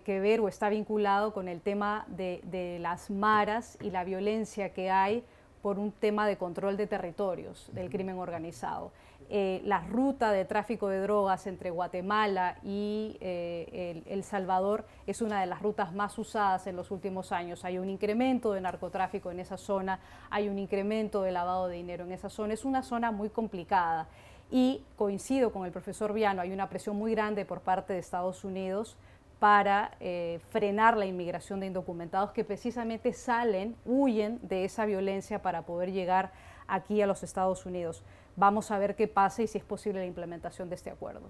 ver 0.06 0.40
o 0.40 0.48
está 0.48 0.68
vinculado 0.68 1.32
con 1.32 1.46
el 1.46 1.60
tema 1.60 2.04
de, 2.08 2.40
de 2.44 2.80
las 2.80 3.08
maras 3.08 3.78
y 3.80 3.90
la 3.90 4.02
violencia 4.02 4.72
que 4.72 4.90
hay 4.90 5.22
por 5.62 5.78
un 5.78 5.92
tema 5.92 6.26
de 6.26 6.36
control 6.36 6.76
de 6.76 6.86
territorios 6.86 7.70
del 7.72 7.90
crimen 7.90 8.18
organizado. 8.18 8.90
Eh, 9.32 9.62
la 9.64 9.78
ruta 9.82 10.32
de 10.32 10.44
tráfico 10.44 10.88
de 10.88 10.98
drogas 10.98 11.46
entre 11.46 11.70
Guatemala 11.70 12.56
y 12.64 13.16
eh, 13.20 14.02
el, 14.06 14.24
Salvador 14.24 14.84
es 15.06 15.22
una 15.22 15.40
de 15.40 15.46
las 15.46 15.62
rutas 15.62 15.92
más 15.94 16.18
usadas 16.18 16.66
en 16.66 16.74
los 16.74 16.90
últimos 16.90 17.30
años. 17.30 17.64
Hay 17.64 17.78
un 17.78 17.88
incremento 17.88 18.52
de 18.52 18.60
narcotráfico 18.60 19.30
en 19.30 19.38
esa 19.38 19.56
zona, 19.56 20.00
hay 20.30 20.48
un 20.48 20.58
incremento 20.58 21.22
de 21.22 21.30
lavado 21.30 21.68
de 21.68 21.76
dinero 21.76 22.04
en 22.04 22.10
esa 22.10 22.28
zona. 22.28 22.54
Es 22.54 22.64
una 22.64 22.82
zona 22.82 23.12
muy 23.12 23.28
complicada 23.28 24.08
y 24.50 24.82
coincido 24.96 25.52
con 25.52 25.64
el 25.64 25.70
profesor 25.70 26.12
Viano, 26.12 26.42
hay 26.42 26.50
una 26.50 26.68
presión 26.68 26.96
muy 26.96 27.12
grande 27.12 27.44
por 27.44 27.60
parte 27.60 27.92
de 27.92 28.00
Estados 28.00 28.42
Unidos 28.42 28.96
para 29.38 29.92
eh, 30.00 30.40
frenar 30.50 30.96
la 30.96 31.06
inmigración 31.06 31.60
de 31.60 31.66
indocumentados 31.66 32.32
que 32.32 32.42
precisamente 32.42 33.12
salen, 33.12 33.76
huyen 33.86 34.40
de 34.42 34.64
esa 34.64 34.86
violencia 34.86 35.40
para 35.40 35.62
poder 35.62 35.92
llegar 35.92 36.32
aquí 36.66 37.00
a 37.00 37.06
los 37.06 37.22
Estados 37.22 37.64
Unidos. 37.64 38.02
Vamos 38.40 38.70
a 38.70 38.78
ver 38.78 38.96
qué 38.96 39.06
pasa 39.06 39.42
y 39.42 39.46
si 39.46 39.58
es 39.58 39.64
posible 39.64 40.00
la 40.00 40.06
implementación 40.06 40.70
de 40.70 40.74
este 40.74 40.88
acuerdo. 40.88 41.28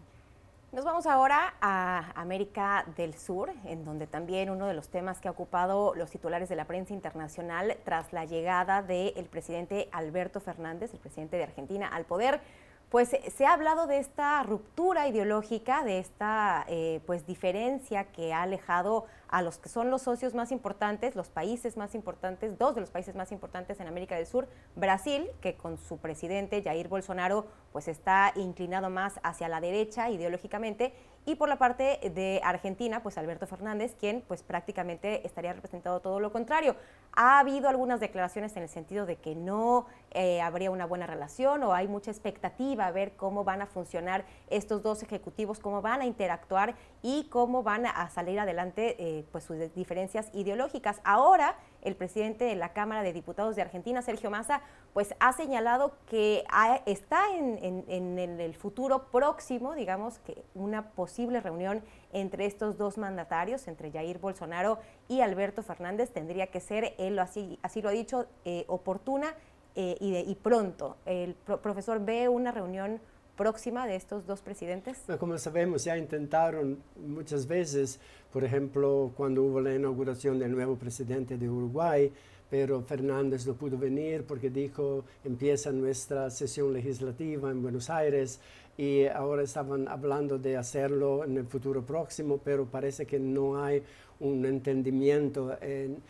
Nos 0.71 0.85
vamos 0.85 1.07
ahora 1.07 1.55
a 1.61 2.13
América 2.15 2.85
del 2.97 3.15
Sur, 3.15 3.51
en 3.65 3.85
donde 3.85 4.07
también 4.07 4.49
uno 4.49 4.69
de 4.69 4.75
los 4.75 4.91
temas 4.91 5.21
que 5.21 5.27
ha 5.27 5.33
ocupado 5.33 5.93
los 5.97 6.09
titulares 6.09 6.49
de 6.49 6.55
la 6.55 6.67
prensa 6.67 6.95
internacional 6.95 7.77
tras 7.85 8.13
la 8.13 8.27
llegada 8.27 8.85
del 8.85 9.25
presidente 9.25 9.89
Alberto 9.91 10.39
Fernández, 10.39 10.95
el 10.95 11.01
presidente 11.01 11.37
de 11.37 11.43
Argentina, 11.43 11.89
al 11.89 12.05
poder, 12.05 12.43
pues 12.91 13.11
se 13.11 13.47
ha 13.47 13.53
hablado 13.53 13.87
de 13.87 13.99
esta 13.99 14.43
ruptura 14.43 15.07
ideológica, 15.07 15.85
de 15.85 16.01
esta 16.01 16.65
eh, 16.69 17.01
pues 17.07 17.25
diferencia 17.25 18.05
que 18.05 18.33
ha 18.33 18.43
alejado 18.43 19.07
a 19.29 19.43
los 19.43 19.59
que 19.59 19.69
son 19.69 19.91
los 19.91 20.03
socios 20.03 20.35
más 20.35 20.51
importantes, 20.51 21.15
los 21.15 21.29
países 21.29 21.77
más 21.77 21.95
importantes, 21.95 22.59
dos 22.59 22.75
de 22.75 22.81
los 22.81 22.91
países 22.91 23.15
más 23.15 23.31
importantes 23.31 23.79
en 23.79 23.87
América 23.87 24.17
del 24.17 24.27
Sur, 24.27 24.49
Brasil, 24.75 25.31
que 25.41 25.55
con 25.55 25.79
su 25.79 25.99
presidente 25.99 26.63
Jair 26.65 26.89
Bolsonaro 26.89 27.47
pues 27.73 27.87
está 27.87 28.33
inclinado 28.35 28.91
más 28.91 29.21
hacia 29.23 29.49
la 29.49 29.61
derecha 29.61 30.11
ideológicamente, 30.11 30.93
y 31.27 31.35
por 31.35 31.49
la 31.49 31.57
parte 31.57 32.01
de 32.15 32.41
Argentina, 32.43 33.03
pues 33.03 33.19
Alberto 33.19 33.47
Fernández, 33.47 33.95
quien 33.99 34.23
pues 34.27 34.43
prácticamente 34.43 35.27
estaría 35.27 35.53
representado 35.53 36.01
todo 36.01 36.19
lo 36.19 36.33
contrario. 36.33 36.77
Ha 37.13 37.39
habido 37.39 37.69
algunas 37.69 38.01
declaraciones 38.01 38.57
en 38.57 38.63
el 38.63 38.69
sentido 38.69 39.05
de 39.05 39.17
que 39.17 39.35
no 39.35 39.87
eh, 40.13 40.41
habría 40.41 40.71
una 40.71 40.87
buena 40.87 41.07
relación 41.07 41.63
o 41.63 41.73
hay 41.73 41.89
mucha 41.89 42.11
expectativa 42.11 42.87
a 42.87 42.91
ver 42.91 43.13
cómo 43.17 43.45
van 43.45 43.63
a 43.63 43.67
funcionar 43.67 44.25
estos 44.49 44.83
dos 44.83 45.03
ejecutivos, 45.03 45.61
cómo 45.61 45.83
van 45.83 46.01
a 46.01 46.07
interactuar 46.07 46.75
y 47.03 47.25
cómo 47.31 47.63
van 47.63 47.87
a 47.87 48.09
salir 48.11 48.41
adelante 48.41 48.97
eh, 48.99 49.25
pues 49.31 49.45
sus 49.45 49.57
diferencias 49.75 50.29
ideológicas. 50.35 51.01
Ahora 51.05 51.57
el 51.83 51.97
presidente 51.97 52.45
de 52.45 52.57
la 52.57 52.73
Cámara 52.73 53.03
de 53.03 53.13
Diputados 53.13 53.57
de 53.57 53.63
Argentina, 53.63 54.03
Sergio 54.03 54.31
Massa, 54.31 54.61
pues 54.93 55.15
ha 55.21 55.33
señalado 55.33 55.95
que 56.07 56.45
está 56.87 57.23
en, 57.35 58.19
el 58.19 58.55
futuro 58.55 59.11
próximo, 59.11 59.75
digamos, 59.75 60.19
que 60.19 60.45
una 60.55 60.91
posible 60.91 61.41
reunión 61.41 61.83
entre 62.13 62.47
estos 62.47 62.77
dos 62.77 62.99
mandatarios, 62.99 63.69
entre 63.69 63.91
Jair 63.91 64.19
Bolsonaro 64.19 64.79
y 65.09 65.21
Alberto 65.21 65.63
Fernández, 65.63 66.13
tendría 66.13 66.49
que 66.49 66.61
ser, 66.61 66.95
él 66.99 67.19
así, 67.19 67.59
así 67.63 67.81
lo 67.81 67.89
ha 67.89 67.93
dicho, 67.93 68.27
eh, 68.45 68.65
oportuna 68.69 69.35
eh, 69.75 69.97
y, 70.01 70.35
pronto. 70.37 70.97
El 71.07 71.35
profesor 71.35 72.05
ve 72.05 72.29
una 72.29 72.53
reunión 72.53 73.01
próxima 73.37 73.87
de 73.87 73.97
estos 73.97 74.27
dos 74.27 74.43
presidentes? 74.43 74.99
Como 75.19 75.39
sabemos, 75.39 75.85
ya 75.85 75.97
intentaron 75.97 76.79
muchas 76.97 77.47
veces, 77.47 77.99
por 78.33 78.45
ejemplo, 78.45 79.13
cuando 79.17 79.43
hubo 79.43 79.61
la 79.61 79.75
inauguración 79.75 80.39
del 80.39 80.53
nuevo 80.53 80.77
presidente 80.77 81.39
de 81.39 81.49
Uruguay, 81.49 82.13
pero 82.51 82.83
Fernández 82.83 83.47
no 83.47 83.55
pudo 83.55 83.79
venir 83.79 84.25
porque 84.25 84.51
dijo, 84.51 85.05
empieza 85.25 85.73
nuestra 85.73 86.29
sesión 86.29 86.73
legislativa 86.73 87.51
en 87.51 87.63
Buenos 87.63 87.89
Aires 87.89 88.41
y 88.77 89.07
ahora 89.07 89.43
estaban 89.43 89.89
hablando 89.89 90.39
de 90.39 90.57
hacerlo 90.57 91.25
en 91.25 91.37
el 91.37 91.47
futuro 91.47 91.83
próximo, 91.83 92.41
pero 92.45 92.67
parece 92.67 93.07
que 93.07 93.19
no 93.19 93.63
hay 93.63 93.83
un 94.19 94.45
entendimiento 94.45 95.57
en, 95.63 96.03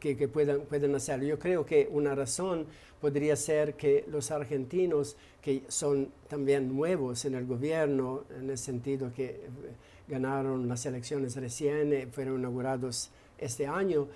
que, 0.00 0.16
que, 0.16 0.28
puedan, 0.28 0.62
pueden 0.62 0.94
hacerlo. 0.94 1.24
Yo 1.24 1.38
creo 1.38 1.64
que 1.64 1.88
una 1.90 2.14
razón 2.14 2.66
podría 3.00 3.36
ser 3.36 3.74
que 3.74 4.04
los 4.08 4.30
argentinos, 4.30 5.16
que 5.40 5.62
son 5.68 6.08
también 6.28 6.74
nuevos 6.74 7.24
en 7.24 7.34
el 7.34 7.46
gobierno, 7.46 8.24
en 8.38 8.50
el 8.50 8.58
sentido 8.58 9.12
que 9.12 9.24
eh, 9.24 9.40
ganaron 10.08 10.68
las 10.68 10.86
elecciones 10.86 11.36
recién, 11.36 11.92
eh, 11.92 12.06
fueron 12.10 12.38
inaugurados 12.38 13.10
este 13.38 13.66
año, 13.66 14.06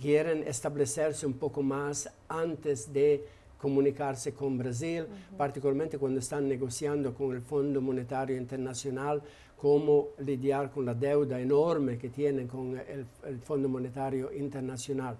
quieren 0.00 0.42
establecerse 0.46 1.26
un 1.26 1.34
poco 1.34 1.62
más 1.62 2.10
antes 2.28 2.92
de 2.92 3.24
comunicarse 3.58 4.32
con 4.32 4.58
Brasil, 4.58 5.06
particularmente 5.38 5.96
cuando 5.96 6.18
están 6.18 6.48
negociando 6.48 7.14
con 7.14 7.30
el 7.30 7.40
Fondo 7.42 7.80
Monetario 7.80 8.36
Internacional 8.36 9.22
cómo 9.62 10.08
lidiar 10.18 10.72
con 10.72 10.84
la 10.84 10.92
deuda 10.92 11.38
enorme 11.38 11.96
que 11.96 12.08
tienen 12.08 12.48
con 12.48 12.76
el, 12.76 13.06
el 13.24 13.38
Fondo 13.38 13.68
Monetario 13.68 14.32
Internacional. 14.32 15.16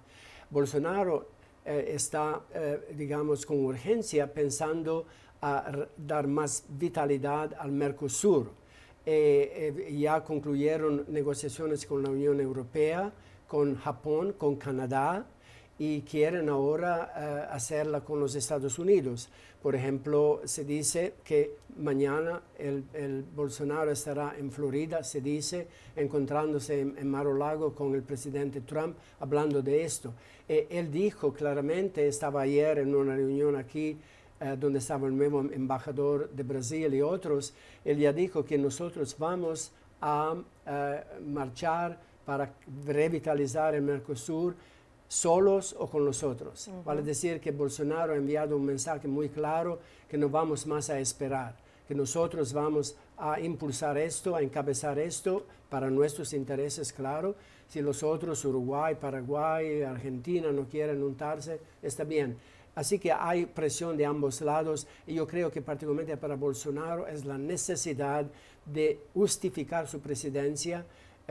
Bolsonaro 0.49 1.29
eh, 1.63 1.93
está, 1.95 2.41
eh, 2.53 2.93
digamos, 2.93 3.45
con 3.45 3.63
urgencia 3.63 4.33
pensando 4.33 5.05
a 5.41 5.87
dar 5.95 6.27
más 6.27 6.65
vitalidad 6.67 7.53
al 7.57 7.71
Mercosur. 7.71 8.51
Eh, 9.05 9.95
ya 9.97 10.21
concluyeron 10.25 11.05
negociaciones 11.07 11.85
con 11.85 12.03
la 12.03 12.09
Unión 12.09 12.41
Europea, 12.41 13.13
con 13.47 13.77
Japón, 13.77 14.33
con 14.37 14.57
Canadá 14.57 15.25
y 15.79 16.01
quieren 16.01 16.49
ahora 16.49 17.47
hacerla 17.51 18.01
con 18.01 18.19
los 18.19 18.35
Estados 18.35 18.77
Unidos. 18.79 19.29
Por 19.63 19.75
ejemplo, 19.75 20.41
se 20.43 20.65
dice 20.65 21.13
que 21.23 21.55
mañana 21.77 22.41
el, 22.59 23.23
Bolsonaro 23.33 23.91
estará 23.91 24.35
en 24.37 24.51
Florida, 24.51 25.05
se 25.05 25.21
dice, 25.21 25.67
encontrándose 25.95 26.81
en, 26.81 27.09
Mar-a-Lago 27.09 27.73
con 27.73 27.95
el 27.95 28.03
presidente 28.03 28.59
Trump, 28.59 28.97
hablando 29.21 29.61
de 29.61 29.85
esto. 29.85 30.13
Eh, 30.49 30.67
él 30.69 30.91
dijo 30.91 31.31
claramente, 31.31 32.05
estaba 32.09 32.41
ayer 32.41 32.79
en 32.79 32.93
una 32.93 33.15
reunión 33.15 33.55
aquí, 33.55 33.97
eh, 34.41 34.57
donde 34.59 34.79
estaba 34.79 35.07
el 35.07 35.15
nuevo 35.15 35.39
embajador 35.39 36.29
de 36.29 36.43
Brasil 36.43 36.93
y 36.93 37.01
otros, 37.01 37.53
él 37.85 37.99
ya 37.99 38.11
dijo 38.11 38.43
que 38.43 38.57
nosotros 38.57 39.15
vamos 39.17 39.71
a 40.01 40.35
eh, 40.67 41.03
marchar 41.25 41.97
para 42.25 42.53
revitalizar 42.85 43.75
el 43.75 43.81
Mercosur 43.83 44.55
solos 45.13 45.75
o 45.77 45.87
con 45.87 46.03
los 46.03 46.23
otros. 46.23 46.69
Vale 46.83 47.03
decir 47.03 47.39
que 47.39 47.51
Bolsonaro 47.51 48.13
ha 48.13 48.15
enviado 48.15 48.57
un 48.57 48.65
mensaje 48.65 49.07
muy 49.07 49.29
claro 49.29 49.79
que 50.09 50.17
no 50.17 50.27
vamos 50.27 50.65
más 50.65 50.89
a 50.89 50.99
esperar, 50.99 51.55
que 51.87 51.93
nosotros 51.93 52.51
vamos 52.51 52.95
a 53.17 53.39
impulsar 53.39 53.97
esto, 53.97 54.35
a 54.35 54.41
encabezar 54.41 54.97
esto 54.97 55.45
para 55.69 55.91
nuestros 55.91 56.33
intereses, 56.33 56.91
claro. 56.91 57.35
Si 57.67 57.79
los 57.81 58.01
otros, 58.01 58.43
Uruguay, 58.43 58.95
Paraguay, 58.99 59.83
Argentina, 59.83 60.51
no 60.51 60.67
quieren 60.67 61.03
untarse, 61.03 61.59
está 61.81 62.03
bien. 62.03 62.37
Así 62.73 62.97
que 62.97 63.11
hay 63.11 63.45
presión 63.45 63.95
de 63.95 64.07
ambos 64.07 64.41
lados 64.41 64.87
y 65.05 65.13
yo 65.13 65.27
creo 65.27 65.51
que 65.51 65.61
particularmente 65.61 66.17
para 66.17 66.35
Bolsonaro 66.35 67.07
es 67.07 67.23
la 67.23 67.37
necesidad 67.37 68.25
de 68.65 68.99
justificar 69.13 69.87
su 69.87 69.99
presidencia 69.99 70.83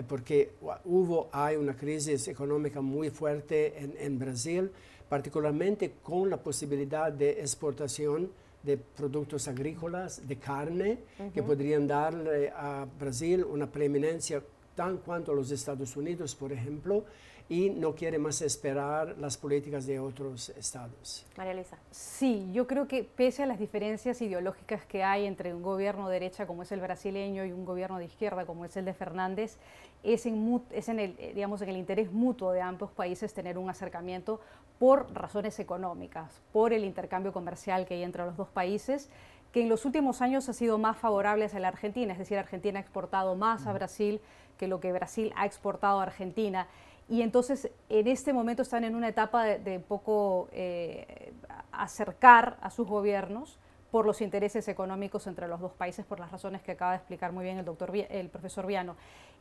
porque 0.08 0.52
hubo, 0.84 1.28
hay 1.32 1.56
una 1.56 1.76
crisis 1.76 2.28
económica 2.28 2.80
muy 2.80 3.10
fuerte 3.10 3.74
en, 3.98 4.18
Brasil, 4.18 4.70
particularmente 5.08 5.94
con 6.02 6.30
la 6.30 6.38
posibilidad 6.38 7.12
de 7.12 7.40
exportación 7.40 8.30
de 8.62 8.78
productos 8.78 9.48
agrícolas, 9.48 10.26
de 10.26 10.36
carne, 10.36 10.98
que 11.34 11.42
podrían 11.42 11.86
darle 11.86 12.50
a 12.50 12.86
Brasil 12.98 13.44
una 13.44 13.70
preeminencia 13.70 14.42
tan 14.74 14.98
cuanto 14.98 15.34
los 15.34 15.50
Estados 15.50 15.96
Unidos, 15.96 16.34
por 16.34 16.52
ejemplo, 16.52 17.04
y 17.48 17.70
no 17.70 17.94
quiere 17.94 18.18
más 18.18 18.40
esperar 18.40 19.16
las 19.18 19.36
políticas 19.36 19.84
de 19.86 19.98
otros 19.98 20.48
estados. 20.50 21.26
María 21.36 21.54
Luisa. 21.54 21.76
Sí, 21.90 22.48
yo 22.52 22.66
creo 22.66 22.88
que 22.88 23.04
pese 23.04 23.42
a 23.42 23.46
las 23.46 23.58
diferencias 23.58 24.22
ideológicas 24.22 24.86
que 24.86 25.02
hay 25.04 25.26
entre 25.26 25.52
un 25.52 25.62
gobierno 25.62 26.08
de 26.08 26.14
derecha 26.14 26.46
como 26.46 26.62
es 26.62 26.72
el 26.72 26.80
brasileño 26.80 27.44
y 27.44 27.52
un 27.52 27.64
gobierno 27.64 27.98
de 27.98 28.06
izquierda 28.06 28.46
como 28.46 28.64
es 28.64 28.76
el 28.76 28.84
de 28.84 28.94
Fernández, 28.94 29.58
es 30.02 30.24
en, 30.26 30.62
es 30.70 30.88
en, 30.88 30.98
el, 30.98 31.16
digamos, 31.34 31.60
en 31.62 31.68
el 31.68 31.76
interés 31.76 32.10
mutuo 32.10 32.52
de 32.52 32.60
ambos 32.60 32.90
países 32.92 33.34
tener 33.34 33.58
un 33.58 33.68
acercamiento 33.68 34.40
por 34.78 35.12
razones 35.12 35.58
económicas, 35.58 36.40
por 36.52 36.72
el 36.72 36.84
intercambio 36.84 37.32
comercial 37.32 37.86
que 37.86 37.94
hay 37.94 38.02
entre 38.02 38.24
los 38.24 38.36
dos 38.36 38.48
países 38.48 39.10
que 39.52 39.60
en 39.60 39.68
los 39.68 39.84
últimos 39.84 40.22
años 40.22 40.48
ha 40.48 40.54
sido 40.54 40.78
más 40.78 40.96
favorable 40.96 41.44
a 41.44 41.58
la 41.58 41.68
Argentina, 41.68 42.14
es 42.14 42.18
decir, 42.18 42.38
Argentina 42.38 42.78
ha 42.78 42.82
exportado 42.82 43.36
más 43.36 43.66
a 43.66 43.72
Brasil 43.74 44.20
que 44.62 44.68
lo 44.68 44.78
que 44.78 44.92
Brasil 44.92 45.32
ha 45.34 45.44
exportado 45.44 45.98
a 45.98 46.04
Argentina 46.04 46.68
y 47.08 47.22
entonces 47.22 47.68
en 47.88 48.06
este 48.06 48.32
momento 48.32 48.62
están 48.62 48.84
en 48.84 48.94
una 48.94 49.08
etapa 49.08 49.42
de, 49.42 49.80
poco 49.80 50.48
eh, 50.52 51.32
acercar 51.72 52.58
a 52.60 52.70
sus 52.70 52.86
gobiernos 52.86 53.58
por 53.90 54.06
los 54.06 54.20
intereses 54.20 54.68
económicos 54.68 55.26
entre 55.26 55.48
los 55.48 55.58
dos 55.58 55.72
países, 55.72 56.06
por 56.06 56.20
las 56.20 56.30
razones 56.30 56.62
que 56.62 56.70
acaba 56.70 56.92
de 56.92 56.98
explicar 56.98 57.32
muy 57.32 57.42
bien 57.42 57.58
el, 57.58 57.64
doctor, 57.64 57.90
el 57.92 58.28
profesor 58.28 58.64
Viano. 58.64 58.94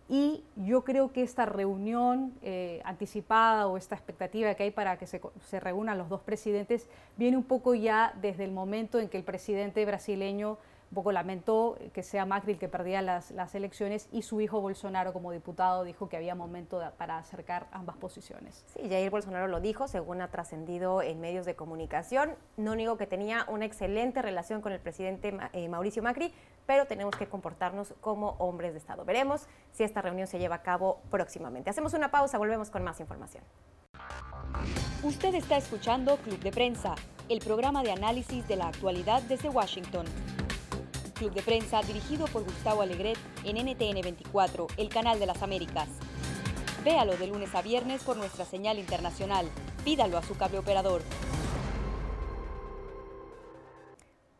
Y 0.09 0.43
yo 0.55 0.84
creo 0.84 1.13
que 1.13 1.22
esta 1.22 1.45
reunión 1.45 2.34
eh, 2.41 2.82
anticipada 2.84 3.67
o 3.67 3.78
esta 3.78 3.93
expectativa 3.93 4.55
que 4.55 4.63
hay 4.63 4.72
para 4.72 4.97
que 4.97 5.05
se, 5.05 5.22
se, 5.51 5.59
reúnan 5.59 5.99
los 5.99 6.09
dos 6.09 6.22
presidentes 6.22 6.88
viene 7.15 7.38
un 7.38 7.43
poco 7.43 7.76
ya 7.76 8.15
desde 8.19 8.43
el 8.43 8.51
momento 8.51 8.99
en 8.99 9.07
que 9.07 9.17
el 9.17 9.24
presidente 9.24 9.86
brasileño 9.86 10.57
un 10.91 10.95
poco 10.95 11.13
lamentó 11.13 11.77
que 11.93 12.03
sea 12.03 12.25
Macri 12.25 12.53
el 12.53 12.59
que 12.59 12.67
perdía 12.67 13.01
las, 13.01 13.31
las, 13.31 13.55
elecciones 13.55 14.09
y 14.11 14.23
su 14.23 14.41
hijo 14.41 14.59
Bolsonaro 14.59 15.13
como 15.13 15.31
diputado 15.31 15.85
dijo 15.85 16.09
que 16.09 16.17
había 16.17 16.35
momento 16.35 16.81
para 16.97 17.17
acercar 17.17 17.67
ambas 17.71 17.95
posiciones. 17.95 18.65
Sí, 18.67 18.89
Jair 18.89 19.09
Bolsonaro 19.09 19.47
lo 19.47 19.61
dijo, 19.61 19.87
según 19.87 20.21
ha 20.21 20.27
trascendido 20.27 21.01
en 21.01 21.21
medios 21.21 21.45
de 21.45 21.55
comunicación. 21.55 22.35
No 22.57 22.75
niego 22.75 22.97
que 22.97 23.07
tenía 23.07 23.45
una 23.47 23.63
excelente 23.63 24.21
relación 24.21 24.59
con 24.59 24.73
el 24.73 24.81
presidente 24.81 25.33
eh, 25.53 25.69
Mauricio 25.69 26.03
Macri, 26.03 26.33
pero 26.65 26.85
tenemos 26.87 27.15
que 27.15 27.27
comportarnos 27.27 27.93
como 28.01 28.31
hombres 28.39 28.73
de 28.73 28.79
Estado. 28.79 29.05
Veremos 29.05 29.47
si 29.71 29.83
esta 29.83 30.01
reunión 30.01 30.27
se 30.27 30.39
lleva 30.39 30.55
a 30.55 30.61
cabo 30.61 30.99
próximamente. 31.09 31.69
Hacemos 31.69 31.93
una 31.93 32.11
pausa, 32.11 32.37
volvemos 32.37 32.69
con 32.69 32.83
más 32.83 32.99
información. 32.99 33.45
Usted 35.03 35.35
está 35.35 35.55
escuchando 35.55 36.17
Club 36.17 36.39
de 36.39 36.51
Prensa, 36.51 36.95
el 37.29 37.39
programa 37.39 37.81
de 37.81 37.93
análisis 37.93 38.45
de 38.47 38.57
la 38.57 38.67
actualidad 38.67 39.21
desde 39.23 39.47
Washington. 39.47 40.05
Club 41.22 41.34
de 41.34 41.43
Prensa 41.43 41.84
dirigido 41.84 42.26
por 42.26 42.43
Gustavo 42.43 42.82
Alegret 42.82 43.15
en 43.43 43.55
NTN 43.55 44.01
24, 44.01 44.65
el 44.78 44.89
canal 44.89 45.19
de 45.19 45.28
las 45.28 45.43
Américas. 45.43 45.88
Véalo 46.84 47.15
de 47.15 47.28
lunes 47.28 47.53
a 47.53 47.61
viernes 47.61 48.03
por 48.03 48.17
nuestra 48.17 48.43
señal 48.43 48.80
internacional. 48.80 49.47
Pídalo 49.86 50.17
a 50.17 50.24
su 50.24 50.36
cable 50.36 50.57
operador. 50.57 51.03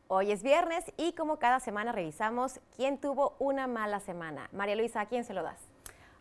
Hoy 0.07 0.32
es 0.32 0.41
viernes 0.41 0.84
y 0.97 1.13
como 1.13 1.38
cada 1.38 1.59
semana 1.59 1.91
revisamos 1.91 2.59
quién 2.75 2.97
tuvo 2.97 3.36
una 3.38 3.67
mala 3.67 3.99
semana. 3.99 4.49
María 4.51 4.75
Luisa, 4.75 5.01
¿a 5.01 5.05
quién 5.05 5.23
se 5.23 5.36
lo 5.36 5.43
das? 5.43 5.71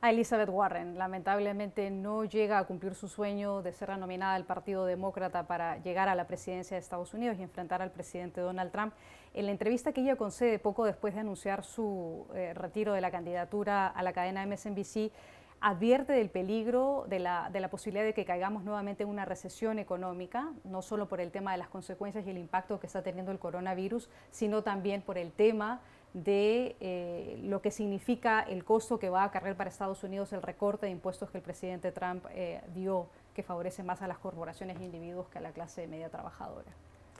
a 0.02 0.10
Elizabeth 0.10 0.48
Warren. 0.48 0.98
Lamentablemente 0.98 1.90
no 1.90 2.24
llega 2.24 2.58
a 2.58 2.64
cumplir 2.64 2.94
su 2.94 3.08
sueño 3.08 3.62
de 3.62 3.72
ser 3.72 3.96
nominada 3.98 4.34
al 4.34 4.44
Partido 4.44 4.86
Demócrata 4.86 5.46
para 5.46 5.76
llegar 5.78 6.08
a 6.08 6.14
la 6.14 6.26
presidencia 6.26 6.76
de 6.76 6.80
Estados 6.80 7.12
Unidos 7.12 7.36
y 7.38 7.42
enfrentar 7.42 7.82
al 7.82 7.90
presidente 7.90 8.40
Donald 8.40 8.72
Trump. 8.72 8.94
En 9.32 9.46
la 9.46 9.52
entrevista 9.52 9.92
que 9.92 10.00
ella 10.00 10.16
concede 10.16 10.58
poco 10.58 10.84
después 10.84 11.14
de 11.14 11.20
anunciar 11.20 11.64
su 11.64 12.26
eh, 12.34 12.52
retiro 12.54 12.92
de 12.92 13.00
la 13.00 13.12
candidatura 13.12 13.86
a 13.86 14.02
la 14.02 14.12
cadena 14.12 14.44
MSNBC, 14.44 15.12
advierte 15.60 16.14
del 16.14 16.30
peligro, 16.30 17.04
de 17.08 17.18
la, 17.18 17.68
posibilidad 17.70 18.04
de 18.04 18.14
que 18.14 18.24
caigamos 18.24 18.64
nuevamente 18.64 19.02
en 19.02 19.08
una 19.08 19.24
recesión 19.24 19.78
económica, 19.78 20.52
no 20.64 20.82
solo 20.82 21.06
por 21.06 21.20
el 21.20 21.30
tema 21.30 21.52
de 21.52 21.58
las 21.58 21.68
consecuencias 21.68 22.26
y 22.26 22.30
el 22.30 22.38
impacto 22.38 22.80
que 22.80 22.86
está 22.86 23.02
teniendo 23.02 23.30
el 23.30 23.38
coronavirus, 23.38 24.08
sino 24.30 24.62
también 24.62 25.02
por 25.02 25.18
el 25.18 25.32
tema 25.32 25.80
de 26.14 26.76
eh, 26.80 27.38
lo 27.44 27.62
que 27.62 27.70
significa 27.70 28.40
el 28.40 28.64
costo 28.64 28.98
que 28.98 29.10
va 29.10 29.22
a 29.22 29.30
cargar 29.30 29.56
para 29.56 29.70
Estados 29.70 30.02
Unidos 30.02 30.32
el 30.32 30.42
recorte 30.42 30.86
de 30.86 30.92
impuestos 30.92 31.30
que 31.30 31.38
el 31.38 31.44
presidente 31.44 31.92
Trump 31.92 32.24
eh, 32.30 32.62
dio, 32.74 33.08
que 33.34 33.44
favorece 33.44 33.84
más 33.84 34.02
a 34.02 34.08
las 34.08 34.18
corporaciones 34.18 34.80
e 34.80 34.84
individuos 34.84 35.28
que 35.28 35.38
a 35.38 35.40
la 35.40 35.52
clase 35.52 35.86
media 35.86 36.08
trabajadora. 36.08 36.72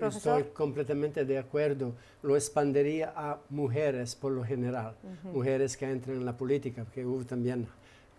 Estoy 0.09 0.44
completamente 0.53 1.24
de 1.24 1.38
acuerdo. 1.38 1.94
Lo 2.22 2.36
expandería 2.36 3.12
a 3.14 3.38
mujeres 3.51 4.14
por 4.14 4.32
lo 4.32 4.44
general, 4.44 4.94
mujeres 5.32 5.76
que 5.76 5.90
entran 5.90 6.16
en 6.16 6.24
la 6.24 6.36
política, 6.36 6.84
porque 6.84 7.05
hubo 7.05 7.24
también 7.24 7.66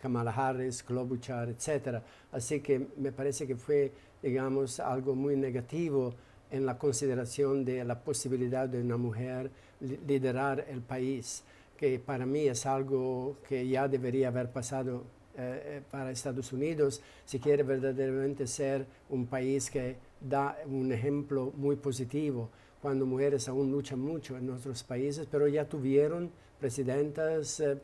Kamala 0.01 0.31
Harris, 0.31 0.83
Klobuchar, 0.83 1.49
etc. 1.49 2.01
Así 2.31 2.59
que 2.59 2.87
me 2.97 3.11
parece 3.11 3.45
que 3.45 3.55
fue, 3.55 3.91
digamos, 4.21 4.79
algo 4.79 5.15
muy 5.15 5.35
negativo 5.35 6.13
en 6.49 6.65
la 6.65 6.77
consideración 6.77 7.63
de 7.63 7.83
la 7.85 7.99
posibilidad 7.99 8.67
de 8.67 8.81
una 8.81 8.97
mujer 8.97 9.49
liderar 9.79 10.65
el 10.69 10.81
país, 10.81 11.43
que 11.77 11.99
para 11.99 12.25
mí 12.25 12.47
es 12.47 12.65
algo 12.65 13.37
que 13.47 13.67
ya 13.67 13.87
debería 13.87 14.27
haber 14.27 14.51
pasado 14.51 15.03
eh, 15.37 15.77
eh, 15.77 15.81
para 15.89 16.11
Estados 16.11 16.51
Unidos 16.51 17.01
si 17.23 17.39
quiere 17.39 17.63
verdaderamente 17.63 18.45
ser 18.45 18.85
un 19.09 19.27
país 19.27 19.71
que 19.71 19.95
da 20.21 20.57
un 20.65 20.91
ejemplo 20.91 21.51
muy 21.55 21.75
positivo, 21.75 22.49
cuando 22.81 23.05
mujeres 23.05 23.47
aún 23.47 23.71
luchan 23.71 23.99
mucho 23.99 24.37
en 24.37 24.47
nuestros 24.47 24.83
países, 24.83 25.27
pero 25.29 25.47
ya 25.47 25.65
tuvieron 25.65 26.31
presidentas, 26.59 27.59
eh, 27.59 27.77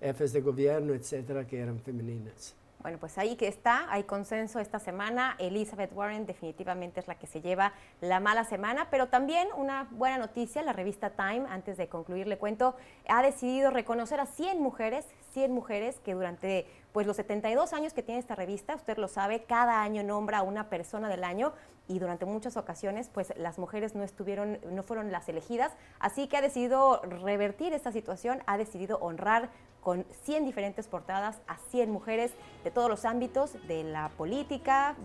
jefes 0.00 0.32
de 0.32 0.40
gobierno, 0.40 0.94
etcétera, 0.94 1.46
que 1.46 1.58
eran 1.58 1.80
femeninas. 1.80 2.54
Bueno, 2.86 2.98
pues 2.98 3.18
ahí 3.18 3.34
que 3.34 3.48
está, 3.48 3.90
hay 3.90 4.04
consenso 4.04 4.60
esta 4.60 4.78
semana. 4.78 5.34
Elizabeth 5.40 5.90
Warren 5.92 6.24
definitivamente 6.24 7.00
es 7.00 7.08
la 7.08 7.16
que 7.16 7.26
se 7.26 7.40
lleva 7.40 7.72
la 8.00 8.20
mala 8.20 8.44
semana, 8.44 8.86
pero 8.92 9.08
también 9.08 9.48
una 9.56 9.88
buena 9.90 10.18
noticia, 10.18 10.62
la 10.62 10.72
revista 10.72 11.10
Time, 11.10 11.46
antes 11.48 11.78
de 11.78 11.88
concluir 11.88 12.28
le 12.28 12.38
cuento, 12.38 12.76
ha 13.08 13.22
decidido 13.22 13.72
reconocer 13.72 14.20
a 14.20 14.26
100 14.26 14.62
mujeres, 14.62 15.04
100 15.32 15.50
mujeres 15.50 15.98
que 15.98 16.14
durante 16.14 16.66
pues 16.92 17.08
los 17.08 17.16
72 17.16 17.72
años 17.72 17.92
que 17.92 18.04
tiene 18.04 18.20
esta 18.20 18.36
revista, 18.36 18.76
usted 18.76 18.98
lo 18.98 19.08
sabe, 19.08 19.42
cada 19.42 19.82
año 19.82 20.04
nombra 20.04 20.38
a 20.38 20.42
una 20.42 20.68
persona 20.68 21.08
del 21.08 21.24
año 21.24 21.54
y 21.88 21.98
durante 21.98 22.24
muchas 22.24 22.56
ocasiones 22.56 23.10
pues 23.12 23.32
las 23.36 23.58
mujeres 23.58 23.94
no 23.94 24.02
estuvieron 24.02 24.58
no 24.70 24.82
fueron 24.82 25.12
las 25.12 25.28
elegidas, 25.28 25.72
así 25.98 26.26
que 26.26 26.36
ha 26.36 26.42
decidido 26.42 27.00
revertir 27.02 27.72
esta 27.72 27.92
situación, 27.92 28.42
ha 28.46 28.58
decidido 28.58 28.98
honrar 28.98 29.50
con 29.86 30.04
100 30.24 30.46
diferentes 30.46 30.88
portadas 30.88 31.38
a 31.46 31.58
100 31.70 31.92
mujeres 31.92 32.32
de 32.64 32.72
todos 32.72 32.90
los 32.90 33.04
ámbitos, 33.04 33.52
de 33.68 33.84
la 33.84 34.08
política, 34.08 34.96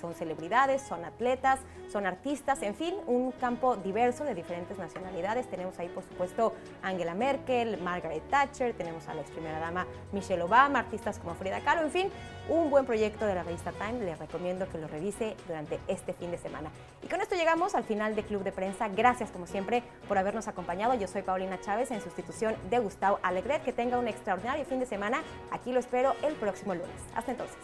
son 0.00 0.14
celebridades, 0.14 0.80
son 0.80 1.04
atletas, 1.04 1.58
son 1.90 2.06
artistas, 2.06 2.62
en 2.62 2.76
fin, 2.76 2.94
un 3.08 3.32
campo 3.32 3.74
diverso 3.74 4.22
de 4.22 4.36
diferentes 4.36 4.78
nacionalidades. 4.78 5.50
Tenemos 5.50 5.76
ahí, 5.80 5.88
por 5.88 6.04
supuesto, 6.04 6.52
Angela 6.82 7.14
Merkel, 7.14 7.82
Margaret 7.82 8.22
Thatcher, 8.30 8.74
tenemos 8.74 9.08
a 9.08 9.14
la 9.14 9.22
ex 9.22 9.32
primera 9.32 9.58
dama 9.58 9.88
Michelle 10.12 10.42
Obama, 10.42 10.78
artistas 10.78 11.18
como 11.18 11.34
Frida 11.34 11.58
Kahlo, 11.58 11.82
en 11.82 11.90
fin, 11.90 12.10
un 12.48 12.70
buen 12.70 12.86
proyecto 12.86 13.26
de 13.26 13.34
la 13.34 13.42
revista 13.42 13.72
Time. 13.72 14.04
Les 14.04 14.18
recomiendo 14.18 14.68
que 14.68 14.78
lo 14.78 14.86
revise 14.88 15.36
durante 15.46 15.78
este 15.88 16.12
fin 16.12 16.30
de 16.30 16.38
semana. 16.38 16.70
Y 17.02 17.08
con 17.08 17.20
esto 17.20 17.34
llegamos 17.34 17.74
al 17.74 17.84
final 17.84 18.14
de 18.14 18.22
Club 18.22 18.42
de 18.42 18.52
Prensa. 18.52 18.88
Gracias, 18.88 19.30
como 19.30 19.46
siempre, 19.46 19.82
por 20.08 20.18
habernos 20.18 20.48
acompañado. 20.48 20.94
Yo 20.94 21.08
soy 21.08 21.22
Paulina 21.22 21.60
Chávez 21.60 21.90
en 21.90 22.00
sustitución 22.00 22.54
de 22.70 22.78
Gustavo 22.78 23.18
Alegret 23.22 23.62
que 23.62 23.72
tenga 23.72 23.98
un 23.98 24.08
extraordinario 24.08 24.64
fin 24.64 24.80
de 24.80 24.86
semana. 24.86 25.22
Aquí 25.50 25.72
lo 25.72 25.80
espero 25.80 26.14
el 26.22 26.34
próximo 26.34 26.74
lunes. 26.74 26.90
Hasta 27.14 27.32
entonces. 27.32 27.56